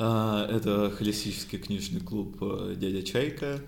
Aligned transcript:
А, 0.00 0.46
Это 0.48 0.92
холистический 0.92 1.58
книжный 1.58 2.00
клуб 2.00 2.36
э, 2.40 2.76
«Дядя 2.76 3.02
Чайка». 3.02 3.60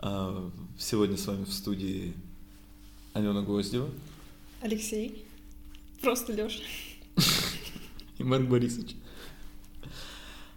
А, 0.00 0.50
Сегодня 0.76 1.16
с 1.16 1.24
вами 1.28 1.44
в 1.44 1.52
студии 1.52 2.14
Алена 3.12 3.42
Гвоздева. 3.42 3.88
Алексей. 4.60 5.24
Просто 6.00 6.32
Лёша. 6.32 6.62
И 8.18 8.24
Марк 8.24 8.48
Борисович. 8.48 8.96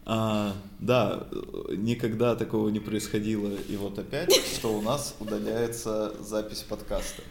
А, 0.06 0.56
да, 0.80 1.28
никогда 1.70 2.36
такого 2.36 2.70
не 2.70 2.80
происходило, 2.80 3.56
и 3.70 3.76
вот 3.76 4.00
опять, 4.00 4.34
что 4.34 4.76
у 4.76 4.82
нас 4.82 5.16
удаляется 5.20 6.16
запись 6.20 6.66
подкаста. 6.68 7.22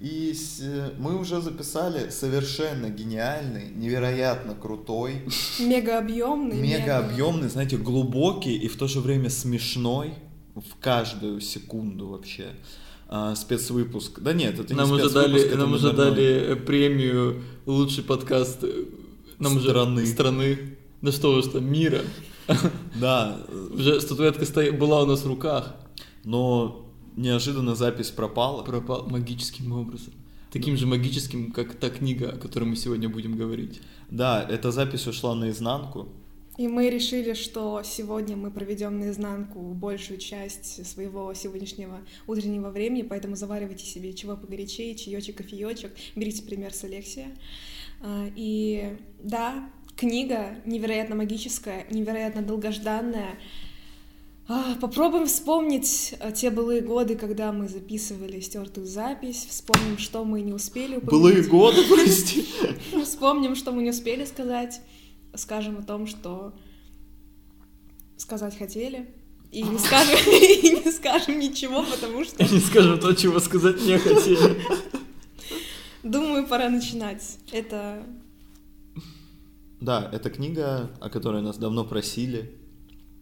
И 0.00 0.32
с- 0.32 0.62
мы 0.98 1.18
уже 1.18 1.40
записали 1.42 2.08
совершенно 2.08 2.88
гениальный, 2.88 3.68
невероятно 3.76 4.54
крутой, 4.54 5.22
Мега 5.58 5.98
объемный. 5.98 6.56
мега 6.58 6.98
объемный, 6.98 7.48
знаете, 7.50 7.76
глубокий 7.76 8.56
и 8.56 8.66
в 8.68 8.76
то 8.78 8.86
же 8.88 9.00
время 9.00 9.28
смешной 9.28 10.14
в 10.54 10.80
каждую 10.80 11.40
секунду 11.40 12.08
вообще 12.08 12.46
а, 13.12 13.34
спецвыпуск. 13.34 14.20
Да 14.20 14.32
нет, 14.32 14.58
это 14.58 14.72
не 14.72 14.78
Нам 14.78 14.90
уже 14.92 15.10
спецвыпуск, 15.10 15.32
дали, 15.34 15.46
это 15.48 15.56
нам 15.58 15.72
уже 15.74 15.92
дали 15.92 16.24
э, 16.52 16.56
премию 16.56 17.42
лучший 17.66 18.04
подкаст 18.04 18.62
э, 18.64 18.84
нам 19.38 19.56
уже- 19.56 19.68
Страны. 19.70 20.06
страны. 20.06 20.76
Да 21.02 21.12
что 21.12 21.32
уж 21.34 21.46
там, 21.48 21.70
мира. 21.70 22.00
Да, 22.94 23.38
Уже 23.72 24.00
статуэтка 24.00 24.44
была 24.72 25.02
у 25.02 25.06
нас 25.06 25.20
в 25.22 25.26
руках. 25.26 25.74
но 26.24 26.89
неожиданно 27.16 27.74
запись 27.74 28.10
пропала. 28.10 28.62
Пропал 28.62 29.06
магическим 29.08 29.72
образом. 29.72 30.12
Таким 30.50 30.76
же 30.76 30.86
магическим, 30.86 31.52
как 31.52 31.74
та 31.74 31.90
книга, 31.90 32.32
о 32.32 32.36
которой 32.36 32.64
мы 32.64 32.76
сегодня 32.76 33.08
будем 33.08 33.36
говорить. 33.36 33.80
Да, 34.10 34.44
эта 34.48 34.72
запись 34.72 35.06
ушла 35.06 35.34
наизнанку. 35.34 36.08
И 36.58 36.68
мы 36.68 36.90
решили, 36.90 37.32
что 37.34 37.82
сегодня 37.84 38.36
мы 38.36 38.50
проведем 38.50 38.98
наизнанку 38.98 39.60
большую 39.60 40.18
часть 40.18 40.86
своего 40.86 41.32
сегодняшнего 41.32 42.00
утреннего 42.26 42.68
времени, 42.70 43.02
поэтому 43.02 43.36
заваривайте 43.36 43.86
себе 43.86 44.12
чего 44.12 44.36
погорячее, 44.36 44.94
чаечек, 44.94 45.36
кофеечек, 45.38 45.92
берите 46.16 46.42
пример 46.42 46.74
с 46.74 46.84
Алексия. 46.84 47.28
А, 48.02 48.26
И 48.36 48.98
да, 49.22 49.70
книга 49.96 50.56
невероятно 50.66 51.14
магическая, 51.14 51.86
невероятно 51.90 52.42
долгожданная. 52.42 53.38
А, 54.52 54.74
Попробуем 54.80 55.26
вспомнить 55.26 56.12
а, 56.18 56.32
те 56.32 56.50
былые 56.50 56.80
годы, 56.80 57.14
когда 57.14 57.52
мы 57.52 57.68
записывали 57.68 58.40
стертую 58.40 58.84
запись, 58.84 59.46
вспомним, 59.48 59.96
что 59.96 60.24
мы 60.24 60.40
не 60.40 60.52
успели 60.52 60.96
Былые 60.98 61.42
упомянуть. 61.42 61.48
годы, 61.50 61.82
прости. 61.88 62.48
Вспомним, 63.04 63.54
что 63.54 63.70
мы 63.70 63.84
не 63.84 63.90
успели 63.90 64.24
сказать, 64.24 64.80
скажем 65.36 65.78
о 65.78 65.82
том, 65.84 66.08
что 66.08 66.52
сказать 68.16 68.58
хотели, 68.58 69.14
и 69.52 69.62
не 69.62 69.78
скажем, 69.86 70.18
и 70.28 70.82
не 70.84 70.90
скажем 70.90 71.38
ничего, 71.38 71.84
потому 71.84 72.24
что, 72.24 72.42
Не 72.42 72.58
скажем 72.58 72.98
то, 72.98 73.12
чего 73.14 73.38
сказать 73.38 73.80
не 73.82 73.98
хотели. 73.98 74.60
думаю, 76.02 76.44
пора 76.48 76.68
начинать. 76.70 77.38
Это 77.52 78.02
Да, 79.80 80.10
это 80.12 80.28
книга, 80.28 80.90
о 81.00 81.08
которой 81.08 81.40
нас 81.40 81.56
давно 81.56 81.84
просили, 81.84 82.58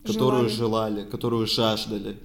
которую 0.04 0.48
Желали. 0.48 1.00
желали, 1.00 1.10
которую 1.10 1.46
жаждали 1.46 2.16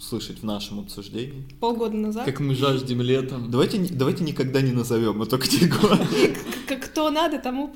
услышать 0.00 0.38
в 0.38 0.44
нашем 0.44 0.80
обсуждении. 0.80 1.46
полгода 1.60 1.94
назад. 1.94 2.24
Как 2.24 2.40
мы 2.40 2.54
жаждем 2.54 3.02
летом. 3.02 3.50
Давайте, 3.50 3.78
давайте 3.90 4.24
никогда 4.24 4.62
не 4.62 4.72
назовем 4.72 5.20
эту 5.20 5.38
книгу. 5.44 5.76
Как 6.66 6.80
кто 6.86 7.10
надо, 7.10 7.38
тому 7.38 7.68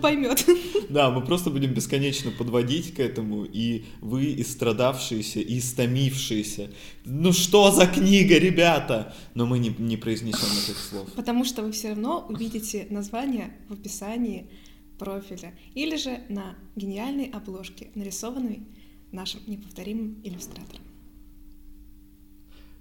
поймет. 0.00 0.44
Да, 0.88 1.10
мы 1.10 1.24
просто 1.24 1.50
будем 1.50 1.72
бесконечно 1.72 2.32
подводить 2.32 2.94
к 2.94 2.98
этому, 2.98 3.44
и 3.44 3.84
вы, 4.00 4.34
истрадавшиеся, 4.40 5.38
и 5.38 5.58
истомившиеся, 5.58 6.70
ну 7.04 7.32
что 7.32 7.70
за 7.70 7.86
книга, 7.86 8.36
ребята? 8.38 9.14
Но 9.34 9.46
мы 9.46 9.60
не, 9.60 9.72
не 9.78 9.96
произнесем 9.96 10.48
этих 10.64 10.76
слов. 10.78 11.12
Потому 11.16 11.44
что 11.44 11.62
вы 11.62 11.70
все 11.70 11.90
равно 11.90 12.26
увидите 12.28 12.88
название 12.90 13.52
в 13.68 13.74
описании 13.74 14.50
профиля 14.98 15.54
или 15.74 15.96
же 15.96 16.20
на 16.28 16.56
гениальной 16.74 17.26
обложке, 17.26 17.90
нарисованной 17.94 18.66
нашим 19.12 19.40
неповторимым 19.46 20.16
иллюстратором. 20.24 20.82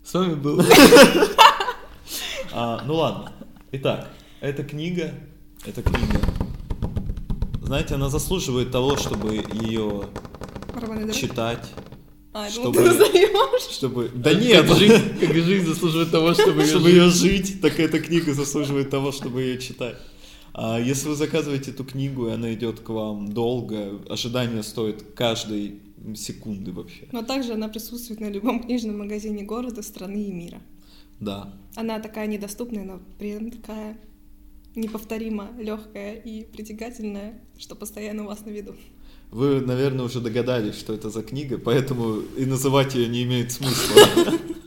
С 0.04 0.14
вами 0.14 0.36
был 0.36 0.62
А, 2.52 2.84
ну 2.86 2.96
ладно. 2.96 3.32
Итак, 3.72 4.10
эта 4.42 4.64
книга, 4.64 5.14
эта 5.66 5.84
книга, 5.84 6.20
знаете, 7.62 7.96
она 7.96 8.10
заслуживает 8.10 8.72
того, 8.72 8.98
чтобы 8.98 9.36
ее 9.36 10.06
читать, 11.14 11.70
А, 12.34 12.50
чтобы- 12.50 12.92
чтобы... 13.70 14.10
Да 14.16 14.34
нет, 14.34 14.68
Как 14.68 14.78
жизнь, 14.78 15.20
как 15.20 15.36
жизнь 15.36 15.66
заслуживает 15.68 16.10
того, 16.12 16.34
чтобы, 16.34 16.66
чтобы 16.66 16.90
ее 16.90 17.10
жить. 17.10 17.62
так 17.62 17.80
эта 17.80 18.00
книга 18.00 18.34
заслуживает 18.34 18.90
того, 18.90 19.12
чтобы 19.12 19.42
ее 19.44 19.60
читать. 19.60 19.98
А 20.54 20.80
если 20.80 21.08
вы 21.10 21.16
заказываете 21.16 21.70
эту 21.72 21.84
книгу, 21.86 22.28
и 22.28 22.32
она 22.32 22.52
идет 22.54 22.80
к 22.80 22.90
вам 22.90 23.32
долго, 23.32 24.00
ожидание 24.10 24.64
стоит 24.64 25.04
каждой 25.16 25.80
секунды 26.16 26.72
вообще. 26.72 27.08
Но 27.12 27.24
также 27.24 27.54
она 27.54 27.68
присутствует 27.68 28.20
на 28.20 28.30
любом 28.30 28.64
книжном 28.64 29.00
магазине 29.00 29.44
города, 29.44 29.82
страны 29.82 30.24
и 30.24 30.32
мира. 30.32 30.62
Да. 31.20 31.54
Она 31.76 32.00
такая 32.00 32.28
недоступная, 32.28 32.84
но 32.84 33.02
при 33.18 33.30
этом 33.30 33.52
такая 33.52 33.98
неповторимо 34.76 35.50
легкая 35.58 36.16
и 36.16 36.44
притягательная, 36.44 37.42
что 37.58 37.76
постоянно 37.76 38.24
у 38.24 38.28
вас 38.28 38.46
на 38.46 38.50
виду. 38.50 38.76
Вы, 39.32 39.62
наверное, 39.62 40.06
уже 40.06 40.22
догадались, 40.22 40.76
что 40.76 40.94
это 40.94 41.10
за 41.10 41.22
книга, 41.22 41.58
поэтому 41.58 42.22
и 42.38 42.46
называть 42.46 42.96
ее 42.96 43.08
не 43.08 43.24
имеет 43.24 43.52
смысла. 43.52 44.02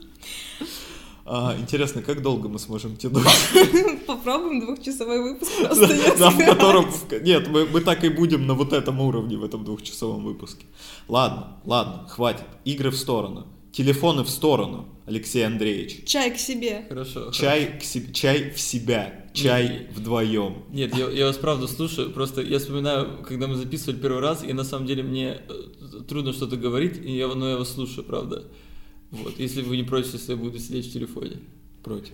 А, 1.25 1.55
интересно, 1.57 2.01
как 2.01 2.21
долго 2.21 2.49
мы 2.49 2.59
сможем 2.59 2.97
тянуть? 2.97 3.23
Попробуем 4.07 4.59
двухчасовой 4.59 5.21
выпуск 5.21 5.51
просто 5.57 6.17
Да, 6.19 6.29
в 6.29 6.37
котором... 6.37 6.85
Нет, 7.21 7.47
мы, 7.47 7.65
мы 7.65 7.79
так 7.79 8.03
и 8.03 8.09
будем 8.09 8.45
на 8.45 8.55
вот 8.55 8.73
этом 8.73 8.99
уровне 8.99 9.37
в 9.37 9.43
этом 9.43 9.63
двухчасовом 9.63 10.25
выпуске. 10.25 10.65
Ладно, 11.07 11.57
ладно, 11.65 12.07
хватит. 12.09 12.45
Игры 12.65 12.89
в 12.89 12.97
сторону. 12.97 13.47
Телефоны 13.71 14.23
в 14.23 14.29
сторону, 14.29 14.85
Алексей 15.05 15.45
Андреевич. 15.45 16.05
Чай 16.05 16.31
к 16.31 16.37
себе. 16.37 16.85
Хорошо. 16.89 17.31
Чай, 17.31 17.79
к 17.79 17.83
себе- 17.83 18.13
чай 18.13 18.51
в 18.51 18.59
себя, 18.59 19.25
чай 19.33 19.69
Нет. 19.69 19.91
вдвоем. 19.95 20.63
Нет, 20.71 20.95
я, 20.95 21.09
я 21.09 21.25
вас 21.25 21.37
правда 21.37 21.67
слушаю, 21.67 22.11
просто 22.11 22.41
я 22.41 22.59
вспоминаю, 22.59 23.23
когда 23.27 23.47
мы 23.47 23.55
записывали 23.55 23.97
первый 23.97 24.21
раз, 24.21 24.43
и 24.43 24.53
на 24.53 24.63
самом 24.63 24.85
деле 24.87 25.03
мне 25.03 25.41
э, 25.47 25.53
трудно 26.07 26.33
что-то 26.33 26.57
говорить, 26.57 26.97
и 27.03 27.15
я, 27.15 27.27
но 27.29 27.49
я 27.49 27.57
вас 27.57 27.73
слушаю, 27.73 28.03
правда. 28.03 28.43
Вот, 29.13 29.39
если 29.39 29.61
вы 29.61 29.77
не 29.77 29.83
против, 29.83 30.13
если 30.13 30.31
я 30.31 30.37
буду 30.37 30.57
сидеть 30.57 30.87
в 30.87 30.93
телефоне. 30.93 31.37
Против. 31.83 32.13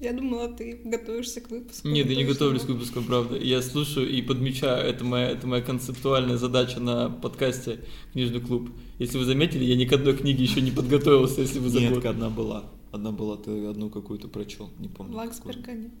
Я 0.00 0.12
думала, 0.12 0.48
ты 0.48 0.80
готовишься 0.84 1.40
к 1.40 1.48
выпуску. 1.48 1.86
Нет, 1.86 2.10
я 2.10 2.16
не 2.16 2.24
готовлюсь 2.24 2.62
к 2.62 2.68
выпускам, 2.68 3.04
правда. 3.04 3.36
Я 3.36 3.62
слушаю 3.62 4.10
и 4.10 4.20
подмечаю, 4.20 4.84
это 4.84 5.04
моя, 5.04 5.30
это 5.30 5.46
моя 5.46 5.62
концептуальная 5.62 6.38
задача 6.38 6.80
на 6.80 7.08
подкасте 7.08 7.84
«Книжный 8.12 8.40
клуб». 8.40 8.70
Если 8.98 9.16
вы 9.16 9.24
заметили, 9.24 9.62
я 9.64 9.76
ни 9.76 9.84
к 9.84 9.92
одной 9.92 10.16
книге 10.16 10.42
еще 10.42 10.60
не 10.60 10.72
подготовился, 10.72 11.42
если 11.42 11.60
вы 11.60 11.70
Нет, 11.70 11.90
забыли. 11.90 12.08
одна 12.08 12.30
была. 12.30 12.64
Одна 12.90 13.12
была, 13.12 13.36
ты 13.36 13.66
одну 13.66 13.90
какую-то 13.90 14.26
прочел, 14.26 14.70
не 14.80 14.88
помню. 14.88 15.14
Лаксберга 15.14 15.72
нет. 15.72 15.92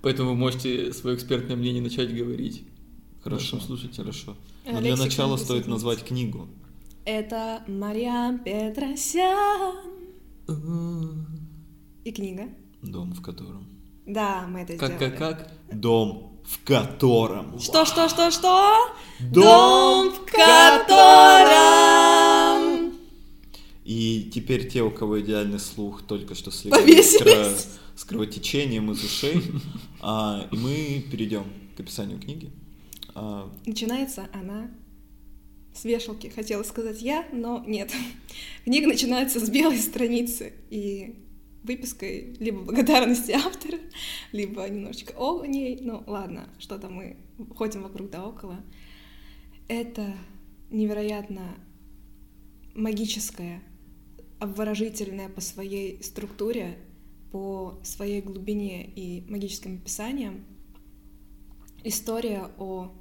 Поэтому 0.00 0.30
вы 0.30 0.36
можете 0.36 0.92
свое 0.92 1.16
экспертное 1.16 1.56
мнение 1.56 1.82
начать 1.82 2.14
говорить. 2.14 2.62
Хорошо, 3.24 3.58
слушателям. 3.58 4.06
хорошо. 4.06 4.36
Но 4.70 4.80
для 4.80 4.96
начала 4.96 5.36
стоит 5.36 5.66
назвать 5.66 6.04
книгу. 6.04 6.46
Это 7.04 7.62
Мариам 7.66 8.38
Петросян. 8.38 9.74
И 12.04 12.12
книга. 12.12 12.48
Дом, 12.82 13.12
в 13.12 13.22
котором. 13.22 13.66
Да, 14.06 14.46
мы 14.48 14.60
это 14.60 14.76
Как, 14.76 14.96
сделали. 14.96 15.16
как, 15.16 15.38
как? 15.38 15.50
Дом, 15.80 16.40
в 16.44 16.64
котором. 16.64 17.58
Что, 17.58 17.84
что, 17.84 18.08
что, 18.08 18.30
что? 18.30 18.74
Дом, 19.20 20.10
в 20.12 20.24
котором... 20.30 21.64
И 23.84 24.30
теперь 24.34 24.68
те, 24.70 24.82
у 24.82 24.90
кого 24.90 25.20
идеальный 25.20 25.58
слух, 25.58 26.02
только 26.02 26.34
что 26.34 26.50
слегка 26.50 26.78
Повесились. 26.80 27.18
с, 27.18 27.20
кро- 27.20 27.66
с 27.96 28.04
кровотечением 28.04 28.90
из 28.92 29.04
ушей. 29.04 29.42
А, 30.00 30.46
и 30.50 30.56
мы 30.56 31.04
перейдем 31.10 31.44
к 31.76 31.80
описанию 31.80 32.18
книги. 32.18 32.50
А, 33.14 33.50
Начинается 33.66 34.26
она 34.32 34.70
с 35.74 35.84
вешалки, 35.84 36.28
хотела 36.28 36.62
сказать 36.62 37.02
я, 37.02 37.26
но 37.32 37.62
нет. 37.66 37.92
Книга 38.64 38.86
начинается 38.86 39.40
с 39.44 39.50
белой 39.50 39.78
страницы 39.78 40.52
и 40.70 41.24
выпиской 41.62 42.36
либо 42.38 42.62
благодарности 42.62 43.30
автора, 43.32 43.78
либо 44.32 44.68
немножечко 44.68 45.12
о 45.16 45.44
ней. 45.44 45.78
Ну 45.80 46.02
ладно, 46.06 46.48
что-то 46.58 46.88
мы 46.88 47.16
ходим 47.56 47.82
вокруг 47.82 48.10
да 48.10 48.26
около. 48.26 48.64
Это 49.68 50.14
невероятно 50.70 51.56
магическое, 52.74 53.62
обворожительное 54.38 55.28
по 55.28 55.40
своей 55.40 56.02
структуре, 56.02 56.78
по 57.32 57.80
своей 57.82 58.20
глубине 58.20 58.86
и 58.86 59.24
магическим 59.28 59.76
описаниям 59.76 60.44
история 61.84 62.48
о 62.58 62.92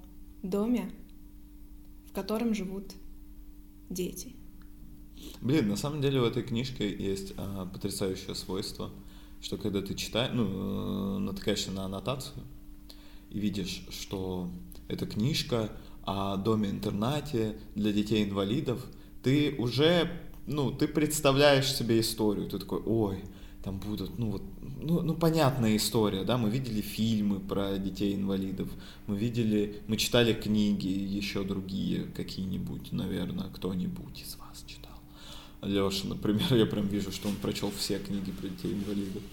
доме, 0.44 0.92
в 2.14 2.16
котором 2.16 2.54
живут 2.54 2.94
дети. 3.90 4.36
Блин, 5.42 5.68
на 5.68 5.76
самом 5.76 6.00
деле 6.00 6.22
в 6.22 6.26
этой 6.26 6.44
книжке 6.44 6.96
есть 6.96 7.34
а, 7.38 7.66
потрясающее 7.66 8.36
свойство, 8.36 8.92
что 9.42 9.58
когда 9.58 9.82
ты 9.82 9.96
читаешь, 9.96 10.30
ну, 10.32 10.46
э, 10.46 11.18
натыкаешься 11.18 11.72
на 11.72 11.86
аннотацию 11.86 12.44
и 13.32 13.40
видишь, 13.40 13.88
что 13.90 14.52
эта 14.88 15.08
книжка 15.08 15.72
о 16.04 16.38
доме-интернате 16.38 17.58
для 17.74 17.92
детей-инвалидов, 17.92 18.86
ты 19.24 19.56
уже, 19.58 20.12
ну, 20.46 20.70
ты 20.72 20.88
представляешь 20.88 21.74
себе 21.74 22.00
историю, 22.00 22.48
ты 22.48 22.60
такой, 22.60 22.84
ой, 22.86 23.24
там 23.64 23.80
будут, 23.80 24.20
ну 24.20 24.32
вот, 24.32 24.44
ну, 24.82 25.02
ну 25.02 25.14
понятная 25.16 25.78
история, 25.78 26.24
да, 26.26 26.38
мы 26.38 26.50
видели 26.50 26.82
фильмы 26.82 27.40
про 27.40 27.78
детей-инвалидов, 27.78 28.68
мы 29.08 29.18
видели, 29.18 29.82
мы 29.88 29.96
читали 29.96 30.34
книги, 30.34 30.88
еще 30.88 31.44
другие 31.44 32.04
какие-нибудь, 32.16 32.92
наверное, 32.92 33.48
кто-нибудь 33.54 34.22
из 34.22 34.36
вас 34.36 34.66
читал. 34.68 34.92
Леша, 35.62 36.08
например, 36.10 36.54
я 36.56 36.66
прям 36.66 36.88
вижу, 36.88 37.14
что 37.14 37.30
он 37.30 37.36
прочел 37.36 37.72
все 37.72 38.00
книги 38.00 38.32
про 38.32 38.50
детей-инвалидов. 38.50 39.24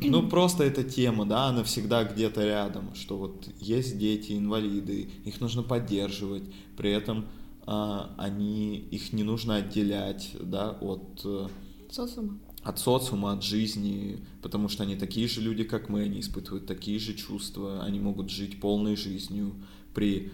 Ну, 0.00 0.28
просто 0.28 0.64
эта 0.64 0.84
тема, 0.84 1.24
да, 1.24 1.46
она 1.46 1.64
всегда 1.64 2.04
где-то 2.04 2.44
рядом, 2.44 2.94
что 2.94 3.16
вот 3.16 3.48
есть 3.58 3.98
дети-инвалиды, 3.98 5.08
их 5.24 5.40
нужно 5.40 5.62
поддерживать, 5.62 6.42
при 6.76 6.90
этом 6.90 7.26
а, 7.64 8.14
они, 8.18 8.76
их 8.76 9.14
не 9.14 9.22
нужно 9.22 9.56
отделять, 9.56 10.32
да, 10.40 10.72
от... 10.72 11.22
Э, 11.24 11.48
Социума 11.90 12.38
от 12.62 12.78
социума, 12.78 13.32
от 13.32 13.42
жизни, 13.42 14.24
потому 14.42 14.68
что 14.68 14.82
они 14.82 14.96
такие 14.96 15.28
же 15.28 15.40
люди, 15.40 15.64
как 15.64 15.88
мы, 15.88 16.02
они 16.02 16.20
испытывают 16.20 16.66
такие 16.66 16.98
же 16.98 17.14
чувства, 17.14 17.82
они 17.84 18.00
могут 18.00 18.30
жить 18.30 18.60
полной 18.60 18.96
жизнью 18.96 19.54
при, 19.94 20.32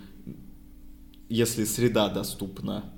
если 1.28 1.64
среда 1.64 2.08
доступна 2.08 2.92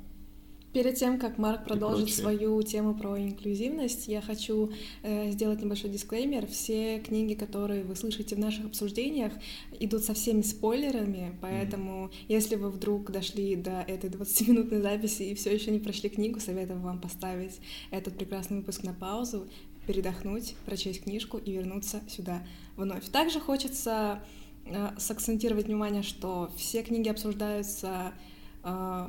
Перед 0.73 0.97
тем, 0.97 1.19
как 1.19 1.39
Марк 1.39 1.65
продолжит 1.65 2.11
свою 2.11 2.63
тему 2.63 2.95
про 2.95 3.19
инклюзивность, 3.19 4.07
я 4.07 4.21
хочу 4.21 4.71
э, 5.03 5.31
сделать 5.31 5.63
небольшой 5.63 5.89
дисклеймер. 5.89 6.47
Все 6.47 6.99
книги, 6.99 7.33
которые 7.33 7.85
вы 7.85 7.97
слышите 7.97 8.37
в 8.37 8.39
наших 8.39 8.67
обсуждениях, 8.67 9.33
идут 9.81 10.05
со 10.05 10.13
всеми 10.13 10.43
спойлерами, 10.43 11.35
поэтому 11.41 12.07
mm-hmm. 12.07 12.25
если 12.29 12.57
вы 12.57 12.71
вдруг 12.71 13.11
дошли 13.11 13.57
до 13.57 13.81
этой 13.81 14.11
20-минутной 14.11 14.83
записи 14.83 15.23
и 15.23 15.35
все 15.35 15.55
еще 15.55 15.71
не 15.71 15.79
прошли 15.79 16.11
книгу, 16.11 16.39
советую 16.39 16.81
вам 16.81 17.01
поставить 17.01 17.61
этот 17.91 18.19
прекрасный 18.19 18.59
выпуск 18.59 18.83
на 18.83 18.93
паузу, 18.93 19.49
передохнуть, 19.87 20.55
прочесть 20.67 21.05
книжку 21.05 21.39
и 21.39 21.53
вернуться 21.53 22.03
сюда 22.09 22.47
вновь. 22.77 23.09
Также 23.09 23.41
хочется 23.41 24.23
э, 24.67 24.91
сакцентировать 24.99 25.67
внимание, 25.67 26.03
что 26.03 26.51
все 26.57 26.83
книги 26.83 27.09
обсуждаются 27.09 28.13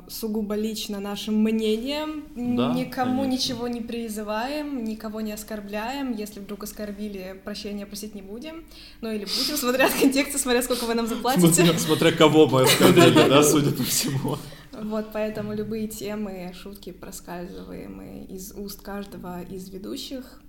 сугубо 0.08 0.54
лично 0.54 1.00
нашим 1.00 1.42
мнением, 1.42 2.24
да, 2.56 2.72
никому 2.72 3.22
конечно. 3.22 3.32
ничего 3.32 3.68
не 3.68 3.80
призываем, 3.80 4.84
никого 4.84 5.20
не 5.20 5.32
оскорбляем. 5.32 6.12
Если 6.12 6.40
вдруг 6.40 6.62
оскорбили, 6.62 7.40
прощения 7.44 7.84
просить 7.84 8.14
не 8.14 8.22
будем. 8.22 8.64
Ну 9.00 9.10
или 9.10 9.24
будем, 9.24 9.56
смотря 9.56 9.86
от 9.86 9.92
контекста, 9.92 10.38
смотря 10.38 10.62
сколько 10.62 10.84
вы 10.84 10.94
нам 10.94 11.06
заплатите. 11.06 11.52
Смотря, 11.52 11.78
смотря 11.78 12.12
кого 12.12 12.46
мы 12.46 12.62
оскорбили, 12.62 13.28
да, 13.28 13.42
судя 13.42 13.72
по 13.72 13.82
всему. 13.82 14.36
Вот, 14.72 15.06
поэтому 15.12 15.52
любые 15.52 15.88
темы, 15.88 16.52
шутки, 16.54 16.92
проскальзываемые 16.92 18.24
из 18.26 18.52
уст 18.52 18.80
каждого 18.80 19.42
из 19.42 19.68
ведущих, 19.68 20.40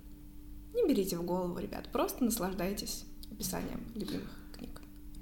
не 0.74 0.86
берите 0.86 1.16
в 1.18 1.22
голову, 1.24 1.58
ребят, 1.58 1.88
просто 1.92 2.24
наслаждайтесь 2.24 3.04
описанием 3.30 3.80
любимых. 3.94 4.41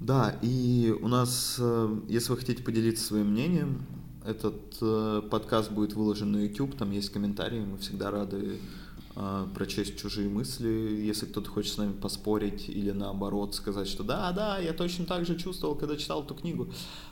Да, 0.01 0.35
и 0.41 0.95
у 0.99 1.07
нас, 1.07 1.57
э, 1.59 1.99
если 2.09 2.31
вы 2.31 2.37
хотите 2.37 2.63
поделиться 2.63 3.05
своим 3.05 3.27
мнением, 3.27 3.85
этот 4.25 4.75
э, 4.81 5.21
подкаст 5.29 5.71
будет 5.71 5.93
выложен 5.93 6.31
на 6.31 6.37
YouTube, 6.37 6.75
там 6.75 6.89
есть 6.89 7.11
комментарии, 7.11 7.59
мы 7.59 7.77
всегда 7.77 8.09
рады 8.09 8.57
э, 9.15 9.47
прочесть 9.53 9.99
чужие 9.99 10.27
мысли, 10.27 10.67
если 10.67 11.27
кто-то 11.27 11.51
хочет 11.51 11.73
с 11.73 11.77
нами 11.77 11.93
поспорить 11.93 12.67
или 12.67 12.89
наоборот 12.89 13.53
сказать, 13.53 13.87
что 13.87 14.03
да, 14.03 14.31
да, 14.31 14.57
я 14.57 14.73
точно 14.73 15.05
так 15.05 15.27
же 15.27 15.37
чувствовал, 15.37 15.75
когда 15.75 15.95
читал 15.95 16.23
эту 16.23 16.33
книгу. 16.33 16.69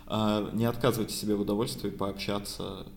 Не 0.07 0.65
отказывайте 0.65 1.13
себе 1.13 1.35
в 1.35 1.41
удовольствии 1.41 1.91
пообщаться 1.91 2.87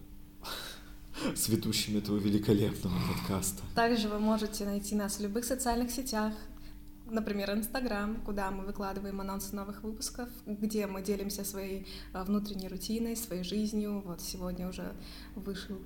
с 1.35 1.51
ведущими 1.51 1.99
этого 1.99 2.17
великолепного 2.17 2.95
подкаста. 3.15 3.63
Также 3.75 4.09
вы 4.09 4.19
можете 4.19 4.65
найти 4.65 4.95
нас 4.95 5.19
в 5.19 5.23
любых 5.23 5.45
социальных 5.45 5.91
сетях, 5.91 6.33
например, 7.13 7.53
Инстаграм, 7.53 8.17
куда 8.25 8.51
мы 8.51 8.65
выкладываем 8.65 9.21
анонсы 9.21 9.55
новых 9.55 9.83
выпусков, 9.83 10.29
где 10.47 10.87
мы 10.87 11.03
делимся 11.03 11.45
своей 11.45 11.87
а, 12.13 12.25
внутренней 12.25 12.69
рутиной, 12.69 13.17
своей 13.17 13.45
жизнью. 13.45 14.03
Вот 14.05 14.21
сегодня 14.21 14.69
уже 14.69 14.93
вышел 15.37 15.77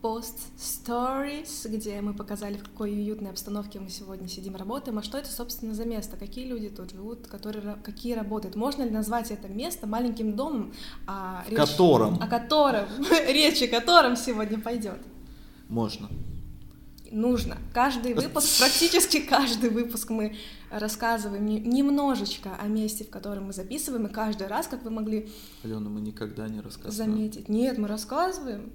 пост 0.00 0.38
Stories, 0.56 1.68
где 1.68 2.00
мы 2.00 2.14
показали, 2.14 2.56
в 2.58 2.62
какой 2.62 2.92
уютной 2.92 3.30
обстановке 3.30 3.80
мы 3.80 3.90
сегодня 3.90 4.28
сидим, 4.28 4.54
работаем. 4.54 4.98
А 4.98 5.02
что 5.02 5.18
это, 5.18 5.30
собственно, 5.30 5.74
за 5.74 5.84
место? 5.84 6.16
Какие 6.16 6.46
люди 6.46 6.68
тут 6.68 6.92
живут, 6.92 7.26
которые, 7.26 7.76
какие 7.82 8.14
работают? 8.14 8.54
Можно 8.54 8.84
ли 8.84 8.90
назвать 8.90 9.30
это 9.30 9.48
место 9.48 9.86
маленьким 9.86 10.36
домом, 10.36 10.72
а 11.06 11.44
речь, 11.48 11.58
котором? 11.58 12.22
о 12.22 12.28
котором, 12.28 12.86
речь 13.28 13.62
о 13.62 13.68
котором 13.68 14.16
сегодня 14.16 14.60
пойдет? 14.60 15.00
Можно 15.68 16.08
нужно. 17.10 17.56
Каждый 17.72 18.14
выпуск, 18.14 18.58
практически 18.58 19.20
каждый 19.20 19.70
выпуск 19.70 20.10
мы 20.10 20.36
рассказываем 20.70 21.46
немножечко 21.46 22.50
о 22.60 22.66
месте, 22.66 23.04
в 23.04 23.10
котором 23.10 23.46
мы 23.46 23.52
записываем, 23.52 24.06
и 24.06 24.12
каждый 24.12 24.46
раз, 24.46 24.66
как 24.66 24.82
вы 24.82 24.90
могли... 24.90 25.30
Алена, 25.62 25.88
мы 25.88 26.00
никогда 26.00 26.48
не 26.48 26.60
рассказываем. 26.60 27.12
Заметить. 27.12 27.48
Нет, 27.48 27.78
мы 27.78 27.88
рассказываем. 27.88 28.72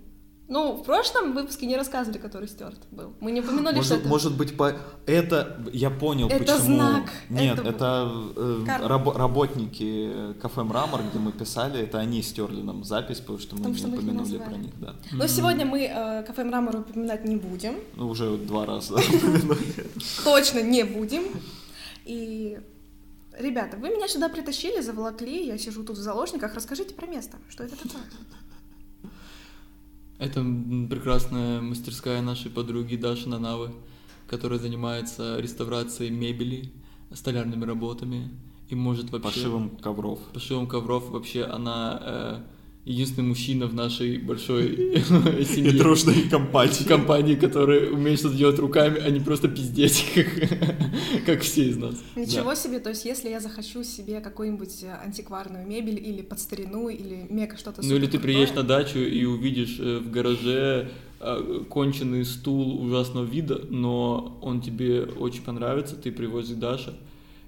Ну, 0.51 0.73
в 0.73 0.83
прошлом 0.83 1.33
выпуске 1.33 1.65
не 1.65 1.77
рассказывали, 1.77 2.17
который 2.17 2.49
стерт 2.49 2.77
был. 2.91 3.13
Мы 3.21 3.31
не 3.31 3.39
упомянули, 3.39 3.75
может, 3.75 3.85
что 3.85 3.95
это... 3.95 4.09
Может 4.09 4.35
быть, 4.35 4.57
по... 4.57 4.73
это... 5.05 5.65
Я 5.71 5.89
понял, 5.89 6.27
это 6.27 6.39
почему... 6.39 6.59
знак. 6.59 7.09
Нет, 7.29 7.57
это, 7.57 7.69
это 7.69 8.11
э, 8.35 8.65
раб... 8.85 9.15
работники 9.15 10.33
кафе 10.41 10.63
«Мрамор», 10.63 11.03
где 11.09 11.19
мы 11.19 11.31
писали, 11.31 11.79
это 11.79 11.99
они 11.99 12.21
стерли 12.21 12.61
нам 12.61 12.83
запись, 12.83 13.21
потому 13.21 13.39
что 13.39 13.55
мы 13.55 13.59
потому 13.59 13.75
не 13.75 13.79
что 13.79 13.87
упомянули 13.87 14.37
про 14.39 14.57
них, 14.57 14.77
да. 14.77 14.95
Но 15.13 15.23
mm-hmm. 15.23 15.27
сегодня 15.29 15.65
мы 15.65 15.83
э, 15.85 16.23
кафе 16.23 16.43
«Мрамор» 16.43 16.81
упоминать 16.81 17.23
не 17.23 17.37
будем. 17.37 17.75
Ну, 17.95 18.09
уже 18.09 18.35
два 18.35 18.65
раза 18.65 18.97
Точно 20.25 20.59
не 20.59 20.83
будем. 20.83 21.23
И 22.11 22.59
Ребята, 23.39 23.77
вы 23.77 23.89
меня 23.89 24.09
сюда 24.09 24.27
притащили, 24.27 24.81
заволокли, 24.81 25.47
я 25.47 25.57
сижу 25.57 25.85
тут 25.85 25.97
в 25.97 26.01
заложниках. 26.01 26.53
Расскажите 26.53 26.93
про 26.93 27.07
место, 27.07 27.37
что 27.49 27.63
это 27.63 27.77
такое? 27.77 28.03
Это 30.19 30.41
прекрасная 30.89 31.61
мастерская 31.61 32.21
нашей 32.21 32.51
подруги 32.51 32.97
Даши 32.97 33.29
Нанавы, 33.29 33.71
которая 34.27 34.59
занимается 34.59 35.39
реставрацией 35.39 36.11
мебели, 36.11 36.73
столярными 37.13 37.63
работами 37.63 38.29
и 38.67 38.75
может 38.75 39.09
вообще... 39.11 39.29
Пошивом 39.29 39.77
ковров. 39.77 40.19
Пошивом 40.33 40.67
ковров. 40.67 41.09
Вообще 41.09 41.45
она 41.45 42.01
э, 42.01 42.43
единственный 42.83 43.27
мужчина 43.27 43.67
в 43.67 43.73
нашей 43.73 44.17
большой 44.17 44.75
семье. 45.45 45.71
И 45.71 45.77
дружной 45.77 46.23
компании. 46.29 46.83
Компании, 46.87 47.35
которые 47.35 47.91
умеют 47.91 48.19
что-то 48.19 48.35
делать 48.35 48.57
руками, 48.59 48.99
а 48.99 49.09
не 49.09 49.19
просто 49.19 49.47
пиздеть, 49.47 50.05
как, 50.15 51.25
как 51.25 51.41
все 51.41 51.69
из 51.69 51.77
нас. 51.77 51.95
Ничего 52.15 52.51
да. 52.51 52.55
себе, 52.55 52.79
то 52.79 52.89
есть 52.89 53.05
если 53.05 53.29
я 53.29 53.39
захочу 53.39 53.83
себе 53.83 54.19
какую-нибудь 54.19 54.83
антикварную 55.03 55.67
мебель 55.67 55.99
или 55.99 56.21
под 56.21 56.39
старину, 56.39 56.89
или 56.89 57.27
мега 57.29 57.57
что-то 57.57 57.85
Ну 57.85 57.95
или 57.95 58.07
ты 58.07 58.19
приедешь 58.19 58.55
на 58.55 58.63
дачу 58.63 58.99
и 58.99 59.25
увидишь 59.25 59.77
э, 59.79 59.99
в 59.99 60.09
гараже 60.09 60.89
э, 61.19 61.63
конченый 61.69 62.25
стул 62.25 62.81
ужасного 62.83 63.25
вида, 63.25 63.61
но 63.69 64.39
он 64.41 64.61
тебе 64.61 65.03
очень 65.03 65.43
понравится, 65.43 65.95
ты 65.95 66.11
привозишь 66.11 66.57
Даша, 66.57 66.95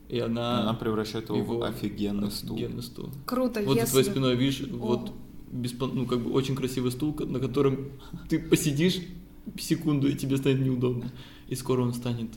и 0.09 0.19
она... 0.19 0.61
Она 0.61 0.73
превращает 0.75 1.29
его, 1.29 1.39
его 1.39 1.57
в 1.57 1.63
офигенный 1.63 2.29
стул. 2.29 2.55
Офигенный 2.55 2.83
стул. 2.83 3.09
Круто, 3.25 3.61
Вот 3.61 3.77
если... 3.77 3.85
за 3.85 3.91
твоей 3.91 4.05
спиной, 4.05 4.35
видишь, 4.35 4.61
О. 4.61 4.75
вот 4.75 5.11
беспон... 5.53 5.91
ну, 5.93 6.05
как 6.05 6.19
бы 6.21 6.31
очень 6.31 6.55
красивый 6.55 6.91
стул, 6.91 7.15
на 7.19 7.39
котором 7.39 7.91
ты 8.29 8.39
посидишь 8.39 8.99
секунду, 9.59 10.07
и 10.07 10.15
тебе 10.15 10.37
станет 10.37 10.59
неудобно. 10.59 11.11
И 11.47 11.55
скоро 11.55 11.81
он 11.81 11.93
станет 11.93 12.29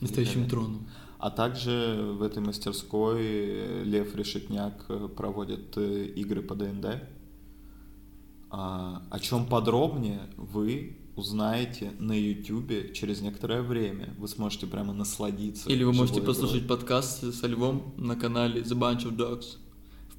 настоящим 0.00 0.48
троном. 0.48 0.86
А 1.18 1.30
также 1.30 2.14
в 2.18 2.22
этой 2.22 2.42
мастерской 2.42 3.82
Лев 3.84 4.14
Решетняк 4.14 4.86
проводит 5.16 5.76
э, 5.76 6.06
игры 6.16 6.42
по 6.42 6.54
ДНД. 6.54 7.02
А, 8.50 9.02
о 9.10 9.18
чем 9.20 9.46
подробнее 9.46 10.20
вы 10.36 10.98
узнаете 11.16 11.92
на 11.98 12.12
YouTube 12.12 12.92
через 12.92 13.20
некоторое 13.20 13.62
время. 13.62 14.14
Вы 14.18 14.28
сможете 14.28 14.66
прямо 14.66 14.92
насладиться. 14.92 15.70
Или 15.70 15.84
вы 15.84 15.92
можете 15.92 16.20
послушать 16.20 16.66
подкаст 16.66 17.32
со 17.32 17.46
Львом 17.46 17.94
на 17.96 18.16
канале 18.16 18.60
The 18.60 18.78
Bunch 18.78 19.04
of 19.08 19.16
Dogs. 19.16 19.56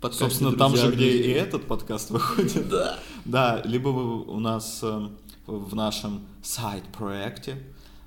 Подкасте 0.05 0.23
Собственно, 0.23 0.51
там 0.55 0.75
же, 0.75 0.91
где 0.91 1.09
и 1.09 1.31
этот 1.31 1.65
подкаст 1.65 2.11
выходит. 2.11 2.69
Да. 2.69 2.99
Да, 3.25 3.61
либо 3.65 3.87
у 3.89 4.39
нас 4.39 4.81
э, 4.83 5.09
в 5.47 5.75
нашем 5.75 6.21
сайт-проекте 6.43 7.57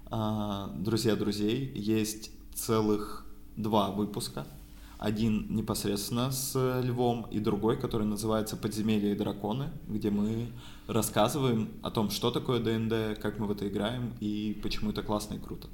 э, 0.09 0.69
«Друзья 0.77 1.17
друзей» 1.17 1.73
есть 1.75 2.31
целых 2.55 3.27
два 3.57 3.91
выпуска 3.91 4.47
Один 4.99 5.47
непосредственно 5.53 6.31
с 6.31 6.81
львом, 6.83 7.27
и 7.33 7.41
другой, 7.41 7.77
который 7.77 8.07
называется 8.07 8.57
«Подземелья 8.57 9.13
и 9.13 9.17
драконы», 9.17 9.71
где 9.89 10.11
мы 10.11 10.53
рассказываем 10.87 11.69
о 11.83 11.91
том, 11.91 12.11
что 12.11 12.31
такое 12.31 12.61
ДНД, 12.61 13.21
как 13.21 13.41
мы 13.41 13.49
в 13.49 13.51
это 13.51 13.67
играем 13.67 14.13
и 14.21 14.57
почему 14.63 14.91
это 14.93 15.03
классно 15.03 15.35
и 15.35 15.39
круто. 15.39 15.67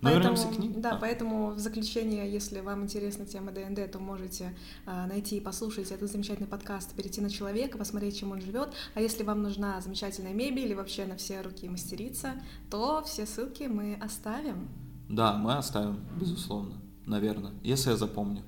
Но 0.00 0.10
поэтому, 0.10 0.34
вернемся 0.34 0.48
к 0.48 0.56
книге. 0.56 0.80
Да, 0.80 0.92
а. 0.92 0.96
поэтому 0.96 1.50
в 1.52 1.58
заключение, 1.58 2.30
если 2.30 2.60
вам 2.60 2.82
интересна 2.82 3.24
тема 3.24 3.50
ДНД, 3.52 3.90
то 3.90 3.98
можете 3.98 4.54
э, 4.84 5.06
найти 5.06 5.38
и 5.38 5.40
послушать 5.40 5.90
этот 5.90 6.10
замечательный 6.10 6.46
подкаст, 6.46 6.92
перейти 6.94 7.20
на 7.20 7.30
человека, 7.30 7.78
посмотреть, 7.78 8.18
чем 8.18 8.32
он 8.32 8.40
живет. 8.40 8.74
А 8.94 9.00
если 9.00 9.22
вам 9.22 9.42
нужна 9.42 9.80
замечательная 9.80 10.34
мебель 10.34 10.66
или 10.66 10.74
вообще 10.74 11.06
на 11.06 11.16
все 11.16 11.40
руки 11.40 11.68
мастерица, 11.68 12.34
то 12.70 13.02
все 13.06 13.24
ссылки 13.26 13.64
мы 13.64 13.94
оставим. 13.94 14.68
Да, 15.08 15.34
мы 15.38 15.54
оставим, 15.54 16.00
безусловно, 16.20 16.74
наверное, 17.06 17.52
если 17.62 17.90
я 17.90 17.96
запомню. 17.96 18.42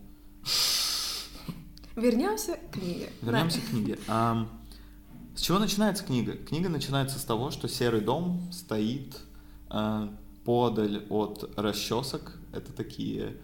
Вернемся 1.97 2.57
к 2.57 2.73
книге. 2.73 3.11
Вернемся 3.23 3.59
да. 3.59 3.67
к 3.67 3.71
книге. 3.71 3.99
А, 4.07 4.49
с 5.35 5.41
чего 5.41 5.59
начинается 5.59 6.05
книга? 6.05 6.33
Книга 6.33 6.69
начинается 6.69 7.19
с 7.19 7.25
того, 7.25 7.51
что 7.51 7.69
серый 7.69 8.01
дом 8.01 8.51
стоит 8.53 9.19
а, 9.69 10.15
подаль 10.49 11.05
от 11.11 11.45
расчесок. 11.57 12.39
Это 12.55 12.73
такие, 12.73 13.37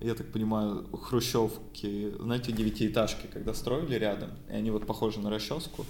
я 0.00 0.16
так 0.16 0.32
понимаю, 0.32 0.88
хрущевки, 0.92 2.12
знаете, 2.18 2.50
девятиэтажки, 2.50 3.28
когда 3.32 3.54
строили 3.54 3.94
рядом, 3.94 4.30
и 4.50 4.52
они 4.54 4.72
вот 4.72 4.84
похожи 4.84 5.20
на 5.20 5.30
расческу. 5.30 5.86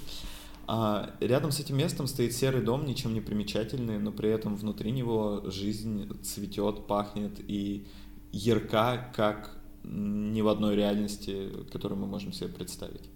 А 0.66 1.14
рядом 1.21 1.52
с 1.52 1.61
этим 1.61 1.78
местом 1.78 2.06
стоит 2.06 2.35
серый 2.35 2.61
дом, 2.61 2.85
ничем 2.85 3.14
не 3.14 3.23
примечательный, 3.23 3.99
но 3.99 4.12
при 4.12 4.28
этом 4.28 4.56
внутри 4.56 4.92
него 4.92 5.42
жизнь 5.47 6.06
цветет, 6.23 6.87
пахнет 6.87 7.40
и 7.49 7.87
ярка, 8.30 9.11
как 9.16 9.56
ни 9.85 10.42
в 10.42 10.49
одной 10.49 10.76
реальности, 10.76 11.49
которую 11.73 11.99
мы 11.99 12.06
можем 12.06 12.35
себе 12.35 12.50
представить. 12.50 13.09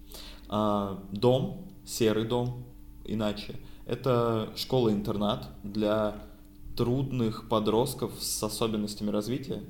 А, 0.49 1.03
дом, 1.11 1.67
серый 1.85 2.25
дом, 2.25 2.65
иначе, 3.05 3.57
это 3.85 4.51
школа-интернат 4.55 5.49
для 5.61 6.26
трудных 6.77 7.49
подростков 7.49 8.13
с 8.19 8.41
особенностями 8.43 9.09
развития, 9.09 9.63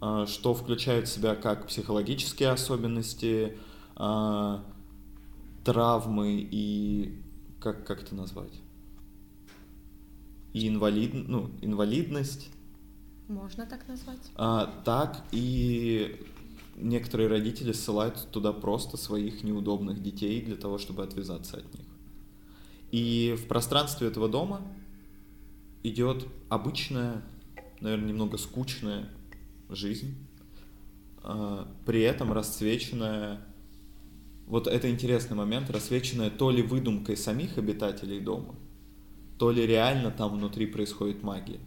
а, 0.00 0.26
что 0.26 0.52
включает 0.52 1.08
в 1.08 1.12
себя 1.12 1.36
как 1.36 1.68
психологические 1.68 2.50
особенности, 2.50 3.56
а, 3.96 4.64
травмы 5.64 6.46
и 6.50 7.18
как, 7.60 7.86
как 7.86 8.02
это 8.02 8.14
назвать? 8.14 8.52
И 10.52 10.68
инвалид, 10.68 11.14
ну, 11.14 11.50
инвалидность. 11.62 12.50
Можно 13.28 13.64
так 13.64 13.88
назвать. 13.88 14.20
А, 14.34 14.82
так 14.84 15.24
и 15.32 16.20
некоторые 16.76 17.28
родители 17.28 17.72
ссылают 17.72 18.28
туда 18.30 18.52
просто 18.52 18.96
своих 18.96 19.44
неудобных 19.44 20.02
детей 20.02 20.42
для 20.42 20.56
того, 20.56 20.78
чтобы 20.78 21.04
отвязаться 21.04 21.58
от 21.58 21.74
них. 21.74 21.86
И 22.90 23.36
в 23.38 23.46
пространстве 23.48 24.08
этого 24.08 24.28
дома 24.28 24.62
идет 25.84 26.26
обычная, 26.48 27.22
наверное, 27.80 28.08
немного 28.08 28.38
скучная 28.38 29.08
жизнь, 29.68 30.14
а, 31.22 31.68
при 31.86 32.00
этом 32.00 32.32
расцвеченная 32.32 33.40
вот 34.46 34.66
это 34.66 34.90
интересный 34.90 35.36
момент, 35.36 35.70
рассвеченная 35.70 36.30
то 36.30 36.50
ли 36.50 36.62
выдумкой 36.62 37.16
самих 37.16 37.56
обитателей 37.58 38.20
дома, 38.20 38.54
то 39.38 39.50
ли 39.50 39.66
реально 39.66 40.10
там 40.10 40.36
внутри 40.36 40.66
происходит 40.66 41.22
магия. 41.22 41.60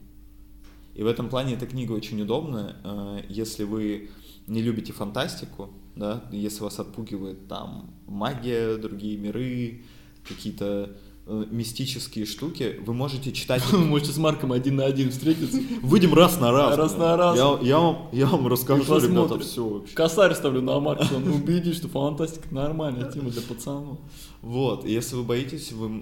И 0.94 1.04
в 1.04 1.08
этом 1.08 1.30
плане 1.30 1.54
эта 1.54 1.68
книга 1.68 1.92
очень 1.94 2.22
удобная, 2.22 2.76
э, 2.84 3.22
если 3.30 3.64
вы 3.64 4.10
не 4.48 4.62
любите 4.62 4.94
фантастику, 4.94 5.70
да, 5.96 6.24
если 6.32 6.64
вас 6.64 6.80
отпугивает 6.80 7.48
там 7.48 7.94
магия, 8.08 8.78
другие 8.78 9.18
миры, 9.18 9.84
какие-то 10.28 10.96
мистические 11.28 12.26
штуки, 12.26 12.80
вы 12.86 12.94
можете 12.94 13.32
читать... 13.32 13.64
Вы 13.72 13.80
можете 13.80 14.12
с 14.12 14.18
Марком 14.18 14.52
один 14.52 14.78
на 14.78 14.86
один 14.86 15.12
встретиться. 15.12 15.60
Выйдем 15.82 16.14
раз 16.14 16.40
на 16.40 16.52
раз. 16.52 16.78
Раз 16.78 16.98
на 16.98 17.18
раз. 17.18 17.38
Я, 17.38 17.60
я, 17.62 17.80
вам, 17.80 18.10
я 18.12 18.26
вам 18.28 18.48
расскажу, 18.48 19.00
ребята, 19.00 19.40
все 19.40 19.68
вообще. 19.68 19.94
Косарь 19.94 20.34
ставлю 20.34 20.62
на 20.62 20.80
Марка, 20.80 21.14
он 21.14 21.28
убедит, 21.28 21.76
что 21.76 21.88
фантастика 21.90 22.48
нормальная 22.54 23.12
тема 23.12 23.30
для 23.30 23.42
пацанов. 23.42 23.98
Вот, 24.42 24.86
если 24.86 25.16
вы 25.16 25.24
боитесь 25.24 25.72
вы, 25.72 26.02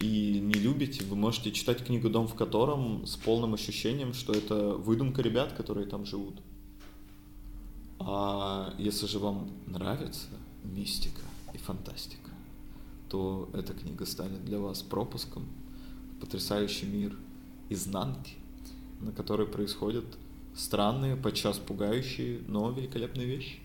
и 0.00 0.40
не 0.40 0.54
любите, 0.54 1.04
вы 1.04 1.16
можете 1.16 1.52
читать 1.52 1.84
книгу 1.84 2.10
«Дом 2.10 2.28
в 2.28 2.34
котором» 2.34 3.06
с 3.06 3.16
полным 3.16 3.54
ощущением, 3.54 4.12
что 4.12 4.32
это 4.32 4.74
выдумка 4.74 5.22
ребят, 5.22 5.54
которые 5.56 5.86
там 5.86 6.04
живут. 6.04 6.34
А 8.00 8.74
если 8.78 9.06
же 9.06 9.18
вам 9.18 9.50
нравится 9.66 10.26
мистика 10.64 11.22
и 11.54 11.58
фантастика, 11.58 12.27
то 13.08 13.48
эта 13.52 13.74
книга 13.74 14.06
станет 14.06 14.44
для 14.44 14.58
вас 14.58 14.82
пропуском 14.82 15.46
в 16.16 16.20
потрясающий 16.20 16.86
мир 16.86 17.16
изнанки, 17.68 18.34
на 19.00 19.12
которой 19.12 19.46
происходят 19.46 20.04
странные, 20.54 21.16
подчас 21.16 21.58
пугающие, 21.58 22.40
но 22.46 22.70
великолепные 22.70 23.26
вещи. 23.26 23.60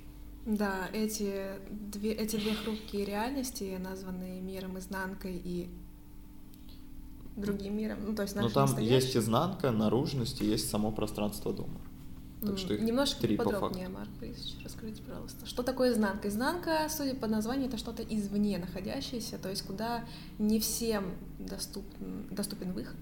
Да, 0.45 0.89
эти 0.91 1.45
две, 1.69 2.11
эти 2.11 2.35
две 2.35 2.53
хрупкие 2.53 3.05
реальности, 3.05 3.79
названные 3.81 4.41
миром 4.41 4.77
изнанкой 4.77 5.41
и 5.43 5.69
другим 7.37 7.77
миром, 7.77 7.99
ну 8.05 8.15
то 8.15 8.23
есть 8.23 8.35
Но 8.35 8.49
там 8.49 8.77
есть 8.77 9.15
изнанка, 9.17 9.71
наружность 9.71 10.41
и 10.41 10.45
есть 10.45 10.69
само 10.69 10.91
пространство 10.91 11.53
дома. 11.53 11.79
Так 12.45 12.57
что 12.57 12.77
Немножко 12.77 13.21
три 13.21 13.37
подробнее, 13.37 13.87
по 13.87 13.99
Марк 13.99 14.09
Борисович, 14.19 14.55
расскажите, 14.63 15.01
пожалуйста. 15.01 15.45
Что 15.45 15.63
такое 15.63 15.91
изнанка? 15.93 16.27
Изнанка, 16.27 16.87
судя 16.89 17.15
по 17.15 17.27
названию, 17.27 17.67
это 17.67 17.77
что-то 17.77 18.03
извне 18.03 18.57
находящееся, 18.57 19.37
то 19.37 19.49
есть 19.49 19.63
куда 19.63 20.05
не 20.39 20.59
всем 20.59 21.13
доступен, 21.39 22.27
доступен 22.31 22.73
выход. 22.73 22.97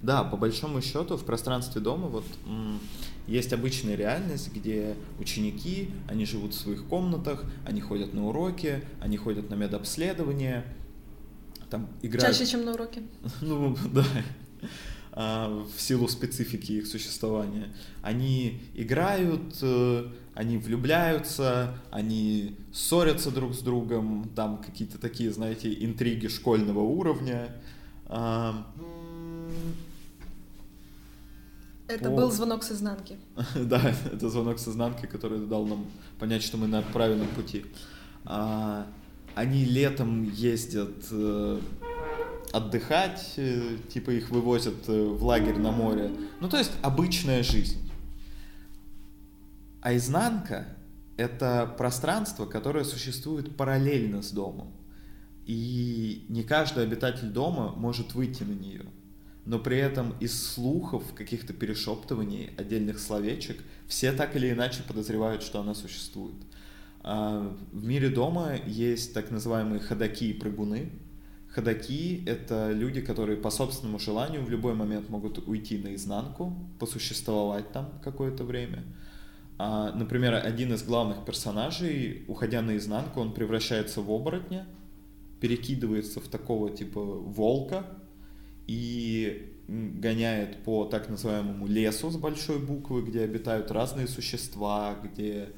Да, 0.00 0.24
по 0.24 0.36
большому 0.36 0.80
счету 0.80 1.16
в 1.16 1.24
пространстве 1.24 1.80
дома 1.80 2.08
вот 2.08 2.24
есть 3.26 3.52
обычная 3.52 3.94
реальность, 3.94 4.52
где 4.52 4.96
ученики, 5.18 5.90
они 6.08 6.26
живут 6.26 6.54
в 6.54 6.58
своих 6.58 6.84
комнатах, 6.86 7.44
они 7.64 7.80
ходят 7.80 8.12
на 8.12 8.26
уроки, 8.26 8.84
они 9.00 9.16
ходят 9.16 9.48
на 9.50 9.54
медобследование, 9.54 10.64
там 11.70 11.88
играют... 12.02 12.36
Чаще, 12.36 12.50
чем 12.50 12.64
на 12.64 12.72
уроки. 12.72 13.02
Ну, 13.40 13.76
да. 13.92 14.04
А, 15.14 15.62
в 15.76 15.80
силу 15.80 16.08
специфики 16.08 16.72
их 16.72 16.86
существования. 16.86 17.68
Они 18.00 18.60
играют, 18.74 19.58
э, 19.60 20.06
они 20.34 20.56
влюбляются, 20.56 21.74
они 21.90 22.56
ссорятся 22.72 23.30
друг 23.30 23.54
с 23.54 23.58
другом, 23.58 24.30
там 24.34 24.62
какие-то 24.62 24.98
такие, 24.98 25.30
знаете, 25.30 25.72
интриги 25.84 26.28
школьного 26.28 26.80
уровня. 26.80 27.54
А, 28.06 28.66
это 31.88 32.08
О. 32.08 32.16
был 32.16 32.30
звонок 32.30 32.62
с 32.62 32.72
изнанки. 32.72 33.18
да, 33.54 33.94
это 34.10 34.30
звонок 34.30 34.58
с 34.58 34.66
изнанки, 34.66 35.04
который 35.04 35.40
дал 35.40 35.66
нам 35.66 35.84
понять, 36.18 36.42
что 36.42 36.56
мы 36.56 36.68
на 36.68 36.80
правильном 36.80 37.28
пути. 37.28 37.66
А, 38.24 38.86
они 39.34 39.66
летом 39.66 40.24
ездят 40.32 41.04
э, 41.10 41.60
отдыхать, 42.52 43.34
э, 43.36 43.76
типа 43.88 44.10
их 44.10 44.30
вывозят 44.30 44.88
э, 44.88 45.08
в 45.08 45.24
лагерь 45.24 45.58
на 45.58 45.72
море. 45.72 46.10
Ну, 46.40 46.48
то 46.48 46.58
есть 46.58 46.72
обычная 46.82 47.42
жизнь. 47.42 47.90
А 49.80 49.96
изнанка— 49.96 50.68
это 51.16 51.74
пространство, 51.76 52.46
которое 52.46 52.84
существует 52.84 53.56
параллельно 53.56 54.22
с 54.22 54.30
домом. 54.30 54.72
И 55.46 56.24
не 56.28 56.44
каждый 56.44 56.84
обитатель 56.84 57.28
дома 57.28 57.72
может 57.76 58.14
выйти 58.14 58.44
на 58.44 58.52
нее. 58.52 58.84
Но 59.44 59.58
при 59.58 59.78
этом 59.78 60.14
из 60.20 60.40
слухов, 60.40 61.02
каких-то 61.14 61.52
перешептываний, 61.52 62.50
отдельных 62.56 63.00
словечек, 63.00 63.60
все 63.88 64.12
так 64.12 64.36
или 64.36 64.52
иначе 64.52 64.84
подозревают, 64.86 65.42
что 65.42 65.60
она 65.60 65.74
существует. 65.74 66.36
А 67.00 67.52
в 67.72 67.84
мире 67.84 68.08
дома 68.08 68.54
есть 68.64 69.14
так 69.14 69.32
называемые 69.32 69.80
ходаки 69.80 70.30
и 70.30 70.32
прыгуны, 70.32 70.92
Ходаки— 71.54 72.22
это 72.26 72.72
люди, 72.72 73.02
которые 73.02 73.36
по 73.36 73.50
собственному 73.50 73.98
желанию 73.98 74.42
в 74.42 74.48
любой 74.48 74.74
момент 74.74 75.10
могут 75.10 75.46
уйти 75.46 75.76
наизнанку, 75.76 76.56
посуществовать 76.78 77.70
там 77.72 77.92
какое-то 78.02 78.44
время. 78.44 78.84
А, 79.58 79.92
например, 79.92 80.34
один 80.34 80.72
из 80.72 80.82
главных 80.82 81.26
персонажей, 81.26 82.24
уходя 82.26 82.62
наизнанку, 82.62 83.20
он 83.20 83.34
превращается 83.34 84.00
в 84.00 84.10
оборотня, 84.10 84.66
перекидывается 85.40 86.20
в 86.20 86.28
такого 86.28 86.70
типа 86.70 87.00
волка 87.00 87.84
и 88.66 89.52
гоняет 89.68 90.62
по 90.64 90.86
так 90.86 91.10
называемому 91.10 91.66
лесу 91.66 92.10
с 92.10 92.16
большой 92.16 92.60
буквы, 92.60 93.02
где 93.02 93.24
обитают 93.24 93.70
разные 93.70 94.08
существа, 94.08 94.96
где 95.04 95.50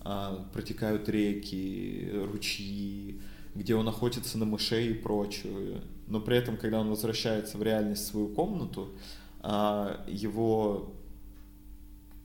а, 0.00 0.48
протекают 0.54 1.10
реки, 1.10 2.10
ручьи, 2.14 3.20
где 3.54 3.74
он 3.74 3.88
охотится 3.88 4.38
на 4.38 4.44
мышей 4.44 4.90
и 4.90 4.94
прочее. 4.94 5.82
Но 6.06 6.20
при 6.20 6.36
этом, 6.36 6.56
когда 6.56 6.80
он 6.80 6.88
возвращается 6.88 7.58
в 7.58 7.62
реальность 7.62 8.04
в 8.04 8.06
свою 8.06 8.28
комнату, 8.28 8.94
а, 9.40 10.04
его 10.08 10.94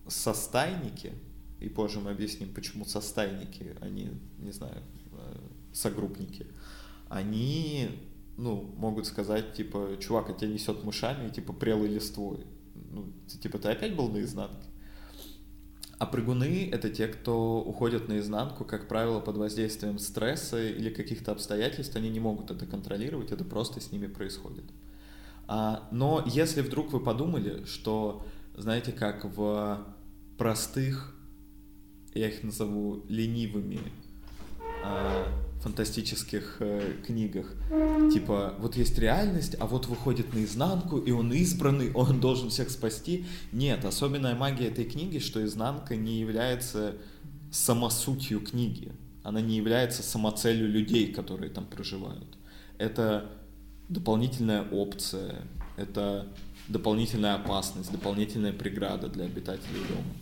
состайники, 0.08 1.14
и 1.60 1.70
позже 1.70 2.00
мы 2.00 2.12
объясним, 2.12 2.54
почему 2.54 2.86
состайники, 2.86 3.76
они, 3.82 4.12
не 4.38 4.52
знаю, 4.52 4.84
э, 5.12 5.38
согруппники, 5.74 6.48
они, 7.10 7.90
ну, 8.38 8.74
могут 8.78 9.08
сказать, 9.08 9.54
типа, 9.54 9.98
чувак, 10.00 10.30
а 10.30 10.34
тебя 10.34 10.52
несет 10.52 10.84
мышами, 10.84 11.30
типа, 11.30 11.54
прелой 11.54 11.88
листвой. 11.88 12.46
Ну, 12.76 13.12
типа, 13.28 13.58
ты 13.58 13.70
опять 13.70 13.96
был 13.96 14.10
на 14.10 14.22
изнанке? 14.22 14.67
А 16.00 16.06
прыгуны— 16.06 16.70
это 16.72 16.92
те, 16.92 17.08
кто 17.08 17.60
уходят 17.60 18.08
наизнанку, 18.08 18.66
как 18.66 18.88
правило, 18.88 19.20
под 19.20 19.38
воздействием 19.38 19.98
стресса 19.98 20.64
или 20.64 20.92
каких-то 20.92 21.32
обстоятельств, 21.32 21.96
они 21.96 22.10
не 22.10 22.20
могут 22.20 22.52
это 22.52 22.68
контролировать, 22.68 23.32
это 23.32 23.44
просто 23.44 23.80
с 23.82 23.92
ними 23.92 24.06
происходит. 24.06 24.66
А, 25.48 25.88
но 25.92 26.24
если 26.28 26.62
вдруг 26.62 26.92
вы 26.92 27.00
подумали, 27.00 27.64
что, 27.66 28.24
знаете, 28.56 28.92
как 28.92 29.26
в 29.26 29.88
простых, 30.38 31.16
я 32.14 32.28
их 32.28 32.44
назову 32.44 33.04
ленивыми, 33.08 33.80
а, 34.84 35.26
фантастических 35.62 36.58
э, 36.60 36.94
книгах. 37.06 37.54
Типа, 38.14 38.56
вот 38.60 38.76
есть 38.78 38.98
реальность, 39.00 39.56
а 39.60 39.66
вот 39.66 39.88
выходит 39.88 40.34
наизнанку, 40.34 40.98
и 40.98 41.12
он 41.12 41.34
избранный, 41.34 41.92
он 41.96 42.20
должен 42.20 42.50
всех 42.50 42.70
спасти. 42.70 43.26
Нет, 43.52 43.86
особенная 43.86 44.36
магия 44.36 44.68
этой 44.68 44.86
книги, 44.86 45.20
что 45.20 45.44
изнанка 45.44 45.96
не 45.96 46.20
является 46.20 46.96
самосутью 47.52 48.42
книги. 48.42 48.92
Она 49.24 49.42
не 49.42 49.58
является 49.58 50.04
самоцелью 50.04 50.70
людей, 50.70 51.12
которые 51.12 51.50
там 51.50 51.66
проживают. 51.66 52.38
Это 52.78 53.30
дополнительная 53.90 54.64
опция, 54.70 55.42
это 55.76 56.28
дополнительная 56.68 57.36
опасность, 57.36 57.92
дополнительная 57.92 58.54
преграда 58.54 59.08
для 59.08 59.26
обитателей 59.26 59.82
дома. 59.90 60.14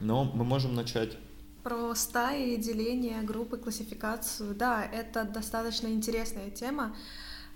Но 0.00 0.24
мы 0.24 0.44
можем 0.44 0.74
начать 0.74 1.16
про 1.66 1.96
стаи, 1.96 2.54
деление, 2.54 3.22
группы, 3.22 3.56
классификацию. 3.56 4.54
Да, 4.54 4.84
это 4.84 5.24
достаточно 5.24 5.88
интересная 5.88 6.48
тема. 6.48 6.94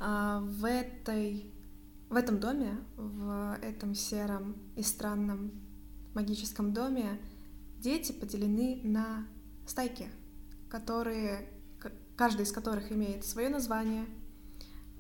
А, 0.01 0.41
в, 0.41 0.65
этой, 0.65 1.55
в 2.09 2.17
этом 2.17 2.41
доме, 2.41 2.77
в 2.97 3.57
этом 3.63 3.95
сером 3.95 4.57
и 4.75 4.83
странном 4.83 5.53
магическом 6.13 6.73
доме 6.73 7.21
дети 7.79 8.11
поделены 8.11 8.81
на 8.83 9.29
стайки, 9.65 10.09
которые, 10.69 11.49
каждый 12.17 12.43
из 12.43 12.51
которых 12.51 12.91
имеет 12.91 13.25
свое 13.25 13.49
название, 13.49 14.07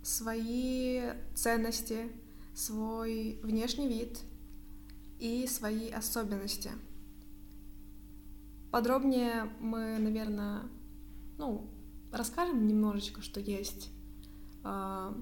свои 0.04 1.02
ценности, 1.34 2.12
свой 2.54 3.40
внешний 3.42 3.88
вид 3.88 4.20
и 5.18 5.48
свои 5.48 5.90
особенности— 5.90 6.70
Подробнее 8.70 9.50
мы, 9.60 9.98
наверное, 9.98 10.62
ну, 11.38 11.68
расскажем 12.12 12.66
немножечко, 12.66 13.22
что 13.22 13.40
есть 13.40 13.90
а, 14.62 15.14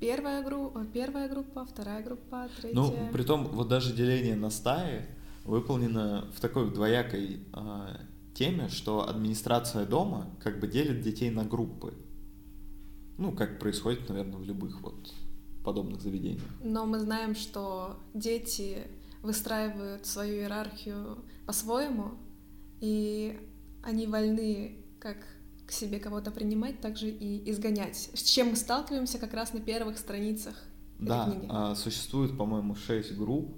первая, 0.00 0.42
группа, 0.42 0.84
первая 0.84 1.28
группа, 1.28 1.64
вторая 1.64 2.02
группа, 2.02 2.48
третья. 2.60 2.74
Ну, 2.74 3.08
при 3.12 3.22
том, 3.22 3.46
вот 3.46 3.68
даже 3.68 3.94
деление 3.94 4.34
на 4.34 4.50
стаи 4.50 5.06
выполнено 5.44 6.28
в 6.34 6.40
такой 6.40 6.72
двоякой 6.72 7.46
э, 7.52 7.96
теме, 8.34 8.68
что 8.68 9.08
администрация 9.08 9.86
дома 9.86 10.30
как 10.40 10.60
бы 10.60 10.66
делит 10.66 11.02
детей 11.02 11.30
на 11.30 11.44
группы. 11.44 11.94
Ну, 13.18 13.32
как 13.32 13.58
происходит, 13.58 14.08
наверное, 14.08 14.38
в 14.38 14.44
любых 14.44 14.80
вот 14.80 15.12
подобных 15.64 16.00
заведениях. 16.00 16.42
Но 16.62 16.86
мы 16.86 16.98
знаем, 16.98 17.34
что 17.34 17.96
дети 18.14 18.78
выстраивают 19.22 20.06
свою 20.06 20.42
иерархию 20.42 21.18
по-своему, 21.46 22.12
и 22.82 23.40
они 23.82 24.06
вольны 24.06 24.76
как 24.98 25.16
к 25.66 25.72
себе 25.72 25.98
кого-то 25.98 26.30
принимать, 26.30 26.82
так 26.82 26.98
же 26.98 27.08
и 27.08 27.50
изгонять. 27.50 28.10
С 28.12 28.22
чем 28.22 28.48
мы 28.48 28.56
сталкиваемся 28.56 29.18
как 29.18 29.32
раз 29.32 29.54
на 29.54 29.60
первых 29.60 29.96
страницах 29.96 30.54
да, 30.98 31.24
книги. 31.24 31.46
А, 31.48 31.74
существует, 31.74 32.36
по-моему, 32.36 32.74
шесть 32.74 33.16
групп. 33.16 33.56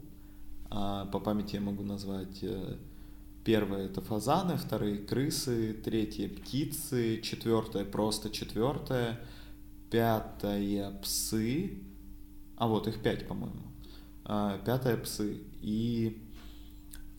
А, 0.70 1.07
по 1.07 1.18
памяти 1.18 1.57
я 1.57 1.61
могу 1.61 1.83
назвать 1.83 2.38
э, 2.42 2.77
Первое 3.44 3.87
это 3.87 4.01
фазаны, 4.01 4.57
вторые 4.57 4.96
крысы, 4.96 5.75
третье 5.75 6.31
птицы, 6.31 7.20
четвертое 7.20 7.85
просто 7.85 8.31
четвертое, 8.31 9.20
пятое 9.90 10.99
псы, 11.03 11.83
а 12.57 12.66
вот 12.66 12.88
их 12.88 13.03
пять, 13.03 13.29
по-моему, 13.29 13.61
а, 14.25 14.57
пятое 14.64 14.96
псы 14.96 15.42
и 15.61 16.24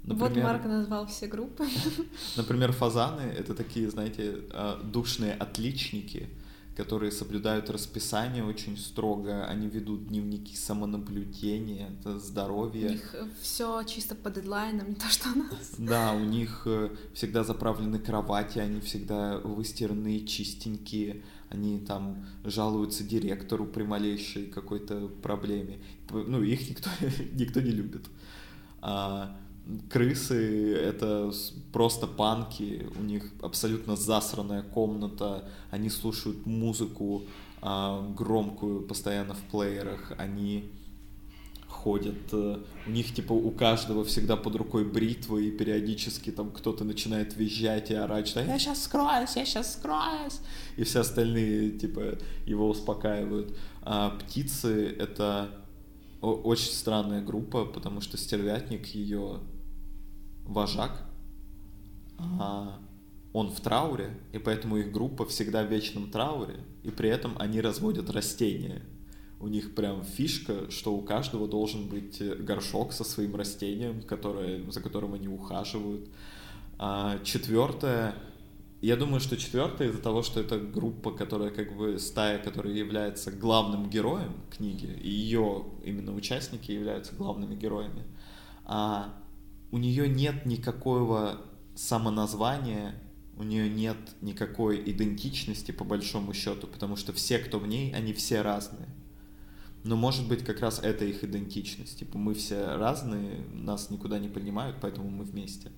Например, 0.05 0.33
вот 0.33 0.43
Марк 0.43 0.65
назвал 0.65 1.07
все 1.07 1.27
группы. 1.27 1.65
Например, 2.37 2.71
фазаны— 2.71 3.21
это 3.37 3.55
такие, 3.55 3.89
знаете, 3.89 4.41
а, 4.51 4.81
душные 4.83 5.33
отличники, 5.33 6.29
которые 6.75 7.11
соблюдают 7.11 7.69
расписание 7.69 8.43
очень 8.43 8.77
строго, 8.77 9.45
они 9.45 9.67
ведут 9.67 10.07
дневники 10.07 10.55
самонаблюдения, 10.55 11.89
это 11.99 12.19
здоровье. 12.19 12.87
У 12.87 12.91
них 12.91 13.15
все 13.41 13.83
чисто 13.83 14.13
по 14.13 14.29
дедлайнам, 14.29 14.89
не 14.89 14.95
то 14.95 15.07
что 15.09 15.29
у 15.29 15.37
нас. 15.37 15.75
Да, 15.77 16.13
у 16.13 16.25
них 16.25 16.63
э, 16.65 16.89
всегда 17.13 17.43
заправлены 17.43 17.97
кровати, 17.97 18.59
они 18.59 18.81
всегда 18.81 19.37
выстиранные, 19.37 20.25
чистенькие, 20.25 21.23
они 21.49 21.79
там 21.79 22.25
жалуются 22.43 23.03
директору 23.03 23.65
при 23.65 23.83
малейшей 23.83 24.47
какой-то 24.47 25.07
проблеме. 25.21 25.79
Ну, 26.11 26.43
их 26.43 26.69
никто, 26.69 26.89
никто 27.33 27.61
не 27.61 27.71
любит. 27.71 28.05
А, 28.81 29.37
крысы— 29.89 30.75
это 30.75 31.31
просто 31.73 32.07
панки, 32.07 32.87
у 32.99 33.03
них 33.03 33.31
абсолютно 33.41 33.95
засранная 33.95 34.61
комната, 34.61 35.49
они 35.71 35.89
слушают 35.89 36.45
музыку 36.45 37.23
а, 37.61 38.07
громкую 38.15 38.81
постоянно 38.81 39.33
в 39.33 39.41
плеерах, 39.51 40.13
они 40.17 40.71
ходят, 41.67 42.33
э, 42.33 42.57
у 42.87 42.89
них 42.89 43.13
типа 43.13 43.33
у 43.33 43.51
каждого 43.51 44.03
всегда 44.03 44.35
под 44.35 44.55
рукой 44.55 44.85
бритва, 44.85 45.37
и 45.37 45.51
периодически 45.51 46.31
там 46.31 46.49
кто-то 46.51 46.83
начинает 46.83 47.35
визжать 47.35 47.91
и 47.91 47.93
орать, 47.93 48.27
что 48.27 48.41
я 48.41 48.57
сейчас 48.57 48.83
скроюсь, 48.83 49.35
я 49.35 49.45
сейчас 49.45 49.73
скроюсь, 49.73 50.39
и 50.77 50.83
все 50.83 51.01
остальные 51.01 51.71
типа 51.71 52.17
его 52.47 52.69
успокаивают. 52.69 53.55
А 53.83 54.09
птицы— 54.09 54.95
это 54.99 55.49
очень 56.21 56.71
странная 56.71 57.21
группа, 57.21 57.65
потому 57.65 58.01
что 58.01 58.17
стервятник 58.17 58.87
ее 58.87 59.39
вожак, 60.45 61.03
а 62.39 62.79
он 63.33 63.49
в 63.49 63.59
трауре, 63.59 64.17
и 64.31 64.37
поэтому 64.37 64.77
их 64.77 64.91
группа 64.91 65.25
всегда 65.25 65.63
в 65.63 65.71
вечном 65.71 66.09
трауре, 66.09 66.55
и 66.83 66.89
при 66.89 67.09
этом 67.09 67.35
они 67.37 67.59
разводят 67.59 68.09
растения. 68.09 68.81
У 69.41 69.47
них 69.47 69.75
прям 69.75 70.03
фишка, 70.03 70.71
что 70.71 70.95
у 70.95 71.01
каждого 71.01 71.47
должен 71.47 71.89
быть 71.89 72.21
горшок 72.45 72.93
со 72.93 73.03
своим 73.03 73.35
растением, 73.35 74.01
которое, 74.03 74.63
за 74.71 74.79
которым 74.79 75.13
они 75.13 75.27
ухаживают. 75.27 76.07
А 76.77 77.19
четвертое, 77.23 78.15
я 78.81 78.95
думаю, 78.95 79.19
что 79.19 79.35
четвертое 79.35 79.89
из-за 79.89 80.01
того, 80.01 80.23
что 80.23 80.39
это 80.39 80.57
группа, 80.57 81.11
которая 81.11 81.49
как 81.49 81.75
бы 81.75 81.99
стая, 81.99 82.39
которая 82.39 82.73
является 82.73 83.31
главным 83.31 83.89
героем 83.89 84.33
книги, 84.49 84.97
и 85.03 85.09
ее 85.09 85.65
именно 85.83 86.15
участники 86.15 86.71
являются 86.71 87.13
главными 87.15 87.55
героями. 87.55 88.03
А 88.63 89.13
у 89.75 89.77
нее 89.77 90.07
нет 90.07 90.45
никакого 90.45 91.41
самоназвания, 91.75 92.95
у 93.35 93.43
нее 93.43 93.67
нет 93.67 93.97
никакой 94.21 94.81
идентичности 94.89 95.73
по 95.73 95.83
большому 95.83 96.33
счету, 96.33 96.65
потому 96.65 96.95
что 96.95 97.11
все, 97.11 97.39
кто 97.39 97.59
в 97.59 97.67
ней, 97.67 97.93
они 97.93 98.13
все 98.13 98.41
разные. 98.41 98.87
Но 99.83 99.97
может 99.97 100.29
быть 100.29 100.45
как 100.45 100.61
раз 100.61 100.79
это 100.81 101.03
их 101.03 101.25
идентичность. 101.25 101.99
Типа 101.99 102.17
мы 102.17 102.35
все 102.35 102.77
разные, 102.77 103.41
нас 103.51 103.89
никуда 103.89 104.17
не 104.17 104.29
принимают, 104.29 104.77
поэтому 104.79 105.09
мы 105.09 105.25
вместе. 105.25 105.73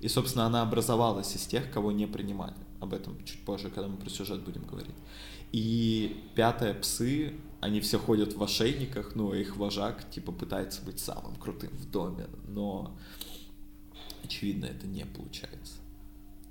И, 0.00 0.08
собственно, 0.08 0.46
она 0.46 0.62
образовалась 0.62 1.36
из 1.36 1.46
тех, 1.46 1.70
кого 1.70 1.92
не 1.92 2.08
принимали. 2.08 2.56
Об 2.80 2.94
этом 2.94 3.16
чуть 3.24 3.44
позже, 3.44 3.70
когда 3.70 3.86
мы 3.86 3.96
про 3.96 4.10
сюжет 4.10 4.42
будем 4.42 4.64
говорить. 4.64 4.96
И 5.52 6.20
пятое, 6.34 6.74
псы, 6.74 7.34
они 7.60 7.80
все 7.80 7.98
ходят 8.00 8.34
в 8.34 8.42
ошейниках, 8.42 9.14
ну, 9.14 9.30
а 9.30 9.36
их 9.36 9.56
вожак, 9.56 10.10
типа, 10.10 10.32
пытается 10.32 10.84
быть 10.84 10.98
самым 10.98 11.36
крутым 11.36 11.70
в 11.70 11.90
доме, 11.90 12.26
но 12.48 12.96
очевидно, 14.26 14.66
это 14.66 14.86
не 14.86 15.04
получается. 15.04 15.74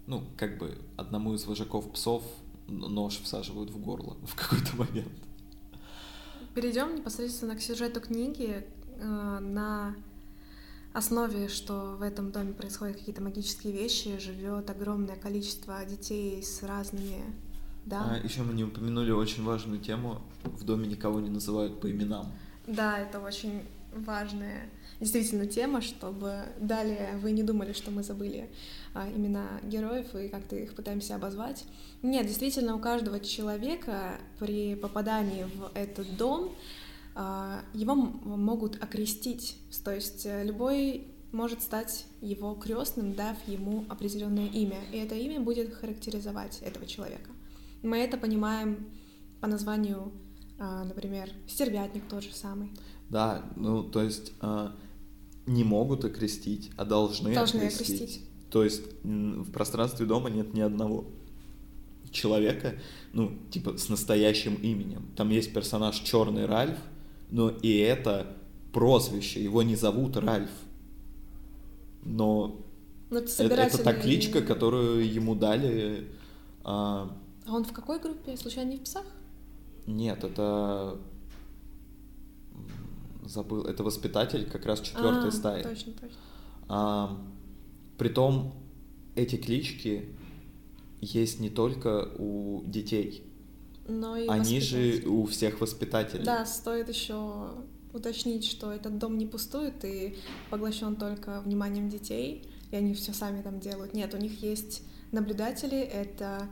Ну, 0.08 0.24
как 0.38 0.58
бы 0.58 0.78
одному 0.98 1.34
из 1.34 1.46
вожаков 1.46 1.92
псов 1.92 2.24
нож 2.68 3.20
всаживают 3.20 3.70
в 3.70 3.80
горло 3.80 4.18
в 4.26 4.36
какой-то 4.36 4.76
момент. 4.76 5.12
Перейдем 6.54 6.96
непосредственно 6.96 7.56
к 7.56 7.62
сюжету 7.62 8.00
книги 8.00 8.66
э, 8.98 9.40
на 9.40 9.96
основе, 10.94 11.50
что 11.50 11.98
в 11.98 12.02
этом 12.02 12.32
доме 12.32 12.54
происходят 12.54 12.98
какие-то 12.98 13.22
магические 13.22 13.74
вещи, 13.74 14.18
живет 14.20 14.70
огромное 14.70 15.18
количество 15.18 15.84
детей 15.86 16.42
с 16.42 16.64
разными 16.64 17.24
да. 17.86 18.04
А, 18.10 18.18
еще 18.18 18.42
мы 18.42 18.54
не 18.54 18.64
упомянули 18.64 19.12
очень 19.12 19.44
важную 19.44 19.80
тему. 19.80 20.22
В 20.44 20.64
доме 20.64 20.88
никого 20.88 21.20
не 21.20 21.30
называют 21.30 21.80
по 21.80 21.90
именам. 21.90 22.32
Да, 22.66 22.98
это 22.98 23.20
очень 23.20 23.62
важная 23.96 24.70
действительно 25.00 25.46
тема, 25.46 25.82
чтобы 25.82 26.44
далее 26.60 27.18
вы 27.22 27.32
не 27.32 27.44
думали, 27.44 27.74
что 27.74 27.92
мы 27.92 28.04
забыли 28.04 28.50
а, 28.94 29.10
имена 29.10 29.60
героев 29.64 30.16
и 30.16 30.30
как-то 30.30 30.56
их 30.56 30.76
пытаемся 30.76 31.16
обозвать. 31.16 31.66
Нет, 32.02 32.28
действительно, 32.28 32.76
у 32.76 32.80
каждого 32.80 33.20
человека 33.20 34.20
при 34.40 34.76
попадании 34.76 35.44
в 35.44 35.72
этот 35.74 36.16
дом 36.18 36.56
а, 37.16 37.62
его 37.74 37.96
могут 37.96 38.82
окрестить. 38.84 39.58
То 39.84 39.94
есть 39.94 40.26
э, 40.26 40.44
любой 40.44 41.08
может 41.32 41.62
стать 41.62 42.06
его 42.22 42.56
крестным, 42.56 43.14
дав 43.14 43.36
ему 43.48 43.86
определенное 43.90 44.48
имя, 44.48 44.80
и 44.92 44.98
это 44.98 45.16
имя 45.16 45.40
будет 45.40 45.74
характеризовать 45.74 46.62
этого 46.62 46.86
человека. 46.86 47.30
Мы 47.84 47.98
это 47.98 48.18
понимаем 48.18 48.90
по 49.42 49.48
названию, 49.48 50.12
а, 50.58 50.84
например, 50.86 51.30
стервятник 51.48 52.08
тот 52.10 52.24
же 52.24 52.34
самый. 52.34 52.72
Да, 53.10 53.44
ну 53.56 53.84
то 53.84 54.02
есть 54.02 54.34
а, 54.42 54.76
не 55.46 55.64
могут 55.64 56.06
окрестить, 56.06 56.72
а 56.78 56.86
должны, 56.86 57.34
должны 57.34 57.60
окрестить. 57.60 58.02
окрестить. 58.02 58.26
То 58.50 58.64
есть 58.64 58.84
в 59.04 59.52
пространстве 59.52 60.06
дома 60.06 60.30
нет 60.30 60.54
ни 60.54 60.62
одного 60.62 61.06
человека, 62.12 62.76
ну, 63.12 63.38
типа, 63.52 63.78
с 63.78 63.90
настоящим 63.90 64.56
именем. 64.56 65.06
Там 65.18 65.30
есть 65.30 65.54
персонаж 65.54 66.00
Черный 66.00 66.46
Ральф, 66.46 66.78
но 67.30 67.50
и 67.50 67.78
это 67.78 68.28
прозвище, 68.72 69.44
его 69.44 69.64
не 69.64 69.76
зовут 69.76 70.16
Ральф. 70.16 70.50
Но 72.04 72.62
Ну, 73.10 73.18
это 73.18 73.26
это, 73.26 73.44
это 73.44 73.72
собирательный- 73.72 73.84
та 73.84 73.94
кличка, 73.94 74.42
которую 74.42 75.12
ему 75.14 75.36
дали. 75.36 76.08
а, 76.64 77.12
А 77.46 77.54
он 77.54 77.64
в 77.66 77.74
какой 77.74 78.00
группе? 78.00 78.36
Случайно 78.38 78.72
не 78.72 78.78
в 78.78 78.82
псах? 78.82 79.04
нет, 79.88 80.24
это 80.24 80.98
забыл, 83.30 83.64
это 83.66 83.84
воспитатель 83.84 84.50
как 84.50 84.66
раз 84.66 84.82
четвертой 84.82 85.30
А, 85.30 85.32
стаи. 85.32 85.64
Точно, 85.64 85.94
точно. 85.94 86.18
А, 86.68 87.18
притом 87.98 88.54
эти 89.16 89.36
клички 89.36 90.10
есть 91.02 91.40
не 91.40 91.50
только 91.50 92.10
у 92.18 92.64
детей, 92.66 93.24
Но 93.88 94.18
и 94.18 94.28
они 94.28 94.60
же 94.60 95.04
у 95.08 95.26
всех 95.26 95.62
воспитателей. 95.62 96.24
Да, 96.24 96.46
стоит 96.46 96.90
еще 96.90 97.50
уточнить, 97.94 98.46
что 98.46 98.72
этот 98.72 98.98
дом 98.98 99.18
не 99.18 99.26
пустует 99.26 99.86
и 99.86 100.16
поглощен 100.50 100.96
только 100.96 101.42
вниманием 101.42 101.90
детей, 101.90 102.44
и 102.72 102.76
они 102.76 102.94
все 102.94 103.14
сами 103.14 103.42
там 103.42 103.60
делают. 103.60 103.94
Нет, 103.94 104.14
у 104.14 104.18
них 104.18 104.42
есть 104.44 104.84
наблюдатели, 105.12 105.78
это 105.78 106.50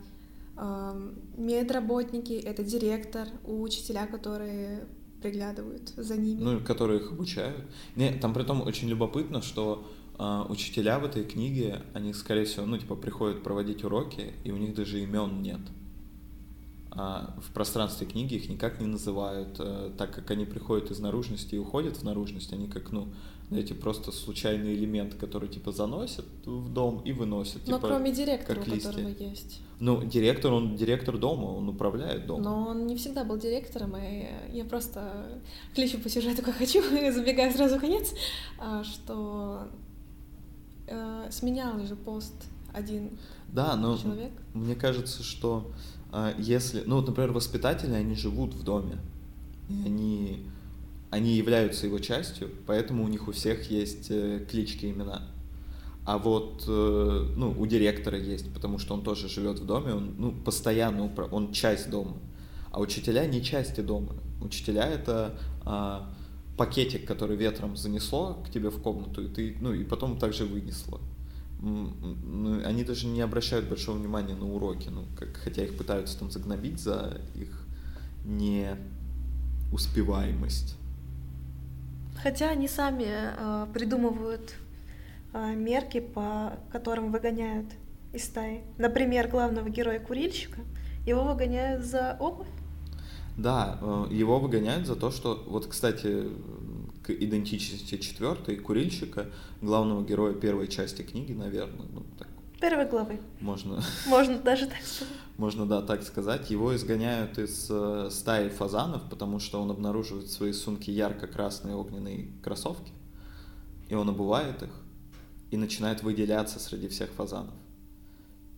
эм, 0.56 1.20
медработники, 1.36 2.32
это 2.32 2.62
директор, 2.62 3.28
учителя, 3.44 4.06
которые 4.06 4.86
приглядывают 5.24 5.88
за 5.96 6.18
ними. 6.18 6.38
Ну, 6.42 6.60
которые 6.60 7.00
их 7.00 7.10
обучают. 7.10 7.64
Не, 7.96 8.12
там 8.12 8.34
при 8.34 8.42
том 8.42 8.60
очень 8.60 8.88
любопытно, 8.90 9.40
что 9.40 9.90
а, 10.18 10.44
учителя 10.50 10.98
в 10.98 11.04
этой 11.06 11.24
книге, 11.24 11.80
они, 11.94 12.12
скорее 12.12 12.44
всего, 12.44 12.66
ну, 12.66 12.76
типа, 12.76 12.94
приходят 12.94 13.42
проводить 13.42 13.84
уроки, 13.84 14.34
и 14.44 14.50
у 14.50 14.58
них 14.58 14.74
даже 14.74 15.00
имен 15.00 15.40
нет. 15.40 15.60
А 16.96 17.34
в 17.40 17.52
пространстве 17.52 18.06
книги 18.06 18.34
их 18.34 18.48
никак 18.48 18.80
не 18.80 18.86
называют, 18.86 19.56
э, 19.58 19.90
так 19.98 20.14
как 20.14 20.30
они 20.30 20.44
приходят 20.44 20.90
из 20.90 21.00
наружности 21.00 21.56
и 21.56 21.58
уходят 21.58 21.96
в 21.96 22.04
наружность, 22.04 22.52
они 22.52 22.68
как, 22.68 22.92
ну, 22.92 23.08
знаете, 23.50 23.74
просто 23.74 24.12
случайный 24.12 24.74
элемент, 24.74 25.14
который, 25.14 25.48
типа, 25.48 25.72
заносят 25.72 26.24
в 26.44 26.72
дом 26.72 27.02
и 27.04 27.12
выносят. 27.12 27.66
Но 27.66 27.76
типа, 27.76 27.88
кроме 27.88 28.12
директора, 28.12 28.60
как 28.60 28.68
у 28.68 28.76
которого 28.76 29.08
листья. 29.08 29.28
есть. 29.28 29.60
Ну, 29.80 30.04
директор, 30.04 30.52
он 30.52 30.76
директор 30.76 31.18
дома, 31.18 31.46
он 31.46 31.68
управляет 31.68 32.26
домом. 32.26 32.42
Но 32.42 32.68
он 32.68 32.86
не 32.86 32.96
всегда 32.96 33.24
был 33.24 33.36
директором, 33.38 33.96
и 33.96 34.28
я 34.52 34.64
просто 34.64 35.40
кличу 35.74 35.98
по 35.98 36.08
сюжету, 36.08 36.42
как 36.42 36.56
хочу, 36.56 36.80
забегая 37.12 37.52
сразу 37.52 37.76
в 37.76 37.80
конец, 37.80 38.14
а, 38.58 38.84
что 38.84 39.68
э, 40.86 41.28
сменял 41.30 41.78
же 41.84 41.96
пост 41.96 42.34
один 42.72 43.18
Да, 43.48 43.76
но 43.76 43.96
человек. 43.98 44.32
мне 44.52 44.74
кажется, 44.74 45.22
что 45.22 45.70
если, 46.38 46.82
ну 46.86 46.96
вот, 46.96 47.08
например, 47.08 47.32
воспитатели, 47.32 47.92
они 47.92 48.14
живут 48.14 48.54
в 48.54 48.62
доме, 48.62 48.98
и 49.68 49.82
они, 49.84 50.46
они 51.10 51.34
являются 51.34 51.86
его 51.86 51.98
частью, 51.98 52.50
поэтому 52.66 53.04
у 53.04 53.08
них 53.08 53.26
у 53.26 53.32
всех 53.32 53.70
есть 53.70 54.06
э, 54.10 54.46
клички, 54.48 54.86
имена. 54.86 55.22
А 56.06 56.18
вот, 56.18 56.64
э, 56.68 57.26
ну, 57.36 57.54
у 57.58 57.66
директора 57.66 58.18
есть, 58.18 58.52
потому 58.52 58.78
что 58.78 58.94
он 58.94 59.02
тоже 59.02 59.28
живет 59.28 59.58
в 59.58 59.66
доме, 59.66 59.94
он, 59.94 60.14
ну, 60.18 60.32
постоянно, 60.32 61.10
он 61.32 61.52
часть 61.52 61.90
дома. 61.90 62.16
А 62.70 62.80
учителя 62.80 63.26
не 63.26 63.42
части 63.42 63.80
дома. 63.80 64.14
Учителя 64.40 64.86
это 64.86 65.38
а, 65.64 66.12
пакетик, 66.56 67.06
который 67.06 67.36
ветром 67.36 67.76
занесло 67.76 68.42
к 68.46 68.50
тебе 68.50 68.70
в 68.70 68.82
комнату, 68.82 69.22
и 69.22 69.28
ты, 69.28 69.56
ну, 69.60 69.72
и 69.72 69.84
потом 69.84 70.18
также 70.18 70.44
вынесло. 70.44 71.00
Ну, 71.64 72.60
они 72.64 72.84
даже 72.84 73.06
не 73.06 73.22
обращают 73.22 73.68
большого 73.68 73.96
внимания 73.96 74.34
на 74.34 74.46
уроки, 74.46 74.90
ну, 74.90 75.04
как, 75.18 75.34
хотя 75.36 75.64
их 75.64 75.78
пытаются 75.78 76.18
там 76.18 76.30
загнобить 76.30 76.78
за 76.78 77.22
их 77.34 77.66
неуспеваемость. 78.24 80.76
Хотя 82.22 82.50
они 82.50 82.68
сами 82.68 83.06
э, 83.08 83.66
придумывают 83.72 84.52
э, 85.32 85.54
мерки, 85.54 86.00
по 86.00 86.58
которым 86.70 87.10
выгоняют 87.12 87.68
из 88.12 88.24
стаи. 88.24 88.60
Например, 88.76 89.26
главного 89.28 89.70
героя 89.70 90.00
курильщика 90.00 90.60
его 91.06 91.24
выгоняют 91.24 91.82
за 91.84 92.18
обувь. 92.20 92.46
Да, 93.38 93.78
э, 93.80 94.08
его 94.10 94.38
выгоняют 94.38 94.86
за 94.86 94.96
то, 94.96 95.10
что, 95.10 95.42
вот, 95.46 95.66
кстати, 95.66 96.28
к 97.04 97.10
идентичности 97.10 97.98
четвертой 97.98 98.56
курильщика, 98.56 99.26
главного 99.60 100.04
героя 100.04 100.34
первой 100.34 100.68
части 100.68 101.02
книги, 101.02 101.32
наверное, 101.32 101.86
ну, 101.92 102.02
так 102.18 102.28
Первой 102.60 102.86
главы. 102.86 103.20
можно, 103.40 103.82
Можно 104.06 104.38
даже 104.38 104.66
так 104.66 104.80
сказать. 104.82 105.14
можно, 105.36 105.66
да, 105.66 105.82
так 105.82 106.02
сказать, 106.02 106.50
его 106.50 106.74
изгоняют 106.74 107.38
из 107.38 107.66
э, 107.70 108.08
стаи 108.10 108.48
фазанов, 108.48 109.02
потому 109.10 109.38
что 109.38 109.60
он 109.60 109.70
обнаруживает 109.70 110.26
в 110.28 110.32
своей 110.32 110.54
сумке 110.54 110.90
ярко-красные 110.92 111.74
огненные 111.74 112.30
кроссовки, 112.42 112.92
и 113.90 113.94
он 113.94 114.08
обувает 114.08 114.62
их, 114.62 114.70
и 115.50 115.56
начинает 115.58 116.02
выделяться 116.02 116.58
среди 116.58 116.88
всех 116.88 117.10
фазанов. 117.10 117.54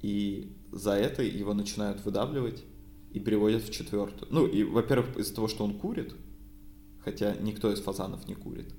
И 0.03 0.53
за 0.71 0.93
это 0.93 1.23
его 1.23 1.53
начинают 1.53 2.05
выдавливать 2.05 2.63
и 3.13 3.19
переводят 3.19 3.65
в 3.65 3.73
четвертую. 3.73 4.29
Ну, 4.31 4.47
и, 4.47 4.63
во-первых, 4.63 5.17
из-за 5.17 5.35
того, 5.35 5.49
что 5.49 5.65
он 5.65 5.79
курит, 5.79 6.15
хотя 7.07 7.37
никто 7.37 7.73
из 7.73 7.81
фазанов 7.81 8.27
не 8.27 8.35
курит, 8.35 8.75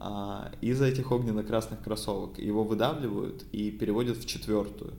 а, 0.00 0.52
из-за 0.60 0.86
этих 0.86 1.12
огненно-красных 1.12 1.80
кроссовок 1.80 2.38
его 2.40 2.64
выдавливают 2.64 3.44
и 3.52 3.70
переводят 3.70 4.18
в 4.18 4.26
четвертую. 4.26 4.94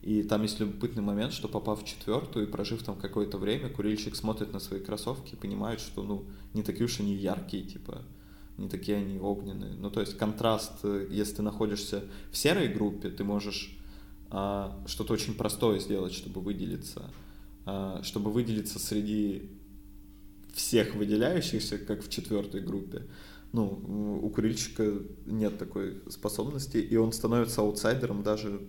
И 0.00 0.22
там 0.22 0.40
есть 0.40 0.58
любопытный 0.58 1.02
момент, 1.02 1.34
что 1.34 1.46
попав 1.46 1.82
в 1.82 1.86
четвертую 1.86 2.48
и 2.48 2.50
прожив 2.50 2.82
там 2.82 2.96
какое-то 2.96 3.36
время, 3.36 3.68
курильщик 3.68 4.16
смотрит 4.16 4.50
на 4.54 4.58
свои 4.58 4.80
кроссовки 4.80 5.34
и 5.34 5.36
понимает, 5.36 5.78
что 5.78 6.02
ну 6.02 6.24
не 6.54 6.62
такие 6.62 6.86
уж 6.86 7.00
они 7.00 7.14
яркие, 7.14 7.64
типа 7.64 8.02
не 8.56 8.70
такие 8.70 8.96
они 8.96 9.20
огненные. 9.20 9.74
Ну 9.74 9.90
то 9.90 10.00
есть 10.00 10.16
контраст, 10.16 10.72
э, 10.84 11.06
если 11.10 11.36
ты 11.36 11.42
находишься 11.42 12.04
в 12.32 12.36
серой 12.38 12.68
группе, 12.68 13.10
ты 13.10 13.24
можешь 13.24 13.76
а, 14.30 14.82
что-то 14.86 15.12
очень 15.12 15.34
простое 15.34 15.80
сделать, 15.80 16.14
чтобы 16.14 16.40
выделиться, 16.40 17.10
а, 17.66 18.00
чтобы 18.02 18.30
выделиться 18.32 18.78
среди 18.78 19.50
всех 20.54 20.94
выделяющихся, 20.94 21.78
как 21.78 22.02
в 22.04 22.08
четвертой 22.08 22.60
группе. 22.60 23.06
Ну, 23.52 24.20
у 24.22 24.30
курильщика 24.30 24.92
нет 25.26 25.58
такой 25.58 26.02
способности, 26.08 26.76
и 26.76 26.96
он 26.96 27.12
становится 27.12 27.62
аутсайдером 27.62 28.22
даже 28.22 28.60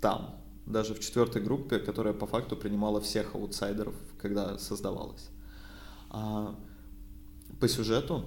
там, 0.00 0.40
даже 0.66 0.94
в 0.94 1.00
четвертой 1.00 1.42
группе, 1.42 1.78
которая 1.78 2.14
по 2.14 2.26
факту 2.26 2.56
принимала 2.56 3.00
всех 3.00 3.34
аутсайдеров, 3.34 3.94
когда 4.18 4.56
создавалась. 4.58 5.28
А 6.10 6.54
по 7.58 7.68
сюжету 7.68 8.24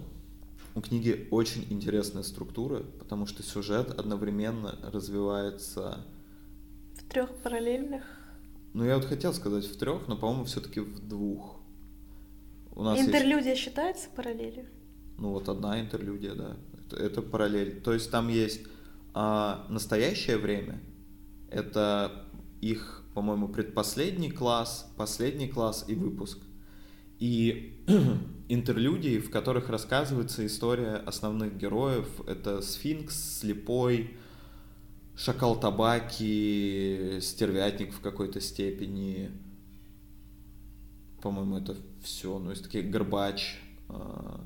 у 0.75 0.81
книги 0.81 1.27
очень 1.31 1.65
интересная 1.69 2.23
структура, 2.23 2.83
потому 2.99 3.25
что 3.25 3.43
сюжет 3.43 3.97
одновременно 3.97 4.77
развивается 4.81 6.05
В 6.95 7.09
трех 7.09 7.33
параллельных. 7.37 8.03
ну, 8.73 8.83
я 8.85 8.95
вот 8.97 9.05
хотел 9.05 9.33
сказать 9.33 9.65
в 9.65 9.77
трех, 9.77 10.07
но, 10.07 10.17
по-моему, 10.17 10.45
все-таки 10.45 10.79
в 10.79 11.07
двух. 11.07 11.62
У 12.75 12.83
нас 12.83 12.97
есть, 12.97 13.09
Интерлюдия 13.09 13.55
считается 13.55 14.09
параллелью? 14.15 14.65
ну, 15.17 15.29
вот 15.29 15.47
одна 15.49 15.79
интерлюдия, 15.79 16.33
да. 16.33 16.57
Это, 16.73 16.97
это 16.97 17.21
параллель. 17.21 17.81
То 17.81 17.93
есть 17.93 18.11
там 18.11 18.27
есть 18.27 18.61
а, 19.13 19.65
настоящее 19.69 20.37
время. 20.37 20.81
Это 21.49 22.25
их, 22.61 23.03
по-моему, 23.13 23.47
предпоследний 23.47 24.31
класс, 24.31 24.91
последний 24.97 25.47
класс 25.47 25.85
и 25.87 25.95
выпуск. 25.95 26.39
И 27.19 27.79
интерлюдии, 28.49 29.19
в 29.19 29.29
которых 29.29 29.69
рассказывается 29.69 30.45
история 30.45 30.95
основных 30.95 31.57
героев. 31.57 32.07
Это 32.27 32.61
сфинкс, 32.61 33.39
слепой, 33.39 34.17
шакал 35.15 35.59
табаки, 35.59 37.19
стервятник 37.21 37.93
в 37.93 38.01
какой-то 38.01 38.41
степени. 38.41 39.31
По-моему, 41.23 41.57
это 41.57 41.77
все. 42.03 42.37
Ну, 42.37 42.49
есть 42.49 42.63
такие 42.63 42.83
горбач. 42.83 43.61
а, 43.87 44.41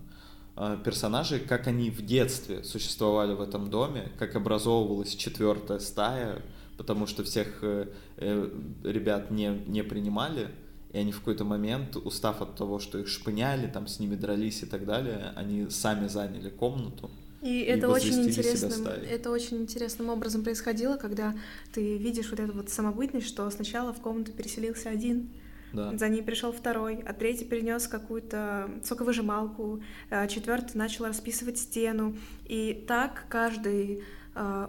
э, 0.56 0.78
персонажей, 0.84 1.40
как 1.40 1.66
они 1.66 1.90
в 1.90 2.06
детстве 2.06 2.64
существовали 2.64 3.34
в 3.34 3.42
этом 3.42 3.72
доме, 3.72 4.12
как 4.20 4.36
образовывалась 4.36 5.16
четвертая 5.16 5.80
стая, 5.80 6.44
потому 6.78 7.08
что 7.08 7.24
всех 7.24 7.64
э, 7.64 7.88
э, 8.18 8.50
ребят 8.84 9.32
не, 9.32 9.60
не 9.66 9.84
принимали, 9.84 10.50
и 10.94 11.00
они 11.00 11.12
в 11.12 11.20
какой-то 11.20 11.46
момент, 11.46 11.96
устав 11.96 12.44
от 12.44 12.56
того, 12.56 12.78
что 12.78 13.00
их 13.00 13.08
шпыняли, 13.08 13.68
там 13.68 13.88
с 13.88 14.00
ними 14.00 14.16
дрались 14.16 14.62
и 14.62 14.68
так 14.68 14.86
далее, 14.86 15.34
они 15.36 15.72
сами 15.72 16.08
заняли 16.08 16.50
комнату. 16.50 17.10
И, 17.42 17.62
это 17.62 17.90
очень 17.90 18.24
интересным, 18.24 18.88
это 18.88 19.32
очень 19.32 19.58
интересным 19.58 20.10
образом 20.10 20.44
происходило, 20.44 20.98
когда 20.98 21.36
ты 21.74 21.98
видишь 21.98 22.30
вот 22.30 22.40
эту 22.40 22.54
вот 22.54 22.70
самобытность, 22.70 23.28
что 23.28 23.50
сначала 23.50 23.94
в 23.94 24.02
комнату 24.02 24.32
переселился 24.32 24.90
один, 24.90 25.30
да. 25.78 25.98
за 25.98 26.10
ней 26.10 26.22
пришел 26.24 26.52
второй, 26.52 27.04
а 27.06 27.14
третий 27.14 27.46
принес 27.46 27.88
какую-то 27.88 28.70
соковыжималку, 28.84 29.82
а 30.10 30.28
четвертый 30.28 30.76
начал 30.76 31.06
расписывать 31.06 31.58
стену, 31.58 32.18
и 32.46 32.86
так 32.88 33.26
каждый 33.30 34.04
э, 34.36 34.68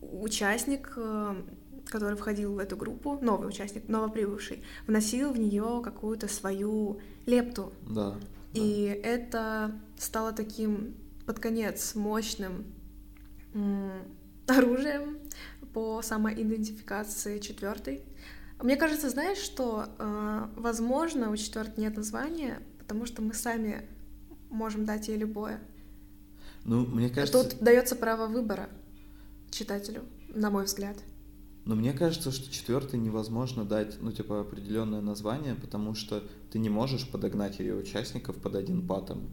участник 0.00 0.92
э, 0.96 1.34
который 1.86 2.16
входил 2.16 2.54
в 2.54 2.58
эту 2.58 2.76
группу, 2.76 3.18
новый 3.20 3.48
участник, 3.48 3.88
новоприбывший, 3.88 4.62
вносил 4.86 5.32
в 5.32 5.38
нее 5.38 5.80
какую-то 5.84 6.28
свою 6.28 7.00
лепту. 7.26 7.72
Да. 7.82 8.14
И 8.54 8.86
да. 9.02 9.08
это 9.08 9.72
стало 9.98 10.32
таким 10.32 10.94
под 11.26 11.38
конец 11.38 11.94
мощным 11.94 12.64
оружием 14.46 15.18
по 15.72 16.02
самоидентификации 16.02 17.38
четвертой. 17.38 18.02
Мне 18.62 18.76
кажется, 18.76 19.10
знаешь, 19.10 19.38
что, 19.38 19.86
э, 19.98 20.46
возможно, 20.56 21.30
у 21.30 21.36
четвертой 21.36 21.82
нет 21.84 21.96
названия, 21.96 22.62
потому 22.78 23.06
что 23.06 23.20
мы 23.20 23.34
сами 23.34 23.88
можем 24.50 24.84
дать 24.84 25.08
ей 25.08 25.16
любое. 25.16 25.60
Ну, 26.64 26.86
мне 26.86 27.10
кажется... 27.10 27.42
Тут 27.42 27.58
дается 27.60 27.96
право 27.96 28.26
выбора 28.26 28.68
читателю, 29.50 30.02
на 30.28 30.50
мой 30.50 30.64
взгляд. 30.64 30.96
Но 31.64 31.74
мне 31.74 31.92
кажется, 31.92 32.32
что 32.32 32.52
четвертый 32.52 32.98
невозможно 32.98 33.64
дать, 33.64 34.00
ну, 34.00 34.12
типа, 34.12 34.40
определенное 34.40 35.00
название, 35.00 35.54
потому 35.54 35.94
что 35.94 36.22
ты 36.50 36.58
не 36.58 36.68
можешь 36.68 37.08
подогнать 37.08 37.58
ее 37.58 37.74
участников 37.74 38.36
под 38.36 38.56
один 38.56 38.86
паттерн. 38.86 39.28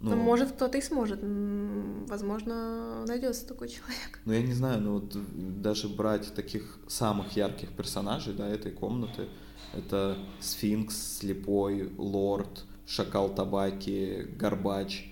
Ну, 0.00 0.10
ну, 0.10 0.16
может, 0.16 0.52
кто-то 0.52 0.76
и 0.76 0.82
сможет. 0.82 1.20
Возможно, 1.22 3.04
найдется 3.06 3.46
такой 3.46 3.68
человек. 3.76 4.20
Ну, 4.24 4.32
я 4.32 4.42
не 4.42 4.52
знаю, 4.52 4.80
ну 4.82 4.92
вот 4.94 5.16
даже 5.62 5.88
брать 5.88 6.34
таких 6.34 6.78
самых 6.86 7.36
ярких 7.36 7.70
персонажей, 7.70 8.34
да, 8.34 8.46
этой 8.46 8.72
комнаты, 8.72 9.28
это 9.74 10.16
Сфинкс, 10.40 11.18
Слепой, 11.18 11.90
Лорд, 11.96 12.64
Шакал 12.86 13.34
Табаки, 13.34 14.26
Горбач. 14.38 15.10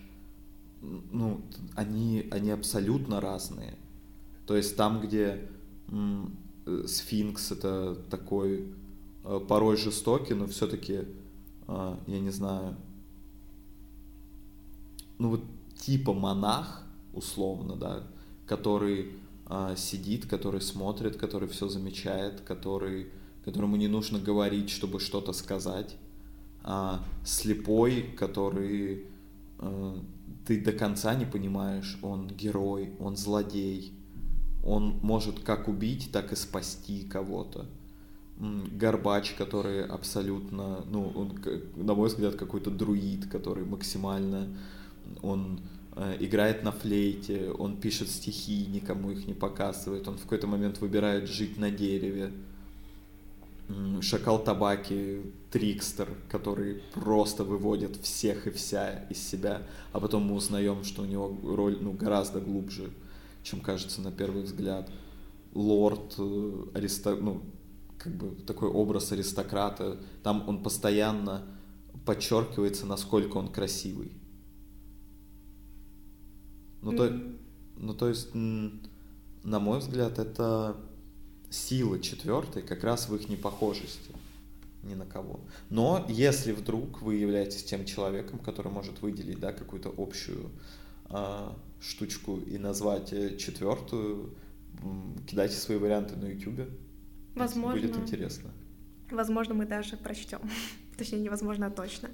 Ну, 0.83 1.41
они, 1.75 2.29
они 2.31 2.51
абсолютно 2.51 3.21
разные. 3.21 3.77
То 4.47 4.55
есть 4.55 4.77
там, 4.77 5.01
где 5.01 5.49
м, 5.89 6.37
Сфинкс 6.87 7.53
это 7.53 7.95
такой 8.11 8.67
э, 9.25 9.41
порой 9.49 9.79
жестокий, 9.79 10.35
но 10.35 10.47
все-таки, 10.47 11.07
э, 11.69 11.97
я 12.07 12.21
не 12.21 12.31
знаю, 12.31 12.77
ну 15.19 15.31
вот 15.31 15.43
типа 15.79 16.13
монах, 16.13 16.83
условно, 17.13 17.77
да, 17.77 18.05
который 18.47 19.13
а, 19.47 19.77
сидит, 19.77 20.27
который 20.27 20.61
смотрит, 20.61 21.17
который 21.17 21.49
все 21.49 21.69
замечает, 21.69 22.41
который, 22.41 23.09
которому 23.45 23.77
не 23.77 23.89
нужно 23.89 24.19
говорить, 24.19 24.71
чтобы 24.71 25.01
что-то 25.01 25.33
сказать, 25.33 25.97
а, 26.63 27.05
слепой, 27.25 28.15
который 28.17 29.05
а, 29.59 30.03
ты 30.47 30.61
до 30.61 30.73
конца 30.73 31.15
не 31.15 31.25
понимаешь, 31.25 31.99
он 32.03 32.29
герой, 32.29 32.93
он 32.99 33.17
злодей, 33.17 33.93
он 34.65 34.99
может 35.03 35.41
как 35.41 35.69
убить, 35.69 36.11
так 36.13 36.33
и 36.33 36.37
спасти 36.37 37.03
кого-то. 37.03 37.67
Горбач, 38.39 39.35
который 39.35 39.85
абсолютно, 39.85 40.85
ну, 40.91 41.13
он, 41.15 41.41
на 41.77 41.95
мой 41.95 42.09
взгляд, 42.09 42.35
какой-то 42.35 42.71
друид, 42.71 43.27
который 43.29 43.65
максимально 43.65 44.57
он 45.23 45.61
э, 45.97 46.17
играет 46.21 46.63
на 46.63 46.73
флейте, 46.73 47.51
он 47.51 47.77
пишет 47.77 48.09
стихи, 48.09 48.67
никому 48.67 49.11
их 49.11 49.27
не 49.27 49.35
показывает, 49.35 50.09
он 50.09 50.17
в 50.17 50.23
какой-то 50.23 50.47
момент 50.47 50.81
выбирает 50.81 51.29
жить 51.29 51.59
на 51.59 51.71
дереве. 51.71 52.33
Шакал 54.03 54.45
Табаки, 54.45 55.23
Трикстер, 55.51 56.11
который 56.29 56.83
просто 56.93 57.45
выводит 57.45 57.97
всех 57.97 58.47
и 58.47 58.51
вся 58.51 59.05
из 59.09 59.19
себя, 59.19 59.63
а 59.93 60.01
потом 60.01 60.25
мы 60.25 60.35
узнаем, 60.35 60.85
что 60.85 61.03
у 61.03 61.07
него 61.07 61.35
роль 61.43 61.79
ну, 61.81 61.93
гораздо 61.93 62.41
глубже, 62.41 62.91
чем 63.43 63.61
кажется 63.61 64.03
на 64.03 64.13
первый 64.13 64.43
взгляд. 64.43 64.91
Лорд, 65.55 66.15
э, 66.19 66.65
аристо... 66.75 67.17
ну, 67.17 67.43
как 67.97 68.15
бы 68.15 68.37
такой 68.43 68.69
образ 68.69 69.13
аристократа, 69.13 69.99
там 70.23 70.47
он 70.47 70.63
постоянно 70.63 71.43
подчеркивается, 72.05 72.85
насколько 72.85 73.39
он 73.39 73.49
красивый. 73.49 74.13
Ну, 76.85 76.93
mm-hmm. 76.93 76.97
то, 76.97 77.81
ну, 77.81 77.95
то 77.95 78.09
есть, 78.09 78.35
на 78.35 79.59
мой 79.59 79.79
взгляд, 79.79 80.19
это 80.19 80.77
сила 81.51 81.99
четвертой 81.99 82.63
как 82.63 82.85
раз 82.85 83.09
в 83.09 83.15
их 83.15 83.29
непохожести 83.29 84.13
ни 84.83 84.95
на 84.95 85.07
кого. 85.07 85.41
Но 85.71 86.05
если 86.09 86.53
вдруг 86.53 87.01
вы 87.01 87.15
являетесь 87.15 87.65
тем 87.65 87.87
человеком, 87.87 88.39
который 88.39 88.71
может 88.71 89.01
выделить 89.01 89.41
да, 89.41 89.53
какую-то 89.53 89.95
общую 89.97 90.51
э, 91.09 91.49
штучку 91.81 92.37
и 92.37 92.59
назвать 92.59 93.13
э, 93.15 93.39
четвертую, 93.39 94.35
кидайте 95.27 95.57
свои 95.57 95.79
варианты 95.79 96.17
на 96.17 96.27
YouTube. 96.27 96.69
Возможно. 97.35 97.81
Будет 97.81 97.97
интересно. 97.97 98.51
Возможно, 99.11 99.55
мы 99.55 99.65
даже 99.65 99.97
прочтем. 99.97 100.41
Точнее, 100.99 101.21
невозможно, 101.21 101.69
а 101.69 101.71
точно. 101.71 102.11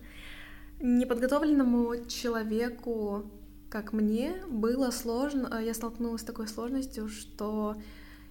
Неподготовленному 0.80 2.06
человеку 2.06 3.30
как 3.70 3.92
мне 3.92 4.34
было 4.48 4.90
сложно, 4.90 5.48
а 5.50 5.62
я 5.62 5.72
столкнулась 5.74 6.22
с 6.22 6.24
такой 6.24 6.48
сложностью, 6.48 7.08
что 7.08 7.76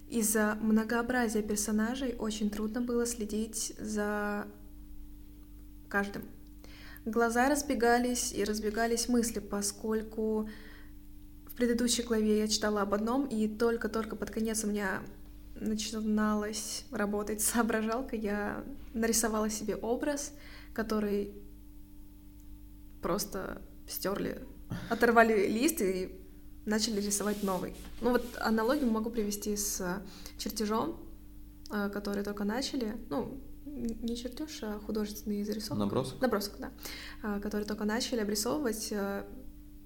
из-за 0.09 0.57
многообразия 0.61 1.41
персонажей 1.41 2.15
очень 2.19 2.49
трудно 2.49 2.81
было 2.81 3.05
следить 3.05 3.73
за 3.79 4.47
каждым. 5.87 6.23
Глаза 7.05 7.49
разбегались 7.49 8.33
и 8.33 8.43
разбегались 8.43 9.07
мысли, 9.07 9.39
поскольку 9.39 10.49
в 11.47 11.55
предыдущей 11.55 12.03
главе 12.03 12.39
я 12.39 12.47
читала 12.49 12.81
об 12.81 12.93
одном, 12.93 13.25
и 13.25 13.47
только-только 13.47 14.17
под 14.17 14.31
конец 14.31 14.65
у 14.65 14.67
меня 14.67 15.01
начиналась 15.55 16.85
работать 16.91 17.41
соображалка, 17.41 18.17
я 18.17 18.65
нарисовала 18.93 19.49
себе 19.49 19.77
образ, 19.77 20.33
который 20.73 21.33
просто 23.01 23.61
стерли 23.87 24.45
оторвали 24.89 25.47
лист 25.47 25.81
и 25.81 26.19
начали 26.69 27.01
рисовать 27.01 27.43
новый. 27.43 27.73
Ну 28.01 28.11
вот 28.11 28.25
аналогию 28.39 28.89
могу 28.89 29.09
привести 29.09 29.55
с 29.55 29.81
э, 29.81 30.01
чертежом, 30.37 30.99
э, 31.71 31.89
который 31.89 32.23
только 32.23 32.43
начали, 32.43 32.95
ну, 33.09 33.41
не 33.65 34.15
чертеж, 34.15 34.59
а 34.63 34.79
художественный 34.79 35.43
зарисовка. 35.43 35.75
Набросок? 35.75 36.21
Набросок, 36.21 36.53
да. 36.59 36.71
Э, 37.23 37.39
который 37.39 37.65
только 37.65 37.85
начали 37.85 38.21
обрисовывать. 38.21 38.93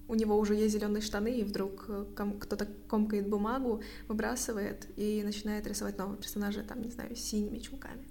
У 0.06 0.14
него 0.14 0.36
уже 0.36 0.54
есть 0.54 0.74
зеленые 0.74 1.00
штаны, 1.00 1.38
и 1.38 1.44
вдруг 1.44 1.88
кто-то 2.14 2.68
комкает 2.88 3.26
бумагу, 3.26 3.82
выбрасывает 4.06 4.86
и 4.98 5.22
начинает 5.24 5.66
рисовать 5.66 5.96
нового 5.96 6.18
персонажа, 6.18 6.62
там, 6.62 6.82
не 6.82 6.90
знаю, 6.90 7.16
с 7.16 7.20
синими 7.20 7.58
чулками. 7.58 8.06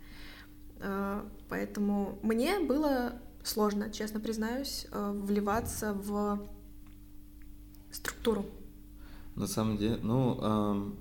Поэтому 1.50 2.18
мне 2.24 2.60
было 2.60 3.22
сложно, 3.44 3.92
честно 3.92 4.20
признаюсь, 4.20 4.88
вливаться 4.92 5.94
в 5.94 6.50
структуру? 7.94 8.46
На 9.36 9.48
самом 9.48 9.78
деле, 9.78 10.00
ну, 10.02 10.40
эм, 10.42 10.96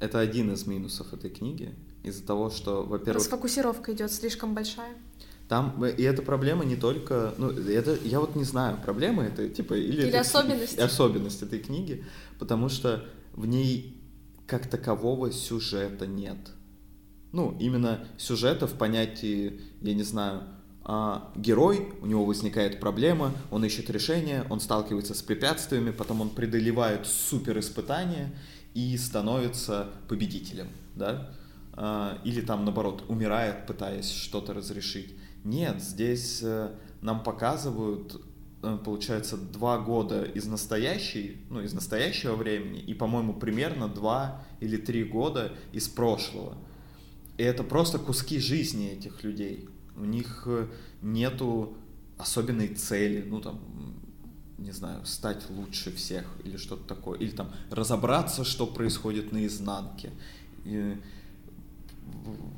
это 0.00 0.18
один 0.18 0.52
из 0.52 0.66
минусов 0.66 1.12
этой 1.12 1.30
книги. 1.30 1.74
Из-за 2.02 2.24
того, 2.24 2.50
что, 2.50 2.82
во-первых... 2.82 3.22
Расфокусировка 3.22 3.92
идет 3.92 4.10
слишком 4.10 4.54
большая. 4.54 4.94
Там, 5.48 5.84
и 5.84 6.02
эта 6.02 6.22
проблема 6.22 6.64
не 6.64 6.76
только, 6.76 7.34
ну, 7.36 7.50
это, 7.50 7.98
я 8.04 8.20
вот 8.20 8.36
не 8.36 8.44
знаю, 8.44 8.78
проблема 8.82 9.24
это, 9.24 9.48
типа, 9.48 9.74
или... 9.74 10.02
Или 10.02 10.08
это, 10.08 10.20
особенность. 10.20 10.78
Особенность 10.78 11.42
этой 11.42 11.58
книги, 11.58 12.04
потому 12.38 12.68
что 12.68 13.04
в 13.34 13.46
ней 13.46 14.00
как 14.46 14.68
такового 14.68 15.32
сюжета 15.32 16.06
нет. 16.06 16.38
Ну, 17.32 17.56
именно 17.60 18.06
сюжета 18.16 18.66
в 18.66 18.74
понятии, 18.74 19.60
я 19.80 19.94
не 19.94 20.02
знаю, 20.02 20.42
а, 20.82 21.30
герой, 21.36 21.92
у 22.00 22.06
него 22.06 22.24
возникает 22.24 22.80
проблема, 22.80 23.32
он 23.50 23.64
ищет 23.64 23.90
решение, 23.90 24.44
он 24.48 24.60
сталкивается 24.60 25.14
с 25.14 25.22
препятствиями, 25.22 25.90
потом 25.90 26.22
он 26.22 26.30
преодолевает 26.30 27.06
супер 27.06 27.58
испытания 27.58 28.32
и 28.74 28.96
становится 28.96 29.88
победителем, 30.08 30.68
да, 30.94 31.30
а, 31.74 32.18
или 32.24 32.40
там 32.40 32.64
наоборот 32.64 33.04
умирает, 33.08 33.66
пытаясь 33.66 34.10
что-то 34.10 34.54
разрешить. 34.54 35.14
Нет, 35.44 35.82
здесь 35.82 36.40
э, 36.42 36.70
нам 37.00 37.22
показывают 37.22 38.20
э, 38.62 38.78
получается, 38.84 39.38
два 39.38 39.78
года 39.78 40.24
из 40.24 40.46
настоящей, 40.46 41.38
ну, 41.48 41.62
из 41.62 41.72
настоящего 41.72 42.34
времени, 42.34 42.80
и, 42.80 42.92
по-моему, 42.92 43.32
примерно 43.34 43.88
два 43.88 44.44
или 44.60 44.76
три 44.76 45.04
года 45.04 45.52
из 45.72 45.88
прошлого. 45.88 46.58
И 47.38 47.42
это 47.42 47.64
просто 47.64 47.98
куски 47.98 48.38
жизни 48.38 48.90
этих 48.90 49.24
людей. 49.24 49.66
У 50.00 50.04
них 50.04 50.44
э, 50.46 50.66
нету 51.02 51.76
особенной 52.16 52.68
цели, 52.68 53.22
ну, 53.28 53.40
там, 53.40 53.60
не 54.56 54.72
знаю, 54.72 55.04
стать 55.04 55.48
лучше 55.50 55.94
всех 55.94 56.24
или 56.42 56.56
что-то 56.56 56.84
такое, 56.84 57.18
или 57.18 57.30
там 57.30 57.50
разобраться, 57.70 58.44
что 58.44 58.66
происходит 58.66 59.32
на 59.32 59.46
изнанке. 59.46 60.10
И 60.64 60.96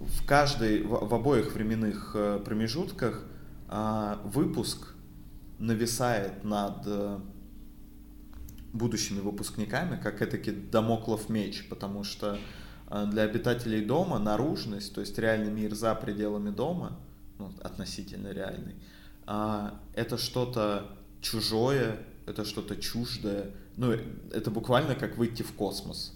в 0.07 0.27
каждой, 0.27 0.85
в, 0.85 1.13
обоих 1.13 1.53
временных 1.55 2.13
э, 2.15 2.41
промежутках 2.45 3.25
а, 3.69 4.21
выпуск 4.25 4.95
нависает 5.59 6.45
над 6.45 6.83
э, 6.87 7.19
будущими 8.73 9.21
выпускниками, 9.21 10.01
как 10.01 10.23
это-таки 10.23 10.53
домоклов 10.53 11.29
меч, 11.29 11.67
потому 11.69 12.05
что 12.05 12.39
для 13.07 13.23
обитателей 13.23 13.83
дома 13.85 14.19
наружность, 14.19 14.95
то 14.95 15.01
есть 15.01 15.19
реальный 15.19 15.51
мир 15.51 15.75
за 15.75 15.95
пределами 15.95 16.51
дома, 16.51 16.99
ну, 17.43 17.53
относительно 17.63 18.29
реальный, 18.29 18.75
а, 19.27 19.81
это 19.95 20.19
что-то 20.19 20.97
чужое, 21.21 21.99
это 22.27 22.45
что-то 22.45 22.77
чуждое. 22.77 23.51
Ну, 23.77 23.93
это 24.33 24.51
буквально 24.51 24.95
как 24.95 25.17
выйти 25.17 25.43
в 25.43 25.53
космос, 25.53 26.13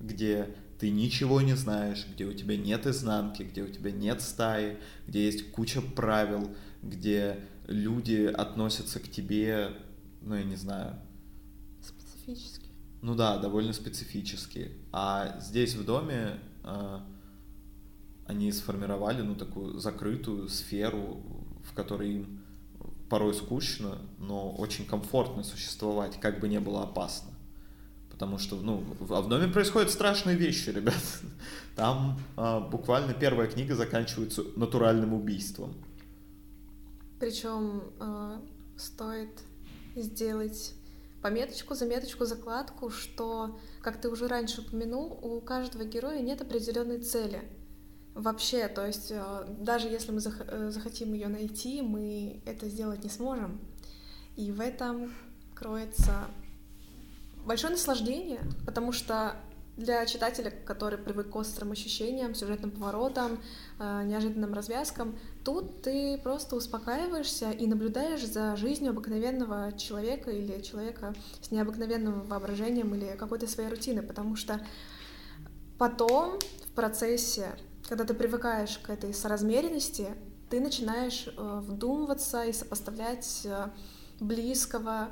где 0.00 0.54
ты 0.78 0.90
ничего 0.90 1.40
не 1.40 1.54
знаешь, 1.54 2.06
где 2.12 2.24
у 2.24 2.32
тебя 2.32 2.56
нет 2.56 2.86
изнанки, 2.86 3.44
где 3.44 3.62
у 3.62 3.68
тебя 3.68 3.92
нет 3.92 4.20
стаи, 4.20 4.78
где 5.06 5.24
есть 5.24 5.52
куча 5.52 5.80
правил, 5.80 6.50
где 6.82 7.38
люди 7.68 8.24
относятся 8.24 8.98
к 8.98 9.08
тебе, 9.08 9.70
ну, 10.20 10.34
я 10.34 10.42
не 10.42 10.56
знаю... 10.56 10.96
Специфически. 11.80 12.66
Ну 13.00 13.14
да, 13.14 13.38
довольно 13.38 13.72
специфически. 13.72 14.72
А 14.92 15.38
здесь 15.40 15.74
в 15.74 15.84
доме 15.84 16.38
э, 16.64 17.00
они 18.32 18.50
сформировали, 18.50 19.22
ну, 19.22 19.34
такую 19.34 19.78
закрытую 19.78 20.48
сферу, 20.48 21.22
в 21.64 21.74
которой 21.74 22.14
им 22.14 22.40
порой 23.08 23.34
скучно, 23.34 23.98
но 24.18 24.50
очень 24.52 24.86
комфортно 24.86 25.44
существовать, 25.44 26.18
как 26.18 26.40
бы 26.40 26.48
не 26.48 26.60
было 26.60 26.82
опасно. 26.82 27.30
Потому 28.10 28.38
что, 28.38 28.56
ну, 28.56 28.82
а 29.10 29.20
в 29.20 29.28
доме 29.28 29.48
происходят 29.48 29.90
страшные 29.90 30.36
вещи, 30.36 30.70
ребят. 30.70 31.02
Там 31.76 32.18
а, 32.36 32.60
буквально 32.60 33.12
первая 33.12 33.48
книга 33.48 33.74
заканчивается 33.74 34.44
натуральным 34.56 35.12
убийством. 35.12 35.74
Причем 37.20 37.82
э, 38.00 38.40
стоит 38.76 39.42
сделать 39.94 40.74
пометочку, 41.20 41.74
заметочку, 41.74 42.24
закладку, 42.24 42.90
что, 42.90 43.58
как 43.80 44.00
ты 44.00 44.08
уже 44.08 44.26
раньше 44.26 44.62
упомянул, 44.62 45.18
у 45.22 45.40
каждого 45.40 45.84
героя 45.84 46.20
нет 46.20 46.40
определенной 46.40 47.00
цели 47.00 47.42
вообще, 48.14 48.68
то 48.68 48.86
есть 48.86 49.10
э, 49.10 49.44
даже 49.58 49.88
если 49.88 50.12
мы 50.12 50.20
э, 50.20 50.70
захотим 50.70 51.12
ее 51.14 51.28
найти, 51.28 51.82
мы 51.82 52.42
это 52.46 52.68
сделать 52.68 53.04
не 53.04 53.10
сможем. 53.10 53.60
И 54.36 54.50
в 54.50 54.60
этом 54.60 55.12
кроется 55.54 56.26
большое 57.44 57.72
наслаждение, 57.72 58.40
потому 58.66 58.92
что 58.92 59.36
для 59.76 60.04
читателя, 60.04 60.50
который 60.50 60.98
привык 60.98 61.30
к 61.30 61.36
острым 61.36 61.72
ощущениям, 61.72 62.34
сюжетным 62.34 62.70
поворотам, 62.70 63.40
э, 63.78 64.02
неожиданным 64.04 64.52
развязкам, 64.52 65.18
тут 65.44 65.82
ты 65.82 66.18
просто 66.18 66.56
успокаиваешься 66.56 67.50
и 67.50 67.66
наблюдаешь 67.66 68.24
за 68.24 68.56
жизнью 68.56 68.90
обыкновенного 68.90 69.72
человека 69.78 70.30
или 70.30 70.60
человека 70.60 71.14
с 71.40 71.50
необыкновенным 71.50 72.22
воображением 72.22 72.94
или 72.94 73.16
какой-то 73.16 73.46
своей 73.46 73.70
рутины, 73.70 74.02
потому 74.02 74.36
что 74.36 74.60
потом 75.78 76.38
в 76.66 76.72
процессе 76.74 77.52
когда 77.88 78.04
ты 78.04 78.14
привыкаешь 78.14 78.78
к 78.78 78.90
этой 78.90 79.12
соразмеренности, 79.12 80.08
ты 80.50 80.60
начинаешь 80.60 81.28
э, 81.28 81.60
вдумываться 81.62 82.44
и 82.44 82.52
сопоставлять 82.52 83.42
э, 83.44 83.68
близкого 84.20 85.10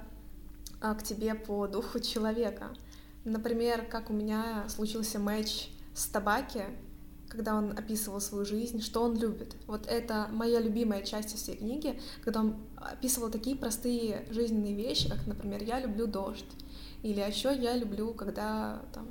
э, 0.80 0.94
к 0.94 1.02
тебе 1.02 1.34
по 1.34 1.66
духу 1.66 2.00
человека. 2.00 2.68
Например, 3.24 3.86
как 3.86 4.10
у 4.10 4.12
меня 4.12 4.64
случился 4.68 5.18
матч 5.18 5.68
с 5.94 6.06
Табаки, 6.06 6.64
когда 7.28 7.54
он 7.54 7.72
описывал 7.72 8.20
свою 8.20 8.44
жизнь, 8.44 8.82
что 8.82 9.02
он 9.02 9.16
любит. 9.16 9.54
Вот 9.66 9.86
это 9.86 10.28
моя 10.32 10.60
любимая 10.60 11.02
часть 11.02 11.36
всей 11.36 11.56
книги, 11.56 12.00
когда 12.24 12.40
он 12.40 12.56
описывал 12.76 13.30
такие 13.30 13.56
простые 13.56 14.26
жизненные 14.30 14.74
вещи, 14.74 15.08
как, 15.08 15.26
например, 15.26 15.62
я 15.62 15.80
люблю 15.80 16.06
дождь, 16.06 16.44
или 17.02 17.20
еще 17.20 17.54
я 17.54 17.76
люблю, 17.76 18.12
когда 18.14 18.82
там, 18.92 19.06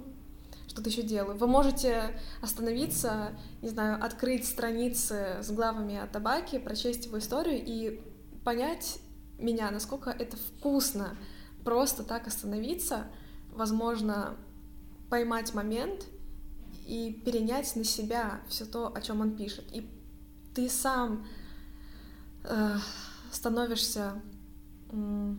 что-то 0.70 0.90
еще 0.90 1.02
делаю. 1.02 1.36
Вы 1.36 1.48
можете 1.48 2.20
остановиться, 2.42 3.34
не 3.62 3.70
знаю, 3.70 4.04
открыть 4.04 4.46
страницы 4.46 5.40
с 5.42 5.50
главами 5.50 5.98
о 5.98 6.08
табаке, 6.08 6.60
прочесть 6.60 7.08
его 7.08 7.18
историю 7.18 7.62
и 7.66 8.00
понять 8.46 9.00
меня, 9.40 9.72
насколько 9.72 10.12
это 10.12 10.38
вкусно 10.38 11.18
просто 11.64 12.04
так 12.04 12.28
остановиться, 12.28 13.08
возможно, 13.52 14.36
поймать 15.10 15.56
момент 15.56 16.06
и 16.86 17.20
перенять 17.26 17.76
на 17.76 17.84
себя 17.84 18.42
все 18.48 18.66
то, 18.66 18.94
о 18.94 19.02
чем 19.02 19.22
он 19.22 19.36
пишет. 19.36 19.66
И 19.74 19.90
ты 20.54 20.70
сам 20.70 21.28
э, 22.44 22.78
становишься 23.32 24.22
ну, 24.92 25.36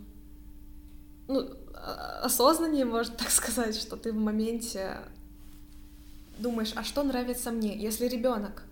осознаннее, 2.23 2.85
можно 2.85 3.15
так 3.15 3.31
сказать, 3.31 3.77
что 3.77 3.97
ты 3.97 4.13
в 4.13 4.17
моменте 4.17 4.99
думаешь, 6.41 6.73
а 6.77 6.83
что 6.83 7.03
нравится 7.03 7.51
мне? 7.51 7.77
Если 7.77 8.07
ребенок, 8.07 8.65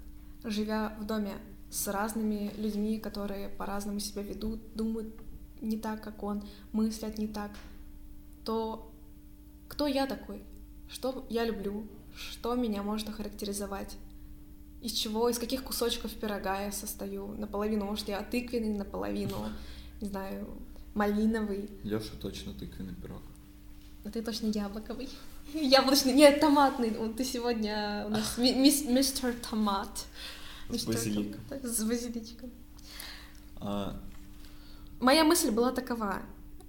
живя 0.45 0.97
в 1.01 1.07
доме 1.07 1.35
с 1.71 1.87
разными 1.89 2.53
людьми, 2.57 2.99
которые 2.99 3.49
по-разному 3.51 4.01
себя 4.01 4.23
ведут, 4.23 4.61
думают 4.75 5.15
не 5.61 5.77
так, 5.77 6.03
как 6.03 6.23
он, 6.23 6.43
мыслят 6.73 7.19
не 7.19 7.27
так, 7.27 7.51
то 8.45 8.91
кто 9.69 9.87
я 9.87 10.07
такой? 10.07 10.43
Что 10.89 11.27
я 11.29 11.45
люблю? 11.45 11.87
Что 12.17 12.55
меня 12.55 12.83
может 12.83 13.09
охарактеризовать? 13.09 13.97
Из 14.81 14.93
чего, 14.93 15.29
из 15.29 15.39
каких 15.39 15.65
кусочков 15.65 16.13
пирога 16.15 16.63
я 16.63 16.73
состою? 16.73 17.29
Наполовину, 17.37 17.85
может, 17.85 18.09
я 18.09 18.23
тыквенный, 18.23 18.77
наполовину, 18.77 19.37
не 20.01 20.09
знаю, 20.09 20.47
малиновый. 20.95 21.69
Леша 21.83 22.15
точно 22.21 22.55
тыквенный 22.55 22.95
пирог. 22.95 23.23
А 24.05 24.11
ты 24.11 24.23
точно 24.23 24.47
яблоковый. 24.47 25.09
Яблочный, 25.55 26.13
нет, 26.13 26.41
томатный. 26.41 26.91
Вот 26.91 27.17
ты 27.17 27.25
сегодня 27.25 28.05
у 28.07 28.11
нас 28.11 28.37
мистер 28.39 29.35
Томат. 29.49 30.07
С 30.69 30.85
базиликом. 30.85 31.41
С 31.63 31.83
базиличком. 31.85 32.51
А... 33.57 33.99
Моя 35.01 35.25
мысль 35.25 35.51
была 35.51 35.73
такова. 35.73 36.23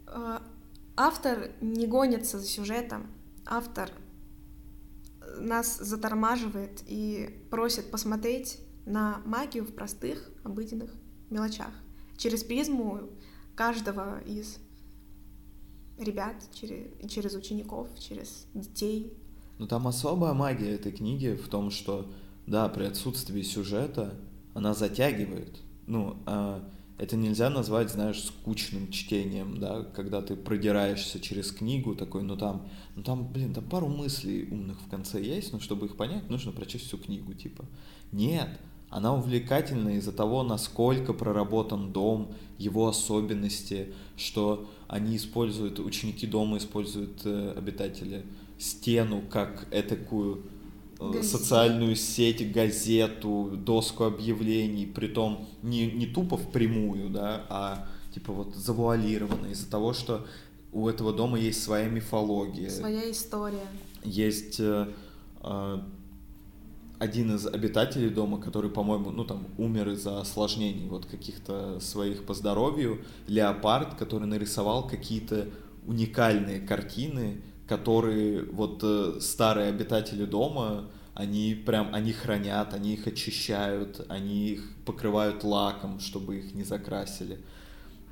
А, 0.07 0.41
автор 0.95 1.51
не 1.61 1.87
гонится 1.87 2.39
за 2.39 2.45
сюжетом. 2.45 3.07
Автор 3.45 3.91
нас 5.37 5.77
затормаживает 5.77 6.81
и 6.87 7.43
просит 7.49 7.91
посмотреть 7.91 8.59
на 8.85 9.21
магию 9.25 9.65
в 9.65 9.73
простых, 9.73 10.29
обыденных 10.43 10.91
мелочах. 11.29 11.71
Через 12.17 12.43
призму 12.43 13.09
каждого 13.55 14.19
из 14.21 14.57
ребят, 15.99 16.35
через, 16.53 16.87
через 17.11 17.35
учеников, 17.35 17.87
через 17.99 18.47
детей. 18.53 19.13
Ну 19.57 19.67
там 19.67 19.87
особая 19.87 20.33
магия 20.33 20.71
этой 20.71 20.91
книги 20.91 21.35
в 21.35 21.47
том, 21.49 21.69
что, 21.69 22.09
да, 22.47 22.69
при 22.69 22.85
отсутствии 22.85 23.41
сюжета 23.41 24.15
она 24.53 24.73
затягивает. 24.73 25.59
Ну, 25.85 26.17
а 26.25 26.63
это 26.99 27.15
нельзя 27.15 27.49
назвать, 27.49 27.89
знаешь, 27.89 28.21
скучным 28.21 28.91
чтением, 28.91 29.57
да, 29.59 29.83
когда 29.83 30.21
ты 30.21 30.35
продираешься 30.35 31.19
через 31.19 31.51
книгу, 31.51 31.95
такой, 31.95 32.23
ну 32.23 32.35
там, 32.35 32.67
ну 32.95 33.03
там, 33.03 33.25
блин, 33.31 33.53
там 33.53 33.63
пару 33.63 33.87
мыслей 33.87 34.47
умных 34.51 34.81
в 34.81 34.89
конце 34.89 35.21
есть, 35.21 35.53
но 35.53 35.59
чтобы 35.61 35.85
их 35.85 35.95
понять, 35.95 36.29
нужно 36.29 36.51
прочесть 36.51 36.87
всю 36.87 36.97
книгу, 36.97 37.33
типа. 37.33 37.65
Нет, 38.11 38.49
она 38.89 39.15
увлекательна 39.15 39.97
из-за 39.97 40.11
того, 40.11 40.43
насколько 40.43 41.13
проработан 41.13 41.91
дом, 41.91 42.33
его 42.57 42.87
особенности, 42.87 43.93
что 44.17 44.67
они 44.87 45.15
используют, 45.15 45.79
ученики 45.79 46.25
дома 46.25 46.57
используют 46.57 47.21
э, 47.23 47.53
обитатели 47.55 48.25
стену 48.57 49.23
как 49.29 49.67
этакую 49.71 50.43
э, 50.99 51.23
социальную 51.23 51.95
сеть, 51.95 52.51
газету, 52.51 53.51
доску 53.55 54.05
объявлений, 54.05 54.85
притом 54.85 55.47
не, 55.61 55.89
не 55.91 56.07
тупо 56.07 56.35
впрямую, 56.37 57.09
да, 57.09 57.45
а 57.49 57.87
типа 58.13 58.33
вот 58.33 58.55
завуалированно 58.55 59.47
из-за 59.47 59.69
того, 59.69 59.93
что 59.93 60.25
у 60.71 60.87
этого 60.87 61.13
дома 61.13 61.39
есть 61.39 61.63
своя 61.63 61.87
мифология. 61.87 62.69
Своя 62.69 63.09
история. 63.09 63.67
Есть 64.03 64.59
э, 64.59 64.87
э, 65.43 65.79
один 66.99 67.35
из 67.35 67.47
обитателей 67.47 68.09
дома, 68.09 68.39
который, 68.39 68.69
по-моему, 68.69 69.11
ну 69.11 69.23
там 69.23 69.47
умер 69.57 69.89
из-за 69.89 70.19
осложнений 70.19 70.89
вот 70.89 71.05
каких-то 71.05 71.79
своих 71.79 72.25
по 72.25 72.33
здоровью, 72.33 73.01
леопард, 73.27 73.95
который 73.95 74.27
нарисовал 74.27 74.85
какие-то 74.85 75.47
уникальные 75.87 76.59
картины, 76.59 77.41
которые 77.67 78.43
вот 78.43 78.81
э, 78.83 79.19
старые 79.21 79.69
обитатели 79.69 80.25
дома, 80.25 80.89
они 81.13 81.53
прям, 81.53 81.93
они 81.93 82.11
хранят, 82.11 82.73
они 82.73 82.93
их 82.93 83.07
очищают, 83.07 84.05
они 84.09 84.49
их 84.49 84.69
покрывают 84.85 85.43
лаком, 85.43 85.99
чтобы 85.99 86.37
их 86.37 86.53
не 86.53 86.63
закрасили. 86.63 87.39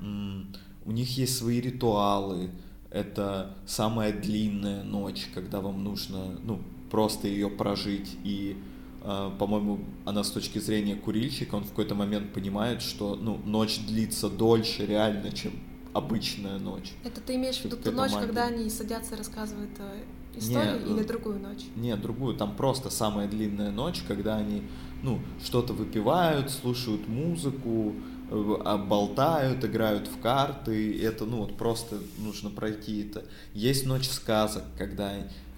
У 0.00 0.92
них 0.92 1.16
есть 1.16 1.36
свои 1.36 1.60
ритуалы, 1.60 2.50
это 2.90 3.54
самая 3.66 4.12
длинная 4.12 4.82
ночь, 4.82 5.28
когда 5.34 5.60
вам 5.60 5.84
нужно, 5.84 6.38
ну, 6.42 6.62
просто 6.90 7.28
ее 7.28 7.50
прожить 7.50 8.16
и 8.24 8.56
по-моему, 9.00 9.80
она 10.04 10.24
с 10.24 10.30
точки 10.30 10.58
зрения 10.58 10.96
курильщика, 10.96 11.54
он 11.54 11.64
в 11.64 11.70
какой-то 11.70 11.94
момент 11.94 12.32
понимает, 12.32 12.82
что 12.82 13.14
ну, 13.14 13.40
ночь 13.44 13.78
длится 13.86 14.28
дольше 14.28 14.86
реально, 14.86 15.32
чем 15.32 15.52
обычная 15.92 16.58
ночь. 16.58 16.92
Это 17.04 17.20
ты 17.20 17.36
имеешь 17.36 17.58
в 17.58 17.64
виду 17.64 17.76
ту 17.76 17.92
ночь, 17.92 18.12
магия. 18.12 18.26
когда 18.26 18.46
они 18.46 18.68
садятся 18.70 19.14
и 19.14 19.18
рассказывают 19.18 19.70
э, 19.78 20.38
историю, 20.38 20.84
не, 20.84 20.92
или 20.92 21.02
другую 21.02 21.40
ночь? 21.40 21.64
Нет, 21.76 22.00
другую. 22.00 22.36
Там 22.36 22.56
просто 22.56 22.90
самая 22.90 23.28
длинная 23.28 23.70
ночь, 23.70 24.02
когда 24.06 24.36
они 24.36 24.62
ну, 25.02 25.20
что-то 25.44 25.72
выпивают, 25.72 26.50
слушают 26.50 27.08
музыку, 27.08 27.94
э, 28.30 28.76
болтают, 28.88 29.64
играют 29.64 30.08
в 30.08 30.20
карты. 30.20 31.00
Это, 31.02 31.24
ну, 31.24 31.38
вот 31.38 31.56
просто 31.56 31.98
нужно 32.18 32.50
пройти 32.50 33.02
это. 33.02 33.24
Есть 33.54 33.86
ночь 33.86 34.08
сказок, 34.08 34.64
когда 34.76 35.12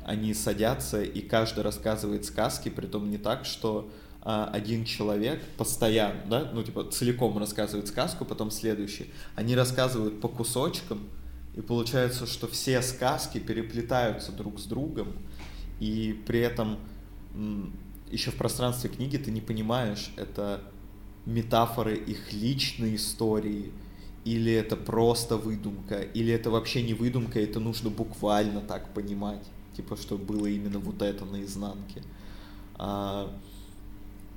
они 0.05 0.35
садятся, 0.35 1.03
и 1.03 1.21
каждый 1.21 1.63
рассказывает 1.63 2.25
сказки, 2.25 2.69
при 2.69 2.87
том 2.87 3.11
не 3.11 3.19
так, 3.19 3.45
что 3.45 3.91
а, 4.23 4.51
один 4.53 4.85
человек 4.85 5.43
постоянно, 5.57 6.21
да, 6.29 6.51
ну, 6.53 6.63
типа, 6.63 6.85
целиком 6.91 7.39
рассказывает 7.39 7.89
сказку, 7.89 8.25
потом 8.25 8.51
следующий. 8.51 9.11
Они 9.35 9.55
рассказывают 9.55 10.21
по 10.21 10.29
кусочкам, 10.29 11.09
и 11.55 11.61
получается, 11.61 12.27
что 12.27 12.47
все 12.47 12.83
сказки 12.83 13.39
переплетаются 13.39 14.33
друг 14.33 14.61
с 14.61 14.65
другом, 14.65 15.13
и 15.81 16.21
при 16.27 16.41
этом 16.41 16.79
еще 18.11 18.31
в 18.31 18.37
пространстве 18.37 18.91
книги 18.91 19.17
ты 19.17 19.31
не 19.31 19.41
понимаешь, 19.41 20.13
это 20.17 20.63
метафоры 21.27 21.97
их 21.97 22.33
личной 22.33 22.97
истории, 22.97 23.73
или 24.25 24.53
это 24.53 24.77
просто 24.77 25.37
выдумка, 25.37 26.01
или 26.01 26.33
это 26.33 26.51
вообще 26.51 26.83
не 26.83 26.93
выдумка, 26.93 27.41
это 27.41 27.59
нужно 27.59 27.89
буквально 27.89 28.61
так 28.61 28.93
понимать 28.93 29.47
типа, 29.77 29.97
что 29.97 30.17
было 30.19 30.47
именно 30.47 30.79
вот 30.79 31.03
это 31.03 31.25
наизнанке. 31.25 32.03
А, 32.77 33.33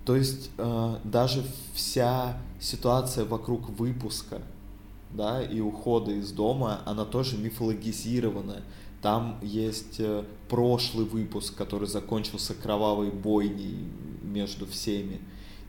то 0.06 0.16
есть 0.16 0.52
а, 0.58 1.00
даже 1.04 1.44
вся 1.74 2.38
ситуация 2.60 3.26
вокруг 3.26 3.70
выпуска, 3.70 4.42
да, 5.12 5.44
и 5.44 5.60
ухода 5.60 6.12
из 6.12 6.32
дома, 6.32 6.82
она 6.86 7.06
тоже 7.06 7.38
мифологизирована. 7.38 8.64
Там 9.02 9.38
есть 9.42 10.00
э, 10.00 10.24
прошлый 10.48 11.06
выпуск, 11.06 11.56
который 11.56 11.90
закончился 11.90 12.54
кровавой 12.54 13.12
бойней 13.12 13.86
между 14.24 14.66
всеми. 14.66 15.20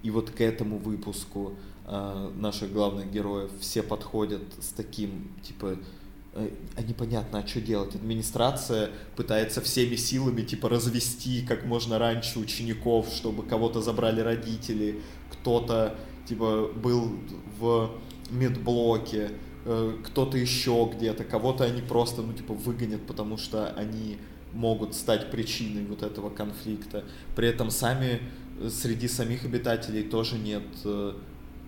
И 0.05 0.11
вот 0.11 0.31
к 0.31 0.41
этому 0.41 0.79
выпуску 0.79 1.55
э, 1.87 2.31
наших 2.37 2.73
главных 2.73 3.11
героев 3.11 3.51
все 3.59 3.83
подходят 3.83 4.43
с 4.61 4.69
таким, 4.69 5.33
типа, 5.43 5.77
а 6.35 6.83
непонятно, 6.83 7.39
а 7.39 7.47
что 7.47 7.61
делать. 7.61 7.95
Администрация 7.95 8.91
пытается 9.17 9.61
всеми 9.61 9.95
силами, 9.95 10.43
типа, 10.43 10.69
развести 10.69 11.47
как 11.47 11.65
можно 11.65 11.99
раньше 11.99 12.41
учеников, 12.41 13.09
чтобы 13.15 13.45
кого-то 13.45 13.81
забрали 13.81 14.21
родители, 14.21 15.01
кто-то, 15.31 15.97
типа, 16.29 16.73
был 16.75 17.19
в 17.59 17.91
медблоке, 18.31 19.31
э, 19.65 19.97
кто-то 20.05 20.37
еще 20.37 20.91
где-то, 20.97 21.23
кого-то 21.25 21.65
они 21.65 21.83
просто, 21.83 22.23
ну, 22.23 22.33
типа, 22.33 22.53
выгонят, 22.53 23.07
потому 23.07 23.37
что 23.37 23.69
они 23.77 24.19
могут 24.53 24.95
стать 24.95 25.31
причиной 25.31 25.85
вот 25.85 26.03
этого 26.03 26.31
конфликта. 26.31 27.05
При 27.37 27.47
этом 27.47 27.71
сами, 27.71 28.21
э, 28.61 28.71
среди 28.71 29.07
самих 29.07 29.45
обитателей 29.45 30.03
тоже 30.03 30.37
нет 30.39 30.65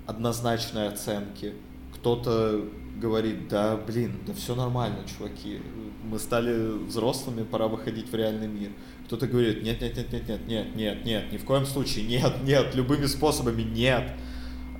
однозначной 0.06 0.88
оценки. 0.88 1.54
Кто-то 1.96 2.64
говорит, 3.00 3.48
да, 3.48 3.76
блин, 3.76 4.12
да 4.26 4.32
все 4.32 4.54
нормально, 4.54 4.98
чуваки, 5.06 5.60
мы 6.04 6.18
стали 6.18 6.78
взрослыми, 6.86 7.42
пора 7.42 7.68
выходить 7.68 8.10
в 8.10 8.14
реальный 8.14 8.48
мир. 8.48 8.70
Кто-то 9.06 9.26
говорит, 9.26 9.62
нет, 9.62 9.80
нет, 9.80 9.96
нет, 9.96 10.12
нет, 10.12 10.28
нет, 10.28 10.46
нет, 10.46 10.76
нет, 10.76 11.04
нет, 11.04 11.32
ни 11.32 11.36
в 11.36 11.44
коем 11.44 11.66
случае, 11.66 12.06
нет, 12.06 12.42
нет, 12.44 12.74
любыми 12.74 13.06
способами 13.06 13.62
нет. 13.62 14.12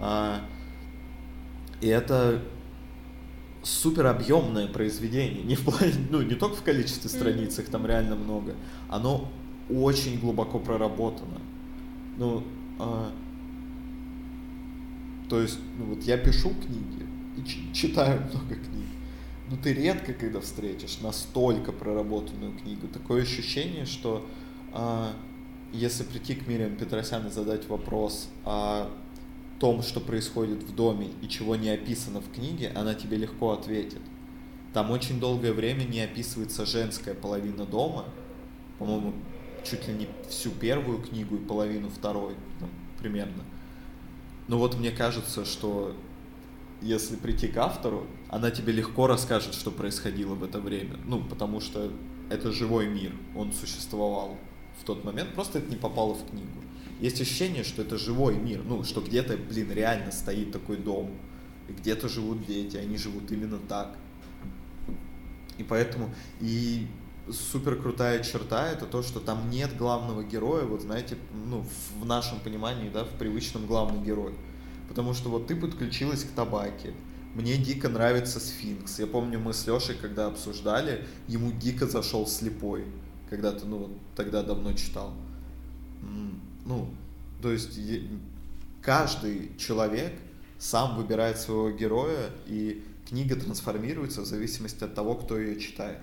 А, 0.01 0.41
и 1.81 1.89
это 1.89 2.43
супер 3.63 4.07
объемное 4.07 4.69
произведение, 4.69 5.43
не 5.43 5.57
в 5.57 5.65
плане, 5.65 5.93
ну 6.11 6.23
не 6.23 6.35
только 6.35 6.57
в 6.57 6.63
количестве 6.63 7.11
страниц, 7.11 7.59
их 7.59 7.69
там 7.69 7.87
реально 7.87 8.17
много, 8.17 8.55
оно 8.89 9.29
очень 9.69 10.19
глубоко 10.21 10.59
проработано. 10.59 11.41
Ну, 12.17 12.45
а, 12.79 13.11
то 15.29 15.41
есть, 15.41 15.59
ну 15.79 15.87
вот 15.87 16.03
я 16.05 16.17
пишу 16.17 16.51
книги, 16.51 16.96
читаю 17.73 18.23
много 18.23 18.55
книг. 18.55 18.87
Но 19.51 19.57
ты 19.57 19.73
редко, 19.73 20.13
когда 20.13 20.41
встретишь 20.41 20.99
настолько 21.01 21.73
проработанную 21.73 22.59
книгу. 22.59 22.89
Такое 22.89 23.23
ощущение, 23.23 23.87
что 23.87 24.27
а, 24.73 25.13
если 25.73 26.03
прийти 26.05 26.35
к 26.35 26.47
Мириам 26.47 26.77
Петросян 26.77 27.27
и 27.27 27.31
задать 27.31 27.69
вопрос 27.69 28.29
о 28.45 28.91
том, 29.61 29.83
что 29.83 30.01
происходит 30.01 30.63
в 30.63 30.75
доме 30.75 31.11
и 31.23 31.29
чего 31.29 31.57
не 31.57 31.71
описано 31.71 32.21
в 32.21 32.31
книге, 32.33 32.73
она 32.75 32.95
тебе 32.95 33.17
легко 33.17 33.53
ответит. 33.53 34.03
Там 34.75 34.91
очень 34.91 35.19
долгое 35.21 35.53
время 35.53 35.85
не 35.85 36.01
описывается 36.01 36.67
женская 36.67 37.15
половина 37.15 37.65
дома, 37.65 38.05
по-моему, 38.79 39.15
чуть 39.65 39.89
ли 39.89 39.95
не 39.95 40.09
всю 40.29 40.51
первую 40.51 41.01
книгу 41.01 41.37
и 41.37 41.39
половину 41.39 41.89
второй, 41.89 42.35
ну, 42.61 42.69
примерно. 42.99 43.45
Но 44.49 44.59
вот 44.59 44.77
мне 44.77 44.91
кажется, 44.91 45.45
что 45.45 45.97
если 46.83 47.17
прийти 47.17 47.49
к 47.49 47.57
автору, 47.57 48.07
она 48.29 48.51
тебе 48.51 48.73
легко 48.73 49.07
расскажет, 49.07 49.55
что 49.55 49.71
происходило 49.71 50.35
в 50.35 50.45
это 50.45 50.61
время. 50.61 50.97
Ну, 51.05 51.23
потому 51.23 51.61
что 51.61 51.91
это 52.31 52.53
живой 52.53 52.87
мир, 52.89 53.13
он 53.35 53.53
существовал 53.53 54.37
в 54.81 54.85
тот 54.85 55.05
момент, 55.05 55.35
просто 55.35 55.59
это 55.59 55.71
не 55.71 55.77
попало 55.77 56.15
в 56.15 56.29
книгу. 56.29 56.63
Есть 57.01 57.21
ощущение, 57.21 57.65
что 57.65 57.83
это 57.83 57.99
живой 57.99 58.37
мир, 58.37 58.63
ну, 58.65 58.83
что 58.85 59.01
где-то, 59.01 59.37
блин, 59.37 59.71
реально 59.73 60.13
стоит 60.13 60.53
такой 60.53 60.77
дом, 60.77 61.11
где-то 61.69 62.09
живут 62.09 62.47
дети, 62.47 62.77
они 62.77 62.97
живут 62.97 63.31
именно 63.31 63.59
так. 63.59 63.97
И 65.59 65.63
поэтому, 65.63 66.15
и 66.41 66.87
супер 67.31 67.77
крутая 67.77 68.23
черта 68.23 68.69
это 68.71 68.87
то, 68.87 69.03
что 69.03 69.21
там 69.21 69.51
нет 69.51 69.77
главного 69.77 70.23
героя, 70.23 70.65
вот 70.65 70.83
знаете, 70.83 71.17
ну, 71.33 71.65
в 72.01 72.05
нашем 72.05 72.41
понимании, 72.41 72.91
да, 72.91 73.05
в 73.05 73.11
привычном 73.11 73.67
главном 73.67 74.05
герое 74.05 74.35
потому 74.89 75.15
что 75.15 75.29
вот 75.29 75.47
ты 75.47 75.57
подключилась 75.57 76.25
к 76.25 76.31
табаке, 76.31 76.95
мне 77.35 77.59
дико 77.59 77.91
нравится 77.91 78.41
сфинкс. 78.41 78.99
Я 78.99 79.07
помню, 79.07 79.39
мы 79.39 79.53
с 79.53 79.67
Лешей, 79.67 79.95
когда 79.95 80.27
обсуждали, 80.27 81.07
ему 81.29 81.53
дико 81.53 81.87
зашел 81.87 82.27
слепой. 82.27 82.87
Когда-то, 83.29 83.67
ну, 83.67 83.91
тогда 84.15 84.43
давно 84.43 84.73
читал. 84.73 85.13
Ну, 86.65 86.89
то 87.43 87.53
есть 87.53 87.79
каждый 88.81 89.51
человек 89.59 90.15
сам 90.59 90.97
выбирает 90.97 91.39
своего 91.39 91.71
героя, 91.71 92.31
и 92.47 92.83
книга 93.07 93.37
трансформируется 93.37 94.23
в 94.23 94.27
зависимости 94.27 94.83
от 94.85 94.95
того, 94.95 95.15
кто 95.17 95.39
ее 95.39 95.61
читает. 95.61 96.01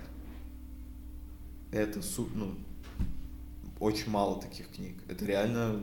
Это, 1.72 2.00
ну, 2.34 2.54
очень 3.80 4.10
мало 4.10 4.40
таких 4.40 4.70
книг. 4.70 4.94
Это 5.08 5.24
реально... 5.24 5.82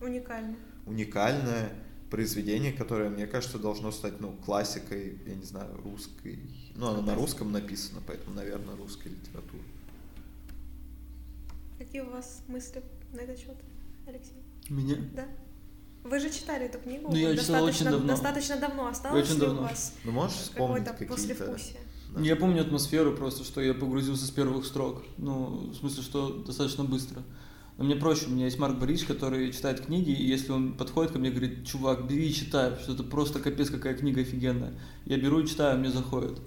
Уникально 0.00 0.56
уникальное 0.86 1.72
произведение, 2.10 2.72
которое, 2.72 3.08
мне 3.08 3.26
кажется, 3.26 3.58
должно 3.58 3.90
стать, 3.90 4.20
ну, 4.20 4.32
классикой, 4.44 5.18
я 5.26 5.34
не 5.34 5.44
знаю, 5.44 5.74
русской. 5.82 6.38
Ну, 6.76 6.88
оно 6.88 7.00
на 7.00 7.14
русском 7.14 7.50
написано, 7.52 8.02
поэтому, 8.06 8.36
наверное, 8.36 8.76
русской 8.76 9.08
литературы. 9.08 9.62
Какие 11.78 12.02
у 12.02 12.10
вас 12.10 12.42
мысли 12.48 12.82
на 13.12 13.20
этот 13.20 13.38
счет, 13.38 13.56
Алексей? 14.06 14.42
Меня? 14.68 14.96
Да. 15.14 15.26
Вы 16.04 16.18
же 16.18 16.30
читали 16.30 16.66
эту 16.66 16.78
книгу 16.78 17.10
ну, 17.10 17.16
я 17.16 17.32
достаточно, 17.34 17.64
очень 17.64 17.84
давно. 17.84 18.06
достаточно 18.08 18.56
давно. 18.56 18.88
Осталось 18.88 19.24
очень 19.24 19.34
ли 19.34 19.40
давно. 19.40 19.60
у 19.60 19.64
вас 19.64 19.94
ну, 20.04 20.12
можешь 20.12 20.36
вспомнить 20.36 20.84
какое-то 20.84 21.14
послевкусие? 21.14 21.80
Да. 22.14 22.20
Я 22.20 22.36
помню 22.36 22.60
атмосферу 22.60 23.12
просто, 23.16 23.44
что 23.44 23.60
я 23.60 23.72
погрузился 23.72 24.26
с 24.26 24.30
первых 24.30 24.66
строк. 24.66 25.04
Ну, 25.16 25.70
в 25.70 25.74
смысле, 25.76 26.02
что 26.02 26.42
достаточно 26.42 26.84
быстро. 26.84 27.22
Но 27.78 27.84
мне 27.84 27.96
проще, 27.96 28.26
у 28.26 28.30
меня 28.30 28.44
есть 28.44 28.58
Марк 28.58 28.78
Борисович, 28.78 29.08
который 29.08 29.50
читает 29.52 29.80
книги, 29.80 30.10
и 30.10 30.26
если 30.26 30.52
он 30.52 30.74
подходит 30.74 31.12
ко 31.12 31.18
мне 31.18 31.30
и 31.30 31.32
говорит, 31.32 31.66
чувак, 31.66 32.06
бери 32.06 32.28
и 32.28 32.32
читай, 32.34 32.72
что 32.82 32.92
это 32.92 33.02
просто 33.02 33.40
капец 33.40 33.70
какая 33.70 33.94
книга 33.94 34.20
офигенная. 34.20 34.74
Я 35.06 35.16
беру 35.16 35.40
и 35.40 35.46
читаю, 35.46 35.78
мне 35.78 35.90
заходит. 35.90 36.38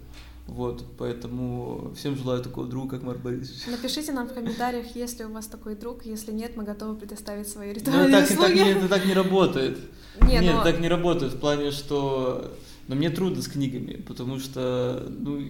Вот, 0.47 0.85
поэтому 0.99 1.91
всем 1.95 2.15
желаю 2.15 2.43
такого 2.43 2.67
друга, 2.67 2.97
как 2.97 3.03
Марк 3.03 3.19
Борисович. 3.19 3.65
Напишите 3.65 4.11
нам 4.11 4.27
в 4.27 4.33
комментариях, 4.33 4.95
есть 4.95 5.17
ли 5.17 5.25
у 5.25 5.31
вас 5.31 5.47
такой 5.47 5.75
друг. 5.75 6.05
Если 6.05 6.31
нет, 6.31 6.55
мы 6.55 6.63
готовы 6.63 6.95
предоставить 6.95 7.47
свои 7.47 7.69
Ну, 7.69 7.73
ритуальные 7.73 8.11
так, 8.11 8.27
так, 8.27 8.39
услуги. 8.39 8.59
не, 8.59 8.69
это 8.73 8.87
так 8.87 9.05
не 9.07 9.13
работает. 9.13 9.79
Не, 10.21 10.37
Нет, 10.37 10.53
но- 10.53 10.63
так 10.63 10.79
не 10.79 10.87
работает 10.87 11.33
в 11.33 11.39
плане, 11.39 11.71
что... 11.71 12.55
Но 12.87 12.93
мне 12.95 13.09
трудно 13.09 13.41
с 13.41 13.47
книгами, 13.47 13.93
потому 14.07 14.37
что, 14.39 15.07
ну... 15.09 15.41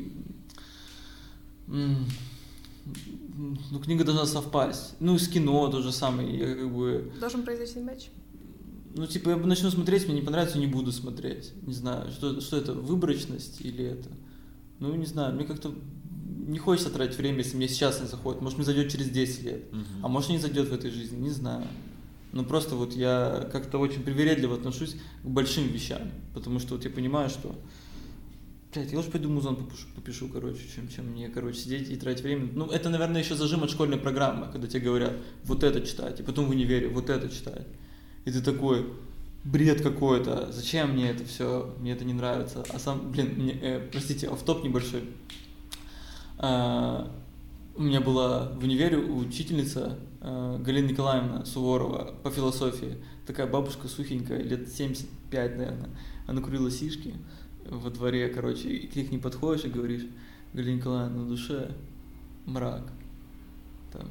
Ну, 3.38 3.80
книга 3.80 4.06
должна 4.06 4.26
совпасть. 4.26 4.96
Ну, 5.00 5.16
и 5.16 5.20
с 5.20 5.28
кино 5.28 5.68
то 5.68 5.82
же 5.82 5.92
самое. 5.92 6.38
Я 6.38 6.56
как 6.56 6.74
бы... 6.74 7.12
Должен 7.20 7.44
произойти 7.44 7.80
матч. 7.80 8.10
Ну, 8.96 9.06
типа, 9.08 9.32
я 9.32 9.36
начну 9.36 9.70
смотреть, 9.70 10.08
мне 10.08 10.16
не 10.16 10.22
понравится, 10.22 10.58
не 10.58 10.68
буду 10.68 10.94
смотреть. 10.94 11.52
Не 11.64 11.74
знаю, 11.74 12.12
что, 12.12 12.40
что 12.40 12.56
это, 12.56 12.74
выборочность 12.74 13.60
или 13.60 13.84
это? 13.84 14.10
Ну, 14.80 14.96
не 14.96 15.06
знаю, 15.06 15.36
мне 15.36 15.44
как-то 15.44 15.74
не 16.48 16.60
хочется 16.60 16.90
тратить 16.90 17.18
время, 17.18 17.40
если 17.40 17.58
мне 17.58 17.68
сейчас 17.68 18.00
не 18.00 18.08
заходит. 18.08 18.42
Может, 18.42 18.58
мне 18.58 18.66
зайдет 18.66 18.90
через 18.90 19.10
10 19.10 19.44
лет. 19.44 19.64
А 20.02 20.08
может, 20.08 20.30
не 20.30 20.38
зайдет 20.38 20.70
в 20.70 20.74
этой 20.74 20.92
жизни, 20.92 21.18
не 21.18 21.30
знаю. 21.30 21.68
Ну, 22.32 22.46
просто 22.46 22.76
вот 22.76 22.94
я 22.94 23.50
как-то 23.52 23.80
очень 23.80 24.04
привередливо 24.04 24.56
отношусь 24.56 24.96
к 25.24 25.28
большим 25.28 25.68
вещам. 25.68 26.12
Потому 26.34 26.60
что 26.60 26.76
вот 26.76 26.86
я 26.86 26.92
понимаю, 26.92 27.30
что 27.30 27.54
Блядь, 28.76 28.92
я 28.92 28.98
лучше 28.98 29.10
пойду 29.12 29.30
музон 29.30 29.56
попишу, 29.56 29.88
попишу, 29.96 30.28
короче, 30.28 30.60
чем, 30.76 30.90
чем 30.90 31.06
мне, 31.06 31.30
короче, 31.30 31.60
сидеть 31.60 31.90
и 31.90 31.96
тратить 31.96 32.24
время. 32.24 32.50
Ну, 32.54 32.66
это, 32.66 32.90
наверное, 32.90 33.22
еще 33.22 33.34
зажим 33.34 33.64
от 33.64 33.70
школьной 33.70 33.98
программы, 33.98 34.52
когда 34.52 34.68
тебе 34.68 34.82
говорят, 34.82 35.14
вот 35.46 35.64
это 35.64 35.80
читать, 35.80 36.20
и 36.20 36.24
потом 36.24 36.48
в 36.48 36.50
универе 36.50 36.90
вот 36.90 37.10
это 37.10 37.30
читать. 37.30 37.66
И 38.26 38.32
ты 38.32 38.42
такой, 38.42 38.86
бред 39.46 39.82
какой-то, 39.82 40.52
зачем 40.52 40.92
мне 40.92 41.10
это 41.10 41.24
все, 41.24 41.74
мне 41.80 41.94
это 41.94 42.04
не 42.04 42.12
нравится. 42.12 42.66
А 42.74 42.78
сам, 42.78 43.14
блин, 43.14 43.36
мне, 43.38 43.54
э, 43.62 43.88
простите, 43.90 44.28
автоп 44.28 44.62
небольшой. 44.62 45.04
А, 46.38 47.10
у 47.78 47.82
меня 47.82 48.02
была 48.02 48.50
в 48.60 48.64
универе 48.64 48.98
учительница 48.98 49.98
э, 50.20 50.58
Галина 50.60 50.90
Николаевна 50.90 51.46
Суворова 51.46 52.14
по 52.24 52.30
философии. 52.30 52.98
Такая 53.26 53.48
бабушка 53.48 53.88
сухенькая, 53.88 54.42
лет 54.44 54.68
75, 54.68 55.58
наверное. 55.58 55.90
Она 56.28 56.42
курила 56.42 56.70
сишки 56.70 57.14
во 57.66 57.90
дворе, 57.90 58.30
короче, 58.30 58.70
и 58.70 58.88
к 58.88 59.12
ней 59.12 59.20
подходишь 59.20 59.66
и 59.66 59.70
говоришь, 59.70 60.06
Галина 60.54 60.78
Николаевна, 60.78 61.24
на 61.24 61.28
душе 61.28 61.76
мрак. 62.46 62.84
Там, 63.92 64.08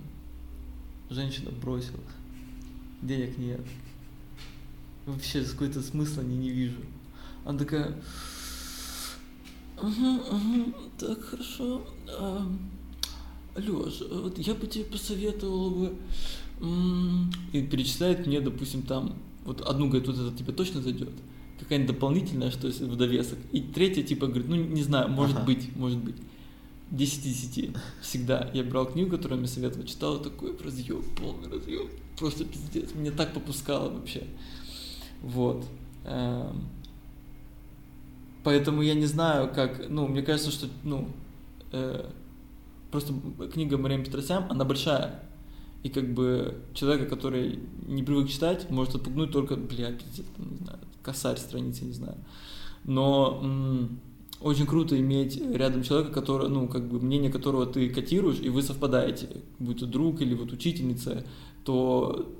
женщина 1.11 1.51
бросила, 1.51 2.01
денег 3.03 3.39
нет. 3.39 3.61
Вообще 5.07 5.45
какой-то 5.45 5.83
смысла 5.83 6.23
не, 6.23 6.37
не 6.37 6.51
вижу. 6.51 6.81
Она 7.45 7.59
такая, 7.59 7.95
Угу, 9.77 10.37
угу, 10.37 10.75
так, 10.99 11.21
хорошо. 11.25 11.87
А, 12.19 12.47
Лёш, 13.57 14.01
вот 14.11 14.39
я 14.39 14.55
бы 14.55 14.67
тебе 14.67 14.85
посоветовал 14.85 15.71
бы... 15.71 15.97
И 17.53 17.63
перечисляет 17.63 18.27
мне, 18.27 18.41
допустим, 18.41 18.83
там... 18.83 19.17
Вот 19.45 19.61
одну 19.61 19.89
говорит, 19.89 20.07
вот 20.07 20.17
это 20.17 20.37
тебе 20.37 20.53
точно 20.53 20.81
зайдет. 20.81 21.11
Какая-нибудь 21.65 21.95
дополнительная, 21.95 22.51
что 22.51 22.67
если 22.69 22.85
в 22.85 22.97
довесок. 22.97 23.39
И 23.53 23.61
третья, 23.61 24.03
типа, 24.03 24.27
говорит, 24.27 24.49
ну, 24.49 24.57
не 24.57 24.83
знаю, 24.83 25.09
может 25.09 25.37
Ага. 25.37 25.47
быть, 25.47 25.75
может 25.77 25.99
быть. 25.99 26.17
10 26.91 27.27
из 27.27 27.41
10. 27.49 27.77
Всегда. 28.03 28.51
Я 28.55 28.63
брал 28.63 28.87
книгу, 28.87 29.11
которую 29.11 29.39
мне 29.39 29.49
советовал, 29.49 29.85
читал, 29.87 30.21
такой 30.21 30.57
разъем, 30.63 31.03
полный 31.17 31.51
разъем. 31.51 31.89
Просто 32.19 32.45
пиздец. 32.45 32.95
Меня 32.95 33.11
так 33.11 33.33
попускало 33.33 33.91
вообще. 33.91 34.25
Вот. 35.23 35.67
Эм, 36.05 36.69
Поэтому 38.45 38.83
я 38.83 38.95
не 38.95 39.07
знаю, 39.07 39.51
как, 39.53 39.89
ну, 39.89 40.07
мне 40.07 40.21
кажется, 40.23 40.51
что, 40.51 40.67
ну, 40.85 41.09
э, 41.73 42.11
просто 42.91 43.15
книга 43.53 43.79
Мариам 43.79 44.05
Петросян, 44.05 44.45
она 44.51 44.67
большая. 44.67 45.23
И 45.83 45.89
как 45.89 46.13
бы 46.13 46.63
человека, 46.75 47.07
который 47.07 47.59
не 47.87 48.03
привык 48.03 48.29
читать, 48.29 48.71
может 48.71 48.95
отпугнуть 48.95 49.33
только, 49.33 49.57
бля, 49.57 49.93
пиздец, 49.93 50.27
там, 50.37 50.51
не 50.51 50.57
знаю, 50.59 50.79
косарь 51.05 51.39
страницы, 51.39 51.85
не 51.85 51.93
знаю. 51.93 52.17
Но 52.85 53.41
м, 53.43 54.01
очень 54.41 54.67
круто 54.67 54.99
иметь 54.99 55.41
рядом 55.55 55.83
человека, 55.83 56.13
который, 56.13 56.49
ну, 56.49 56.69
как 56.69 56.89
бы 56.89 57.01
мнение 57.01 57.31
которого 57.31 57.67
ты 57.67 57.89
котируешь, 57.91 58.41
и 58.41 58.49
вы 58.49 58.63
совпадаете, 58.63 59.29
будь 59.59 59.79
то 59.79 59.87
друг 59.87 60.21
или 60.21 60.35
вот 60.35 60.53
учительница, 60.53 61.25
то 61.65 62.31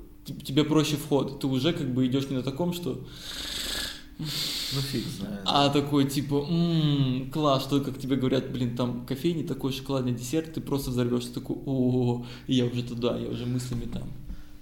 тебе 0.43 0.63
проще 0.63 0.97
вход. 0.97 1.39
Ты 1.39 1.47
уже 1.47 1.73
как 1.73 1.93
бы 1.93 2.05
идешь 2.05 2.29
не 2.29 2.35
на 2.37 2.43
таком, 2.43 2.73
что 2.73 2.99
Ну 4.17 4.81
фиг 4.81 5.03
знает. 5.07 5.41
а 5.45 5.69
такой 5.69 6.05
типа, 6.09 6.45
«М, 6.49 7.29
класс, 7.31 7.63
что 7.63 7.81
как 7.81 7.97
тебе 7.99 8.15
говорят, 8.15 8.51
блин, 8.51 8.75
там 8.75 9.05
кофейни, 9.05 9.43
такой 9.43 9.71
шоколадный 9.71 10.13
десерт, 10.13 10.53
ты 10.53 10.61
просто 10.61 10.91
взорвешься, 10.91 11.33
такой, 11.33 11.57
о, 11.65 12.25
я 12.47 12.65
уже 12.65 12.83
туда, 12.83 13.17
я 13.17 13.29
уже 13.29 13.45
мыслями 13.45 13.85
там, 13.91 14.03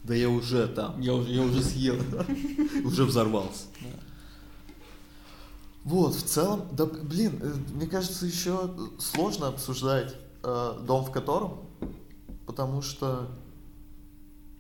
Да 0.03 0.13
я 0.13 0.29
уже 0.29 0.67
там. 0.67 0.99
я 0.99 1.13
уже, 1.13 1.31
я 1.31 1.41
уже 1.41 1.63
съел. 1.63 1.95
Уже 2.83 3.05
взорвался. 3.05 3.65
Вот, 5.83 6.15
в 6.15 6.23
целом, 6.23 6.67
да, 6.71 6.85
блин, 6.85 7.39
э, 7.41 7.53
мне 7.73 7.87
кажется, 7.87 8.25
еще 8.25 8.73
сложно 8.99 9.47
обсуждать 9.47 10.15
э, 10.43 10.79
дом 10.87 11.03
в 11.03 11.11
котором, 11.11 11.59
потому 12.45 12.81
что, 12.81 13.27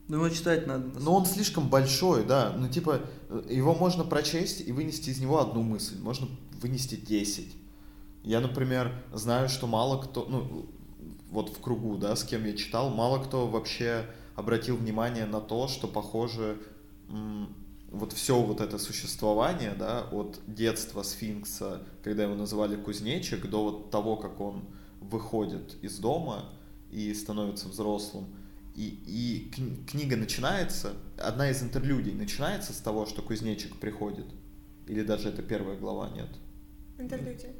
Ну, 0.09 0.17
его 0.17 0.27
читать 0.29 0.67
надо. 0.67 0.99
ну, 0.99 1.13
он 1.13 1.25
слишком 1.25 1.69
большой, 1.69 2.25
да, 2.25 2.53
ну, 2.57 2.67
типа, 2.67 2.99
э, 3.29 3.43
его 3.49 3.73
можно 3.73 4.03
прочесть 4.03 4.67
и 4.67 4.73
вынести 4.73 5.11
из 5.11 5.19
него 5.19 5.39
одну 5.39 5.61
мысль, 5.61 5.97
можно 6.01 6.27
вынести 6.61 6.95
10. 6.95 7.55
Я, 8.25 8.41
например, 8.41 8.91
знаю, 9.13 9.47
что 9.47 9.65
мало 9.65 10.01
кто, 10.01 10.25
ну, 10.25 10.65
вот 11.31 11.55
в 11.55 11.61
кругу, 11.61 11.95
да, 11.95 12.17
с 12.17 12.25
кем 12.25 12.45
я 12.45 12.53
читал, 12.55 12.89
мало 12.89 13.23
кто 13.23 13.47
вообще 13.47 14.05
обратил 14.35 14.77
внимание 14.77 15.25
на 15.25 15.41
то, 15.41 15.67
что, 15.67 15.87
похоже, 15.87 16.57
вот 17.89 18.13
все 18.13 18.41
вот 18.41 18.59
это 18.59 18.79
существование, 18.79 19.75
да, 19.77 20.07
от 20.11 20.39
детства 20.47 21.03
сфинкса, 21.03 21.83
когда 22.03 22.23
его 22.23 22.35
называли 22.35 22.75
кузнечик, 22.75 23.47
до 23.47 23.63
вот 23.63 23.91
того, 23.91 24.15
как 24.17 24.39
он 24.41 24.65
выходит 24.99 25.77
из 25.83 25.99
дома 25.99 26.49
и 26.91 27.13
становится 27.13 27.69
взрослым. 27.69 28.25
И, 28.75 28.99
и 29.05 29.51
кни- 29.51 29.85
книга 29.85 30.17
начинается, 30.17 30.93
одна 31.17 31.51
из 31.51 31.61
интерлюдий 31.61 32.13
начинается 32.13 32.73
с 32.73 32.77
того, 32.77 33.05
что 33.05 33.21
кузнечик 33.21 33.77
приходит. 33.77 34.25
Или 34.87 35.03
даже 35.03 35.29
это 35.29 35.43
первая 35.43 35.77
глава, 35.77 36.09
нет? 36.09 36.29
Интерлюдия. 36.97 37.51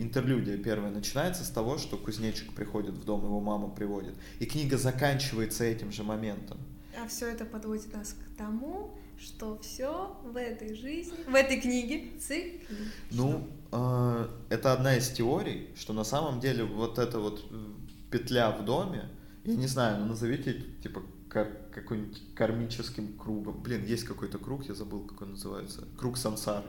Интерлюдия 0.00 0.56
первая 0.56 0.90
начинается 0.90 1.44
с 1.44 1.50
того, 1.50 1.76
что 1.76 1.98
кузнечик 1.98 2.54
приходит 2.54 2.94
в 2.94 3.04
дом, 3.04 3.22
его 3.22 3.40
мама 3.40 3.68
приводит. 3.68 4.14
И 4.38 4.46
книга 4.46 4.78
заканчивается 4.78 5.64
этим 5.64 5.92
же 5.92 6.02
моментом. 6.04 6.58
А 7.02 7.06
все 7.06 7.28
это 7.28 7.44
подводит 7.44 7.92
нас 7.92 8.14
к 8.14 8.36
тому, 8.38 8.96
что 9.18 9.58
все 9.58 10.16
в 10.24 10.36
этой 10.36 10.74
жизни, 10.74 11.18
в 11.28 11.34
этой 11.34 11.60
книге 11.60 12.18
циклично. 12.18 12.76
Ну, 13.10 13.46
э, 13.72 14.28
это 14.48 14.72
одна 14.72 14.96
из 14.96 15.10
теорий, 15.10 15.68
что 15.76 15.92
на 15.92 16.04
самом 16.04 16.40
деле 16.40 16.64
вот 16.64 16.98
эта 16.98 17.18
вот 17.18 17.44
э, 17.50 17.66
петля 18.10 18.50
в 18.52 18.64
доме, 18.64 19.10
я 19.44 19.54
не 19.54 19.66
знаю, 19.66 20.00
ну 20.00 20.06
назовите 20.06 20.64
типа 20.82 21.02
кар- 21.28 21.58
какой-нибудь 21.74 22.34
кармическим 22.34 23.18
кругом. 23.18 23.62
Блин, 23.62 23.84
есть 23.84 24.04
какой-то 24.04 24.38
круг, 24.38 24.66
я 24.66 24.74
забыл, 24.74 25.00
как 25.06 25.20
он 25.20 25.32
называется. 25.32 25.86
Круг 25.98 26.16
сансар. 26.16 26.64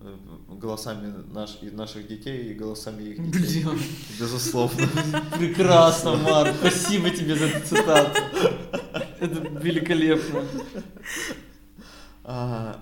Э, 0.00 0.16
Голосами 0.48 1.12
наш, 1.32 1.58
и 1.62 1.70
наших 1.70 2.06
детей 2.06 2.50
и 2.50 2.54
голосами 2.54 3.02
их 3.04 3.30
детей. 3.30 3.64
Бля, 3.64 3.72
Безусловно. 4.20 4.86
прекрасно, 5.36 6.14
Марк, 6.16 6.54
спасибо 6.60 7.10
тебе 7.10 7.34
за 7.36 7.46
эту 7.46 7.66
цитату. 7.66 8.20
Это 9.20 9.40
великолепно. 9.60 10.44
А, 12.24 12.80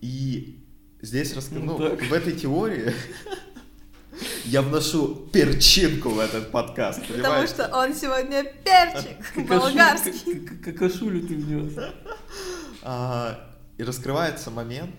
и 0.00 0.62
здесь 1.00 1.34
расскажу, 1.34 1.60
Ну 1.64 1.78
ну, 1.78 1.96
в 1.96 2.12
этой 2.12 2.32
теории 2.32 2.92
я 4.44 4.60
вношу 4.62 5.14
перчинку 5.32 6.10
в 6.10 6.18
этот 6.18 6.50
подкаст, 6.50 7.00
Потому 7.00 7.22
понимаешь? 7.22 7.48
что 7.50 7.68
он 7.72 7.94
сегодня 7.94 8.44
перчик 8.44 9.46
болгарский. 9.48 10.40
Какашулю 10.62 11.26
ты 11.26 11.36
внес. 11.36 11.72
А, 12.82 13.38
и 13.78 13.82
раскрывается 13.82 14.50
момент 14.50 14.94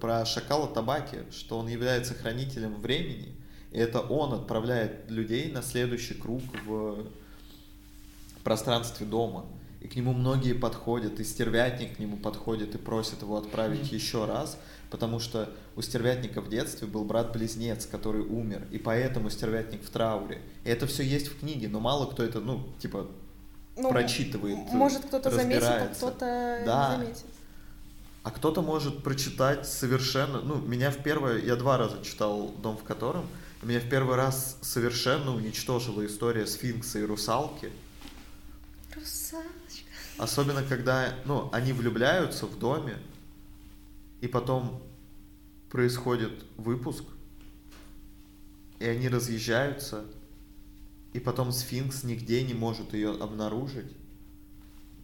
про 0.00 0.24
шакала 0.24 0.66
табаки, 0.68 1.18
что 1.30 1.58
он 1.58 1.68
является 1.68 2.14
хранителем 2.14 2.74
времени, 2.80 3.34
и 3.72 3.78
это 3.78 4.00
он 4.00 4.32
отправляет 4.34 5.10
людей 5.10 5.50
на 5.52 5.62
следующий 5.62 6.14
круг 6.14 6.42
в 6.66 7.06
пространстве 8.44 9.06
дома. 9.06 9.44
И 9.80 9.88
к 9.88 9.96
нему 9.96 10.12
многие 10.12 10.52
подходят, 10.52 11.20
и 11.20 11.24
стервятник 11.24 11.96
к 11.96 11.98
нему 11.98 12.18
подходит 12.18 12.74
и 12.74 12.78
просит 12.78 13.22
его 13.22 13.36
отправить 13.38 13.86
Мгм. 13.86 13.94
еще 13.94 14.26
раз, 14.26 14.58
потому 14.90 15.20
что 15.20 15.48
у 15.74 15.80
стервятника 15.80 16.42
в 16.42 16.50
детстве 16.50 16.86
был 16.86 17.04
брат-близнец, 17.04 17.86
который 17.86 18.20
умер, 18.20 18.66
и 18.70 18.76
поэтому 18.78 19.30
стервятник 19.30 19.82
в 19.82 19.88
трауре. 19.88 20.42
И 20.64 20.68
это 20.68 20.86
все 20.86 21.02
есть 21.02 21.28
в 21.28 21.40
книге, 21.40 21.68
но 21.68 21.80
мало 21.80 22.06
кто 22.10 22.22
это, 22.22 22.40
ну, 22.40 22.66
типа, 22.78 23.06
Ну, 23.76 23.88
прочитывает, 23.90 24.58
Может, 24.72 25.06
кто-то 25.06 25.30
заметит, 25.30 25.62
а 25.62 25.86
кто-то 25.94 26.62
Да. 26.66 26.96
не 26.98 27.04
заметит. 27.04 27.24
А 28.22 28.30
кто-то 28.30 28.60
может 28.60 29.02
прочитать 29.02 29.66
совершенно... 29.66 30.40
Ну, 30.40 30.60
меня 30.60 30.90
в 30.90 31.02
первое... 31.02 31.38
Я 31.38 31.56
два 31.56 31.78
раза 31.78 32.02
читал 32.04 32.54
«Дом 32.62 32.76
в 32.76 32.84
котором». 32.84 33.26
Меня 33.62 33.80
в 33.80 33.88
первый 33.88 34.16
раз 34.16 34.58
совершенно 34.62 35.34
уничтожила 35.34 36.04
история 36.06 36.46
сфинкса 36.46 36.98
и 36.98 37.02
русалки. 37.04 37.70
Русалочка. 38.94 39.50
Особенно, 40.18 40.62
когда, 40.62 41.14
ну, 41.24 41.48
они 41.52 41.72
влюбляются 41.72 42.46
в 42.46 42.58
доме, 42.58 42.98
и 44.20 44.26
потом 44.26 44.82
происходит 45.70 46.44
выпуск, 46.56 47.04
и 48.78 48.86
они 48.86 49.08
разъезжаются, 49.08 50.04
и 51.12 51.20
потом 51.20 51.52
сфинкс 51.52 52.02
нигде 52.02 52.42
не 52.42 52.54
может 52.54 52.92
ее 52.92 53.12
обнаружить, 53.12 53.92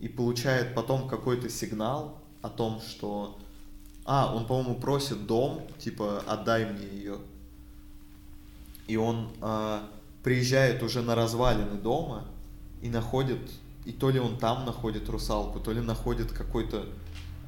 и 0.00 0.08
получает 0.08 0.74
потом 0.74 1.08
какой-то 1.08 1.48
сигнал 1.48 2.22
о 2.46 2.50
том, 2.50 2.80
что... 2.80 3.38
А, 4.04 4.32
он, 4.34 4.46
по-моему, 4.46 4.76
просит 4.76 5.26
дом, 5.26 5.62
типа, 5.78 6.22
отдай 6.26 6.64
мне 6.64 6.86
ее. 6.86 7.18
И 8.86 8.96
он 8.96 9.28
а, 9.40 9.82
приезжает 10.22 10.82
уже 10.82 11.02
на 11.02 11.16
развалины 11.16 11.76
дома 11.76 12.24
и 12.82 12.88
находит, 12.88 13.40
и 13.84 13.92
то 13.92 14.10
ли 14.10 14.20
он 14.20 14.38
там 14.38 14.64
находит 14.64 15.08
русалку, 15.08 15.58
то 15.58 15.72
ли 15.72 15.80
находит 15.80 16.30
какой-то 16.30 16.86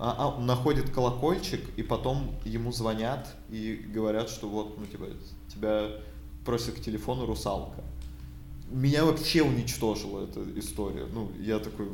а, 0.00 0.36
а, 0.36 0.40
находит 0.40 0.90
колокольчик, 0.90 1.60
и 1.76 1.82
потом 1.82 2.32
ему 2.44 2.70
звонят 2.70 3.34
и 3.50 3.74
говорят, 3.74 4.28
что 4.28 4.48
вот, 4.48 4.78
ну, 4.78 4.86
типа, 4.86 5.06
тебя 5.52 5.90
просит 6.44 6.74
к 6.74 6.80
телефону 6.80 7.26
русалка. 7.26 7.82
Меня 8.70 9.04
вообще 9.04 9.42
уничтожила 9.42 10.24
эта 10.24 10.44
история. 10.58 11.06
Ну, 11.12 11.32
я 11.40 11.58
такой, 11.58 11.88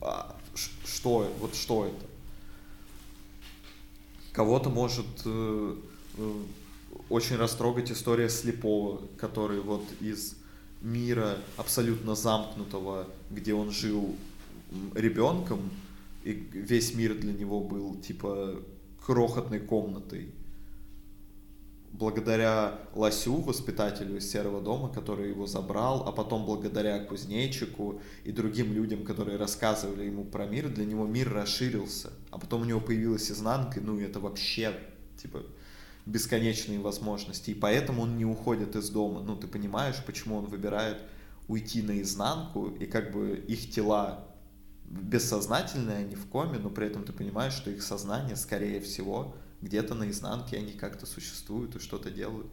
а, 0.00 0.36
что, 0.54 1.28
вот 1.40 1.54
что 1.54 1.86
это? 1.86 2.07
Кого-то 4.38 4.70
может 4.70 5.04
э, 5.24 5.76
э, 6.16 6.32
очень 7.08 7.34
растрогать 7.34 7.90
история 7.90 8.28
слепого, 8.28 9.00
который 9.16 9.58
вот 9.58 9.82
из 10.00 10.36
мира 10.80 11.38
абсолютно 11.56 12.14
замкнутого, 12.14 13.08
где 13.32 13.52
он 13.52 13.72
жил 13.72 14.14
ребенком, 14.94 15.58
и 16.22 16.34
весь 16.52 16.94
мир 16.94 17.18
для 17.18 17.32
него 17.32 17.58
был 17.58 17.96
типа 17.96 18.54
крохотной 19.04 19.58
комнатой. 19.58 20.30
Благодаря 21.92 22.78
Лосю, 22.94 23.40
воспитателю 23.40 24.18
из 24.18 24.30
Серого 24.30 24.60
дома, 24.60 24.92
который 24.92 25.30
его 25.30 25.46
забрал, 25.46 26.04
а 26.06 26.12
потом 26.12 26.44
благодаря 26.44 26.98
кузнечику 27.00 28.00
и 28.24 28.30
другим 28.30 28.72
людям, 28.72 29.04
которые 29.04 29.36
рассказывали 29.36 30.04
ему 30.04 30.24
про 30.24 30.46
мир, 30.46 30.68
для 30.68 30.84
него 30.84 31.06
мир 31.06 31.32
расширился. 31.32 32.12
А 32.30 32.38
потом 32.38 32.62
у 32.62 32.64
него 32.64 32.80
появилась 32.80 33.30
изнанка, 33.30 33.80
ну 33.80 33.98
это 33.98 34.20
вообще, 34.20 34.78
типа, 35.20 35.42
бесконечные 36.06 36.78
возможности. 36.78 37.50
И 37.50 37.54
поэтому 37.54 38.02
он 38.02 38.16
не 38.16 38.24
уходит 38.24 38.76
из 38.76 38.90
дома. 38.90 39.22
Ну, 39.22 39.36
ты 39.36 39.46
понимаешь, 39.46 39.96
почему 40.04 40.36
он 40.36 40.46
выбирает 40.46 40.98
уйти 41.48 41.82
наизнанку, 41.82 42.68
и 42.68 42.86
как 42.86 43.12
бы 43.12 43.42
их 43.48 43.70
тела 43.70 44.26
бессознательные, 44.84 45.98
они 45.98 46.14
в 46.14 46.26
коме, 46.26 46.58
но 46.58 46.70
при 46.70 46.86
этом 46.86 47.04
ты 47.04 47.12
понимаешь, 47.12 47.54
что 47.54 47.70
их 47.70 47.82
сознание, 47.82 48.36
скорее 48.36 48.80
всего, 48.80 49.34
где-то 49.62 49.94
на 49.94 50.10
изнанке 50.10 50.58
они 50.58 50.72
как-то 50.72 51.06
существуют 51.06 51.76
и 51.76 51.78
что-то 51.78 52.10
делают. 52.10 52.52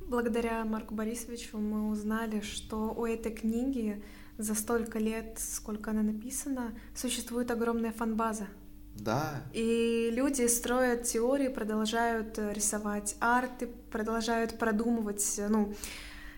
Благодаря 0.00 0.64
Марку 0.64 0.94
Борисовичу 0.94 1.58
мы 1.58 1.90
узнали, 1.90 2.40
что 2.40 2.92
у 2.96 3.06
этой 3.06 3.32
книги 3.32 4.02
за 4.38 4.54
столько 4.54 4.98
лет, 4.98 5.38
сколько 5.38 5.90
она 5.90 6.02
написана, 6.02 6.74
существует 6.94 7.50
огромная 7.50 7.92
фанбаза. 7.92 8.46
Да. 8.94 9.42
И 9.52 10.10
люди 10.12 10.46
строят 10.46 11.04
теории, 11.04 11.48
продолжают 11.48 12.38
рисовать 12.38 13.16
арты, 13.20 13.68
продолжают 13.90 14.58
продумывать, 14.58 15.40
ну, 15.48 15.74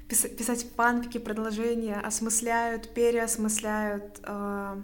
писать 0.09 0.67
фанфики, 0.75 1.19
продолжения, 1.19 1.97
осмысляют, 1.97 2.95
переосмысляют. 2.95 4.21
Э, 4.25 4.81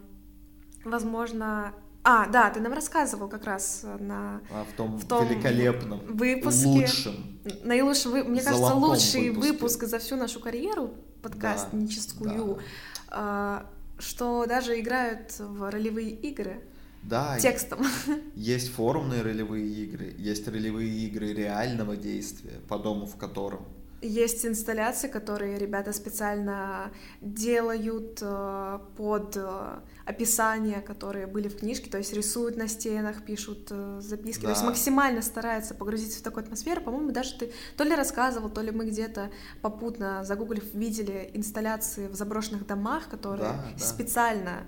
возможно, 0.85 1.73
а, 2.05 2.27
да, 2.27 2.51
ты 2.51 2.61
нам 2.61 2.75
рассказывал 2.75 3.29
как 3.29 3.45
раз 3.47 3.87
на 3.99 4.43
а, 4.51 4.65
в 4.71 4.77
том, 4.77 4.99
в 4.99 5.07
том 5.07 5.27
великолепном 5.27 6.01
выпуске, 6.01 6.67
лучшем, 6.67 7.41
наилучшем, 7.63 8.13
вы, 8.13 8.25
мне 8.25 8.43
кажется, 8.43 8.75
лучший 8.75 9.31
выпуске. 9.31 9.53
выпуск 9.53 9.85
за 9.85 9.99
всю 9.99 10.17
нашу 10.17 10.39
карьеру 10.39 10.91
подкастническую, 11.23 12.61
да, 13.09 13.65
э, 13.99 14.01
что 14.03 14.45
даже 14.47 14.79
играют 14.79 15.39
в 15.39 15.71
ролевые 15.71 16.11
игры. 16.11 16.61
Да, 17.03 17.39
текстом. 17.39 17.87
Есть 18.35 18.71
форумные 18.73 19.23
ролевые 19.23 19.67
игры, 19.67 20.15
есть 20.19 20.49
ролевые 20.49 20.91
игры 21.07 21.33
реального 21.33 21.97
действия, 21.97 22.61
по 22.69 22.79
дому 22.79 23.07
в 23.07 23.17
котором 23.17 23.65
есть 24.05 24.45
инсталляции, 24.45 25.09
которые 25.09 25.59
ребята 25.59 25.93
специально 25.93 26.93
делают 27.21 28.19
э, 28.21 28.79
под 28.97 29.37
э, 29.37 29.79
описания, 30.05 30.81
которые 30.81 31.27
были 31.27 31.49
в 31.49 31.57
книжке, 31.57 31.91
то 31.91 31.99
есть 31.99 32.13
рисуют 32.13 32.57
на 32.57 32.69
стенах, 32.69 33.25
пишут 33.25 33.69
э, 33.71 34.01
записки, 34.01 34.43
да. 34.43 34.49
то 34.49 34.53
есть 34.53 34.65
максимально 34.65 35.23
стараются 35.23 35.75
погрузиться 35.75 36.21
в 36.21 36.23
такую 36.23 36.45
атмосферу. 36.45 36.81
По-моему, 36.81 37.11
даже 37.11 37.39
ты 37.39 37.53
то 37.77 37.85
ли 37.85 37.95
рассказывал, 37.95 38.51
то 38.51 38.61
ли 38.61 38.71
мы 38.71 38.87
где-то 38.87 39.31
попутно 39.63 40.25
загуглив 40.25 40.75
видели 40.75 41.31
инсталляции 41.35 42.09
в 42.09 42.15
заброшенных 42.15 42.67
домах, 42.67 43.09
которые 43.09 43.45
да, 43.45 43.65
да. 43.73 43.79
специально 43.79 44.67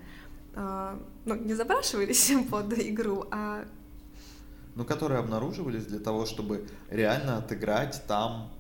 ну, 1.27 1.35
не 1.35 1.53
запрашивались 1.53 2.33
под 2.51 2.73
игру, 2.79 3.27
а 3.31 3.67
ну, 4.75 4.85
которые 4.87 5.21
обнаруживались 5.21 5.85
для 5.85 5.99
того, 5.99 6.25
чтобы 6.25 6.67
реально 6.91 7.37
отыграть 7.39 8.03
там 8.07 8.51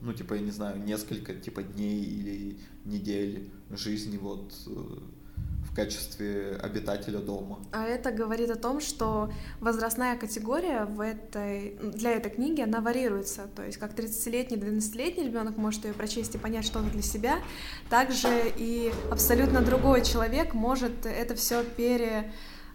ну, 0.00 0.12
типа, 0.12 0.34
я 0.34 0.40
не 0.40 0.50
знаю, 0.50 0.80
несколько, 0.82 1.34
типа, 1.34 1.62
дней 1.62 2.02
или 2.02 2.58
недель 2.84 3.50
жизни 3.70 4.16
вот 4.16 4.54
э, 4.66 4.98
качестве 5.78 6.58
обитателя 6.60 7.20
дома. 7.20 7.60
А 7.70 7.84
это 7.84 8.10
говорит 8.10 8.50
о 8.50 8.56
том, 8.56 8.80
что 8.80 9.30
возрастная 9.60 10.16
категория 10.16 10.86
в 10.86 11.00
этой, 11.00 11.76
для 11.94 12.10
этой 12.10 12.32
книги, 12.32 12.60
она 12.60 12.80
варьируется. 12.80 13.42
То 13.54 13.64
есть 13.64 13.78
как 13.78 13.94
30-летний, 13.94 14.56
12-летний 14.56 15.24
ребенок 15.24 15.56
может 15.56 15.84
ее 15.84 15.92
прочесть 15.92 16.34
и 16.34 16.38
понять 16.38 16.64
что-то 16.64 16.90
для 16.90 17.02
себя, 17.02 17.38
также 17.90 18.28
и 18.56 18.92
абсолютно 19.12 19.60
другой 19.60 20.04
человек 20.04 20.52
может 20.52 21.06
это 21.06 21.36
все 21.36 21.62
пере 21.62 22.32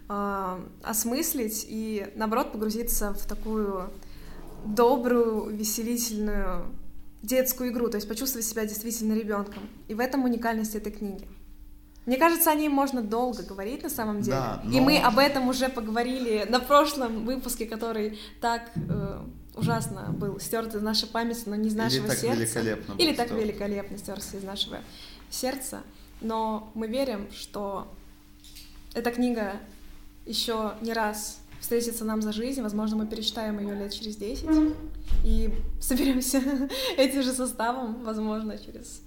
э, 0.08 0.58
осмыслить 0.82 1.66
и, 1.68 2.06
наоборот, 2.14 2.52
погрузиться 2.52 3.12
в 3.12 3.26
такую 3.26 3.90
добрую, 4.64 5.54
веселительную 5.54 6.74
детскую 7.20 7.70
игру, 7.70 7.90
то 7.90 7.98
есть 7.98 8.08
почувствовать 8.08 8.46
себя 8.46 8.64
действительно 8.64 9.12
ребенком. 9.12 9.68
И 9.88 9.94
в 9.94 10.00
этом 10.00 10.24
уникальность 10.24 10.74
этой 10.74 10.92
книги. 10.92 11.28
Мне 12.06 12.18
кажется, 12.18 12.50
о 12.50 12.54
ней 12.54 12.68
можно 12.68 13.02
долго 13.02 13.42
говорить 13.42 13.82
на 13.82 13.88
самом 13.88 14.20
деле. 14.20 14.36
Да, 14.36 14.60
но... 14.64 14.76
И 14.76 14.80
мы 14.80 14.98
об 14.98 15.18
этом 15.18 15.48
уже 15.48 15.68
поговорили 15.68 16.46
на 16.48 16.60
прошлом 16.60 17.24
выпуске, 17.24 17.66
который 17.66 18.18
так 18.40 18.70
э, 18.76 19.20
ужасно 19.54 20.12
был 20.12 20.38
стерт 20.38 20.74
из 20.74 20.82
нашей 20.82 21.08
памяти, 21.08 21.42
но 21.46 21.56
не 21.56 21.68
из 21.68 21.74
нашего 21.74 22.02
Или 22.02 22.08
так 22.08 22.18
сердца. 22.18 22.36
Великолепно 22.36 22.94
Или 22.98 23.14
так 23.14 23.30
великолепно 23.30 23.98
стерся 23.98 24.36
из 24.36 24.44
нашего 24.44 24.78
сердца. 25.30 25.82
Но 26.20 26.70
мы 26.74 26.88
верим, 26.88 27.28
что 27.32 27.90
эта 28.94 29.10
книга 29.10 29.54
еще 30.26 30.74
не 30.82 30.92
раз 30.92 31.40
встретится 31.60 32.04
нам 32.04 32.20
за 32.20 32.32
жизнь. 32.32 32.60
Возможно, 32.60 32.98
мы 32.98 33.06
перечитаем 33.06 33.58
ее 33.58 33.74
лет 33.74 33.92
через 33.92 34.16
10 34.16 34.74
и 35.24 35.50
соберемся 35.80 36.42
этим 36.96 37.22
же 37.22 37.32
составом, 37.32 38.04
возможно, 38.04 38.58
через 38.58 39.02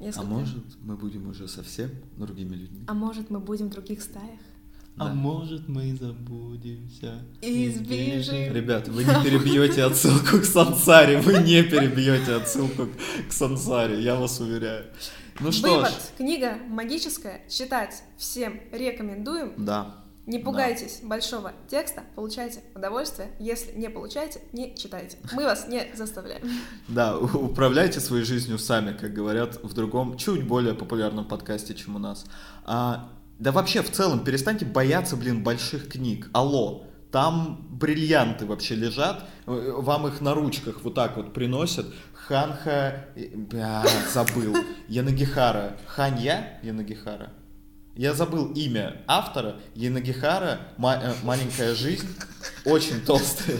несколько. 0.00 0.26
А 0.26 0.30
может, 0.30 0.64
мы 0.82 0.96
будем 0.96 1.28
уже 1.28 1.48
совсем 1.48 1.90
другими 2.16 2.54
людьми? 2.54 2.84
А 2.86 2.94
может, 2.94 3.30
мы 3.30 3.40
будем 3.40 3.66
в 3.66 3.70
других 3.70 4.02
стаях? 4.02 4.40
А 4.98 5.08
да. 5.08 5.14
может 5.14 5.68
мы 5.68 5.94
забудемся 5.94 7.22
и 7.42 7.70
сбежим. 7.70 8.54
Ребят, 8.54 8.88
вы 8.88 9.04
не 9.04 9.22
перебьете 9.22 9.84
отсылку 9.84 10.38
к 10.38 10.44
Сансаре, 10.44 11.20
вы 11.20 11.34
не 11.42 11.62
перебьете 11.62 12.32
отсылку 12.32 12.88
к 13.28 13.32
Сансаре, 13.32 14.00
я 14.00 14.14
вас 14.14 14.40
уверяю. 14.40 14.86
Ну 15.40 15.52
что 15.52 15.74
Вывод. 15.74 15.90
Ж. 15.90 15.94
Книга 16.16 16.56
магическая. 16.68 17.42
Читать 17.46 18.02
всем 18.16 18.58
рекомендуем. 18.72 19.52
Да. 19.58 20.05
Не 20.26 20.40
пугайтесь 20.40 20.98
да. 21.02 21.08
большого 21.08 21.52
текста, 21.68 22.02
получайте 22.16 22.60
удовольствие. 22.74 23.30
Если 23.38 23.72
не 23.72 23.88
получаете, 23.88 24.40
не 24.52 24.76
читайте. 24.76 25.18
Мы 25.32 25.44
вас 25.44 25.68
не 25.68 25.86
заставляем. 25.94 26.42
Да, 26.88 27.16
управляйте 27.18 28.00
своей 28.00 28.24
жизнью 28.24 28.58
сами, 28.58 28.96
как 28.96 29.12
говорят 29.12 29.62
в 29.62 29.72
другом, 29.72 30.16
чуть 30.16 30.46
более 30.46 30.74
популярном 30.74 31.26
подкасте, 31.26 31.74
чем 31.74 31.96
у 31.96 31.98
нас. 32.00 32.24
А, 32.64 33.08
да 33.38 33.52
вообще, 33.52 33.82
в 33.82 33.90
целом, 33.90 34.24
перестаньте 34.24 34.64
бояться, 34.64 35.16
блин, 35.16 35.44
больших 35.44 35.88
книг. 35.88 36.28
Алло, 36.32 36.86
там 37.12 37.66
бриллианты 37.70 38.46
вообще 38.46 38.74
лежат, 38.74 39.24
вам 39.46 40.08
их 40.08 40.20
на 40.20 40.34
ручках 40.34 40.82
вот 40.82 40.94
так 40.94 41.16
вот 41.16 41.34
приносят. 41.34 41.86
Ханха... 42.14 43.06
Бля, 43.14 43.84
забыл. 44.12 44.56
Янагихара. 44.88 45.76
Ханья 45.86 46.58
Янагихара? 46.62 47.32
Я 47.96 48.12
забыл 48.14 48.52
имя 48.52 49.02
автора. 49.06 49.56
Янагихара, 49.74 50.60
э, 50.78 51.14
маленькая 51.22 51.74
жизнь. 51.74 52.06
Очень 52.64 53.00
толстая. 53.00 53.56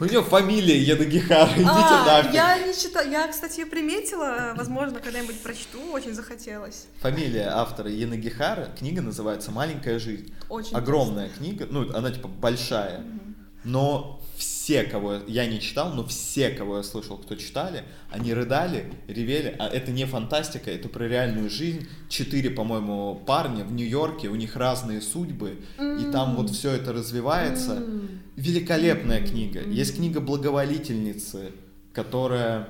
У 0.00 0.04
нее 0.04 0.22
фамилия 0.22 0.78
Янагихара, 0.80 1.50
идите 1.54 1.68
А, 1.68 2.04
нафиг. 2.22 2.32
я 2.34 2.58
не 2.66 2.74
читала, 2.74 3.06
я, 3.06 3.28
кстати, 3.28 3.60
ее 3.60 3.66
приметила, 3.66 4.52
возможно, 4.56 4.98
когда-нибудь 4.98 5.38
прочту, 5.40 5.78
очень 5.92 6.14
захотелось. 6.14 6.86
Фамилия 7.00 7.48
автора 7.50 7.90
Янагихара, 7.90 8.70
книга 8.76 9.02
называется 9.02 9.50
«Маленькая 9.52 9.98
жизнь». 9.98 10.34
Очень 10.48 10.76
Огромная 10.76 11.28
книга, 11.28 11.66
ну, 11.70 11.94
она 11.94 12.10
типа 12.10 12.26
большая, 12.28 13.00
Мгм. 13.00 13.36
но 13.64 14.21
все, 14.42 14.82
кого 14.82 15.20
я- 15.28 15.46
не 15.46 15.60
читал, 15.60 15.94
но 15.94 16.04
все, 16.04 16.50
кого 16.50 16.78
я 16.78 16.82
слышал, 16.82 17.16
кто 17.16 17.36
читали, 17.36 17.84
они 18.10 18.34
рыдали, 18.34 18.92
ревели, 19.06 19.54
а 19.58 19.68
это 19.68 19.92
не 19.92 20.04
фантастика, 20.04 20.68
это 20.70 20.88
про 20.88 21.04
реальную 21.06 21.48
жизнь. 21.48 21.86
Четыре, 22.08 22.50
по-моему, 22.50 23.22
парня 23.24 23.64
в 23.64 23.72
Нью-Йорке, 23.72 24.28
у 24.28 24.34
них 24.34 24.56
разные 24.56 25.00
судьбы, 25.00 25.58
и 25.78 26.10
там 26.10 26.34
вот 26.34 26.50
все 26.50 26.72
это 26.72 26.92
развивается. 26.92 27.84
Великолепная 28.34 29.24
книга. 29.24 29.62
Есть 29.62 29.96
книга 29.96 30.20
«Благоволительницы», 30.20 31.52
которая... 31.92 32.68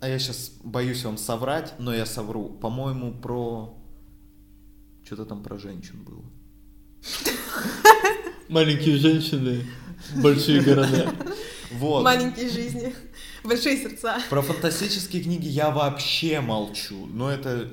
А 0.00 0.08
я 0.08 0.18
сейчас 0.18 0.52
боюсь 0.62 1.04
вам 1.04 1.18
соврать, 1.18 1.74
но 1.78 1.92
я 1.92 2.06
совру. 2.06 2.48
По-моему, 2.48 3.12
про... 3.12 3.76
Что-то 5.04 5.24
там 5.24 5.42
про 5.42 5.58
женщин 5.58 6.04
было. 6.04 6.22
Маленькие 8.48 8.96
женщины, 8.96 9.64
большие 10.16 10.60
города. 10.62 11.12
Вот. 11.72 12.02
Маленькие 12.02 12.48
жизни, 12.50 12.94
большие 13.44 13.76
сердца. 13.76 14.18
Про 14.28 14.42
фантастические 14.42 15.22
книги 15.22 15.46
я 15.46 15.70
вообще 15.70 16.40
молчу. 16.40 17.06
Но 17.06 17.30
это... 17.30 17.70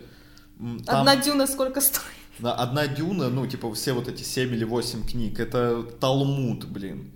там 0.86 1.00
Одна 1.00 1.16
дюна 1.16 1.48
сколько 1.48 1.82
стоит? 1.82 2.06
на- 2.40 2.54
одна 2.54 2.88
дюна, 2.88 3.30
ну, 3.30 3.48
типа, 3.48 3.74
все 3.74 3.94
вот 3.94 4.08
эти 4.08 4.24
7 4.24 4.54
или 4.54 4.64
8 4.64 5.06
книг, 5.06 5.40
это 5.40 5.84
Талмуд, 6.00 6.66
блин. 6.66 7.12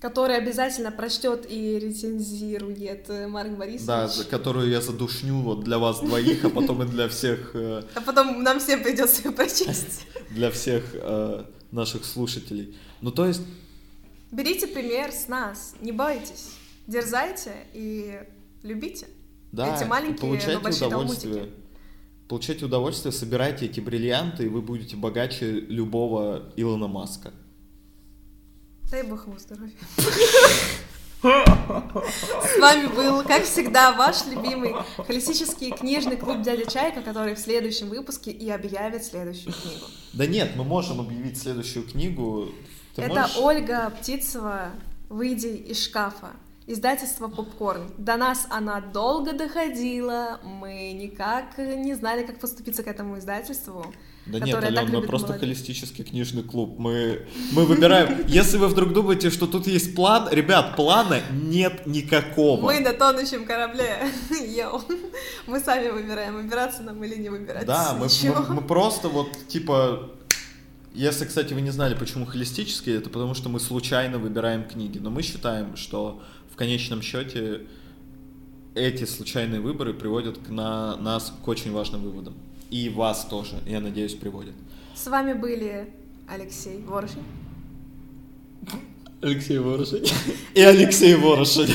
Который 0.00 0.36
обязательно 0.36 0.90
прочтет 0.92 1.46
и 1.50 1.78
рецензирует 1.78 3.08
э, 3.08 3.26
Марк 3.28 3.52
Борисович. 3.52 3.86
Да, 3.86 4.08
за 4.08 4.24
которую 4.24 4.68
я 4.68 4.82
задушню 4.82 5.36
вот 5.36 5.64
для 5.64 5.78
вас 5.78 6.00
двоих, 6.00 6.44
а 6.44 6.50
потом 6.50 6.82
и 6.82 6.86
для 6.86 7.08
всех 7.08 7.52
э, 7.54 7.82
А 7.94 8.00
потом 8.02 8.42
нам 8.42 8.60
всем 8.60 8.82
придется 8.82 9.22
ее 9.24 9.32
прочесть. 9.32 10.06
для 10.30 10.50
всех 10.50 10.84
э, 10.92 11.44
наших 11.72 12.04
слушателей. 12.04 12.76
Ну, 13.00 13.10
то 13.10 13.26
есть, 13.26 13.40
Берите 14.32 14.66
пример 14.66 15.12
с 15.12 15.28
нас, 15.28 15.74
не 15.80 15.92
бойтесь, 15.92 16.50
дерзайте 16.86 17.52
и 17.72 18.20
любите. 18.62 19.06
да, 19.52 19.74
Эти 19.76 19.84
и 19.84 19.86
маленькие, 19.86 20.14
но 20.22 20.28
получайте 20.28 20.58
большие 20.58 20.88
удовольствие. 20.88 21.34
талмудики. 21.34 21.60
Получайте 22.28 22.64
удовольствие, 22.64 23.12
собирайте 23.12 23.66
эти 23.66 23.78
бриллианты, 23.78 24.46
и 24.46 24.48
вы 24.48 24.60
будете 24.60 24.96
богаче 24.96 25.52
любого 25.52 26.52
Илона 26.56 26.88
Маска. 26.88 27.32
Дай 28.90 29.04
бог 29.04 29.26
ему 29.26 29.38
здоровья. 29.38 29.72
С 31.22 32.58
вами 32.60 32.86
был, 32.94 33.22
как 33.22 33.44
всегда, 33.44 33.92
ваш 33.92 34.26
любимый 34.26 34.74
холистический 35.06 35.70
книжный 35.72 36.16
клуб 36.16 36.42
«Дядя 36.42 36.70
Чайка», 36.70 37.02
который 37.02 37.34
в 37.34 37.38
следующем 37.38 37.88
выпуске 37.88 38.30
и 38.30 38.48
объявит 38.50 39.04
следующую 39.04 39.52
книгу. 39.52 39.86
Да 40.12 40.26
нет, 40.26 40.52
мы 40.56 40.64
можем 40.64 41.00
объявить 41.00 41.38
следующую 41.38 41.86
книгу. 41.88 42.50
Ты 42.96 43.02
Это 43.02 43.20
можешь? 43.20 43.36
Ольга 43.38 43.92
Птицева 44.00 44.70
«Выйди 45.08 45.48
из 45.48 45.84
шкафа». 45.84 46.30
Издательство 46.66 47.28
«Попкорн». 47.28 47.92
До 47.96 48.16
нас 48.16 48.46
она 48.50 48.80
долго 48.80 49.32
доходила, 49.32 50.40
мы 50.42 50.92
никак 50.92 51.58
не 51.58 51.94
знали, 51.94 52.26
как 52.26 52.40
поступиться 52.40 52.82
к 52.82 52.88
этому 52.88 53.18
издательству. 53.18 53.92
Да 54.26 54.40
нет, 54.40 54.56
Ален, 54.64 54.90
мы 54.90 55.02
просто 55.02 55.28
молодежь. 55.28 55.48
холистический 55.48 56.02
книжный 56.02 56.42
клуб. 56.42 56.76
Мы, 56.78 57.26
мы 57.52 57.64
выбираем. 57.66 58.24
Если 58.26 58.56
вы 58.56 58.66
вдруг 58.66 58.92
думаете, 58.92 59.30
что 59.30 59.46
тут 59.46 59.68
есть 59.68 59.94
план, 59.94 60.28
ребят, 60.32 60.74
плана 60.74 61.20
нет 61.30 61.86
никакого. 61.86 62.60
Мы 62.62 62.80
на 62.80 62.92
тонущем 62.92 63.44
корабле. 63.44 64.08
Йоу. 64.30 64.82
Мы 65.46 65.60
сами 65.60 65.90
выбираем, 65.90 66.34
выбираться 66.34 66.82
нам 66.82 67.04
или 67.04 67.14
не 67.14 67.28
выбираться. 67.28 67.66
Да, 67.66 67.94
мы, 67.94 68.08
мы- 68.24 68.54
мы 68.54 68.62
просто 68.62 69.08
вот 69.08 69.28
типа. 69.46 70.10
Если, 70.96 71.26
кстати, 71.26 71.52
вы 71.52 71.60
не 71.60 71.72
знали, 71.72 71.94
почему 71.94 72.24
холистический, 72.24 72.96
это 72.96 73.10
потому 73.10 73.34
что 73.34 73.50
мы 73.50 73.60
случайно 73.60 74.16
выбираем 74.16 74.64
книги. 74.64 74.96
Но 74.96 75.10
мы 75.10 75.20
считаем, 75.20 75.76
что 75.76 76.22
в 76.50 76.56
конечном 76.56 77.02
счете 77.02 77.66
эти 78.74 79.04
случайные 79.04 79.60
выборы 79.60 79.92
приводят 79.92 80.38
к 80.38 80.48
на, 80.48 80.96
нас 80.96 81.34
к 81.44 81.46
очень 81.46 81.70
важным 81.70 82.00
выводам. 82.00 82.34
И 82.70 82.88
вас 82.88 83.26
тоже, 83.26 83.56
я 83.66 83.80
надеюсь, 83.80 84.14
приводят. 84.14 84.54
С 84.94 85.06
вами 85.06 85.34
были 85.34 85.92
Алексей 86.26 86.82
Ворошин. 86.86 87.22
Алексей 89.20 89.58
Ворошин. 89.58 90.02
И 90.54 90.62
Алексей 90.62 91.14
Ворошин. 91.14 91.68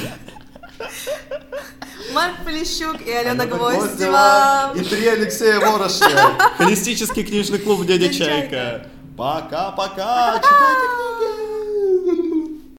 Марк 2.12 2.44
Полищук 2.44 3.00
и 3.06 3.12
Алена 3.12 3.44
Алена 3.44 3.46
Гвоздева. 3.46 4.74
И 4.76 4.84
три 4.84 5.06
Алексея 5.06 5.60
Ворошина. 5.60 6.40
Холистический 6.58 7.24
книжный 7.24 7.60
клуб 7.60 7.86
«Дядя 7.86 8.08
Дядя 8.08 8.18
Чайка». 8.18 8.50
Чайка. 8.50 8.92
Пока-пока. 9.22 10.42
Читайте 10.42 10.88
книги. 10.96 11.51